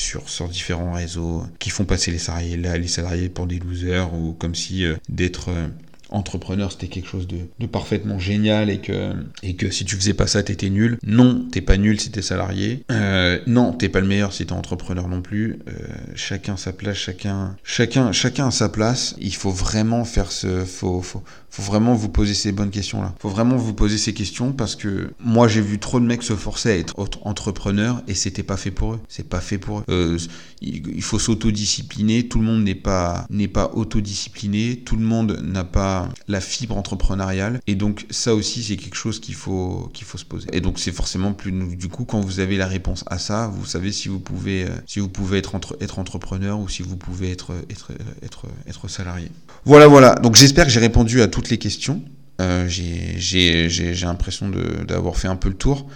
sur, 0.00 0.28
sur 0.28 0.48
différents 0.48 0.92
réseaux 0.92 1.44
qui 1.58 1.70
font 1.70 1.84
passer 1.84 2.10
les 2.10 2.18
salariés, 2.18 2.56
les 2.56 2.88
salariés 2.88 3.28
pour 3.28 3.46
des 3.46 3.58
losers 3.58 4.12
ou 4.14 4.32
comme 4.32 4.54
si 4.54 4.84
euh, 4.84 4.96
d'être 5.08 5.50
euh, 5.50 5.68
entrepreneur 6.10 6.70
c'était 6.72 6.88
quelque 6.88 7.08
chose 7.08 7.26
de, 7.26 7.66
parfaitement 7.66 8.18
génial 8.18 8.70
et 8.70 8.78
que, 8.78 9.12
et 9.42 9.54
que 9.54 9.70
si 9.70 9.84
tu 9.84 9.96
faisais 9.96 10.14
pas 10.14 10.26
ça 10.26 10.42
t'étais 10.42 10.70
nul. 10.70 10.98
Non, 11.04 11.46
t'es 11.50 11.60
pas 11.60 11.76
nul 11.76 12.00
si 12.00 12.10
t'es 12.10 12.22
salarié. 12.22 12.84
Euh, 12.90 13.38
non, 13.46 13.72
t'es 13.72 13.88
pas 13.88 14.00
le 14.00 14.06
meilleur 14.06 14.32
si 14.32 14.46
t'es 14.46 14.52
entrepreneur 14.52 15.08
non 15.08 15.22
plus. 15.22 15.58
Euh, 15.68 15.72
chacun 16.14 16.56
sa 16.56 16.72
place, 16.72 16.96
chacun, 16.96 17.56
chacun, 17.62 18.12
chacun 18.12 18.48
a 18.48 18.50
sa 18.50 18.68
place. 18.68 19.14
Il 19.20 19.34
faut 19.34 19.50
vraiment 19.50 20.04
faire 20.04 20.32
ce, 20.32 20.64
faut, 20.64 21.02
faut, 21.02 21.22
faut 21.50 21.62
vraiment 21.62 21.94
vous 21.94 22.08
poser 22.08 22.34
ces 22.34 22.52
bonnes 22.52 22.70
questions 22.70 23.02
là. 23.02 23.14
Faut 23.18 23.28
vraiment 23.28 23.56
vous 23.56 23.74
poser 23.74 23.98
ces 23.98 24.14
questions 24.14 24.52
parce 24.52 24.76
que 24.76 25.12
moi 25.20 25.48
j'ai 25.48 25.60
vu 25.60 25.78
trop 25.78 26.00
de 26.00 26.06
mecs 26.06 26.22
se 26.22 26.34
forcer 26.34 26.70
à 26.70 26.76
être 26.76 26.94
entrepreneur 27.22 28.02
et 28.08 28.14
c'était 28.14 28.42
pas 28.42 28.56
fait 28.56 28.70
pour 28.70 28.94
eux. 28.94 29.00
C'est 29.08 29.28
pas 29.28 29.40
fait 29.40 29.58
pour 29.58 29.80
eux. 29.80 29.84
Euh, 29.88 30.18
il 30.62 31.02
faut 31.02 31.18
s'autodiscipliner. 31.18 32.28
Tout 32.28 32.38
le 32.38 32.44
monde 32.44 32.62
n'est 32.62 32.74
pas 32.74 33.26
n'est 33.30 33.48
pas 33.48 33.70
autodiscipliné. 33.74 34.82
Tout 34.84 34.96
le 34.96 35.04
monde 35.04 35.40
n'a 35.42 35.64
pas 35.64 35.99
la 36.28 36.40
fibre 36.40 36.76
entrepreneuriale. 36.76 37.60
Et 37.66 37.74
donc 37.74 38.06
ça 38.10 38.34
aussi 38.34 38.62
c'est 38.62 38.76
quelque 38.76 38.96
chose 38.96 39.20
qu'il 39.20 39.34
faut 39.34 39.90
qu'il 39.92 40.06
faut 40.06 40.18
se 40.18 40.24
poser. 40.24 40.46
Et 40.52 40.60
donc 40.60 40.78
c'est 40.78 40.92
forcément 40.92 41.32
plus 41.32 41.50
du 41.50 41.88
coup 41.88 42.04
quand 42.04 42.20
vous 42.20 42.38
avez 42.38 42.56
la 42.56 42.66
réponse 42.66 43.02
à 43.06 43.18
ça, 43.18 43.48
vous 43.48 43.66
savez 43.66 43.90
si 43.90 44.08
vous 44.08 44.20
pouvez 44.20 44.64
euh, 44.64 44.68
si 44.86 45.00
vous 45.00 45.08
pouvez 45.08 45.38
être 45.38 45.56
entre, 45.56 45.76
être 45.80 45.98
entrepreneur 45.98 46.60
ou 46.60 46.68
si 46.68 46.82
vous 46.82 46.96
pouvez 46.96 47.32
être 47.32 47.54
être 47.70 47.90
être 48.22 48.46
être 48.68 48.88
salarié. 48.88 49.30
Voilà 49.64 49.88
voilà. 49.88 50.14
Donc 50.14 50.36
j'espère 50.36 50.66
que 50.66 50.70
j'ai 50.70 50.80
répondu 50.80 51.22
à 51.22 51.26
tout 51.26 51.40
toutes 51.40 51.48
les 51.48 51.58
questions. 51.58 52.02
Euh, 52.40 52.68
j'ai 52.68 53.94
l'impression 54.02 54.50
d'avoir 54.86 55.16
fait 55.16 55.28
un 55.28 55.36
peu 55.36 55.48
le 55.48 55.54
tour. 55.54 55.88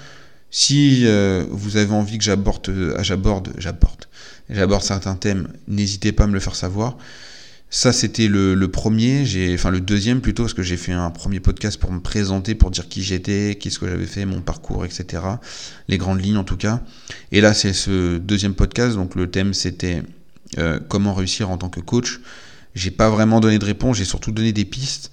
Si 0.50 1.02
euh, 1.04 1.44
vous 1.50 1.76
avez 1.76 1.92
envie 1.92 2.16
que 2.16 2.24
j'aborde, 2.24 2.94
j'aborde, 3.00 4.04
j'aborde 4.48 4.82
certains 4.82 5.16
thèmes, 5.16 5.48
n'hésitez 5.68 6.12
pas 6.12 6.24
à 6.24 6.26
me 6.26 6.32
le 6.32 6.40
faire 6.40 6.54
savoir. 6.54 6.96
Ça, 7.76 7.92
c'était 7.92 8.28
le, 8.28 8.68
premier, 8.68 9.24
enfin 9.52 9.70
le 9.70 9.80
deuxième 9.80 10.20
plutôt, 10.20 10.44
parce 10.44 10.54
que 10.54 10.62
j'ai 10.62 10.76
fait 10.76 10.92
un 10.92 11.10
premier 11.10 11.40
podcast 11.40 11.76
pour 11.76 11.90
me 11.90 11.98
présenter, 11.98 12.54
pour 12.54 12.70
dire 12.70 12.88
qui 12.88 13.02
j'étais, 13.02 13.58
qu'est-ce 13.60 13.80
que 13.80 13.88
j'avais 13.88 14.06
fait, 14.06 14.24
mon 14.26 14.42
parcours, 14.42 14.84
etc. 14.84 15.24
Les 15.88 15.98
grandes 15.98 16.24
lignes 16.24 16.36
en 16.36 16.44
tout 16.44 16.56
cas. 16.56 16.82
Et 17.32 17.40
là, 17.40 17.52
c'est 17.52 17.72
ce 17.72 18.18
deuxième 18.18 18.54
podcast, 18.54 18.94
donc 18.94 19.16
le 19.16 19.28
thème 19.28 19.52
c'était 19.54 20.04
euh, 20.56 20.78
comment 20.88 21.14
réussir 21.14 21.50
en 21.50 21.58
tant 21.58 21.68
que 21.68 21.80
coach. 21.80 22.20
J'ai 22.76 22.92
pas 22.92 23.10
vraiment 23.10 23.40
donné 23.40 23.58
de 23.58 23.64
réponse, 23.64 23.96
j'ai 23.96 24.04
surtout 24.04 24.30
donné 24.30 24.52
des 24.52 24.64
pistes. 24.64 25.10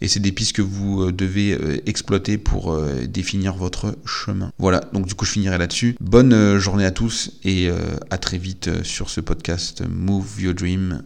Et 0.00 0.08
c'est 0.08 0.18
des 0.18 0.32
pistes 0.32 0.56
que 0.56 0.62
vous 0.62 1.02
euh, 1.04 1.12
devez 1.12 1.52
euh, 1.52 1.80
exploiter 1.86 2.38
pour 2.38 2.76
définir 3.08 3.54
votre 3.54 3.96
chemin. 4.04 4.50
Voilà, 4.58 4.80
donc 4.92 5.06
du 5.06 5.14
coup 5.14 5.26
je 5.26 5.30
finirai 5.30 5.58
là-dessus. 5.58 5.94
Bonne 6.00 6.58
journée 6.58 6.84
à 6.84 6.90
tous 6.90 7.38
et 7.44 7.70
à 8.10 8.18
très 8.18 8.36
vite 8.36 8.82
sur 8.82 9.10
ce 9.10 9.20
podcast 9.20 9.84
Move 9.88 10.40
Your 10.40 10.54
Dream. 10.54 11.02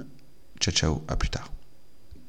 Ciao 0.61 0.73
ciao, 0.75 1.05
à 1.09 1.17
plus 1.17 1.31
tard. 1.31 1.54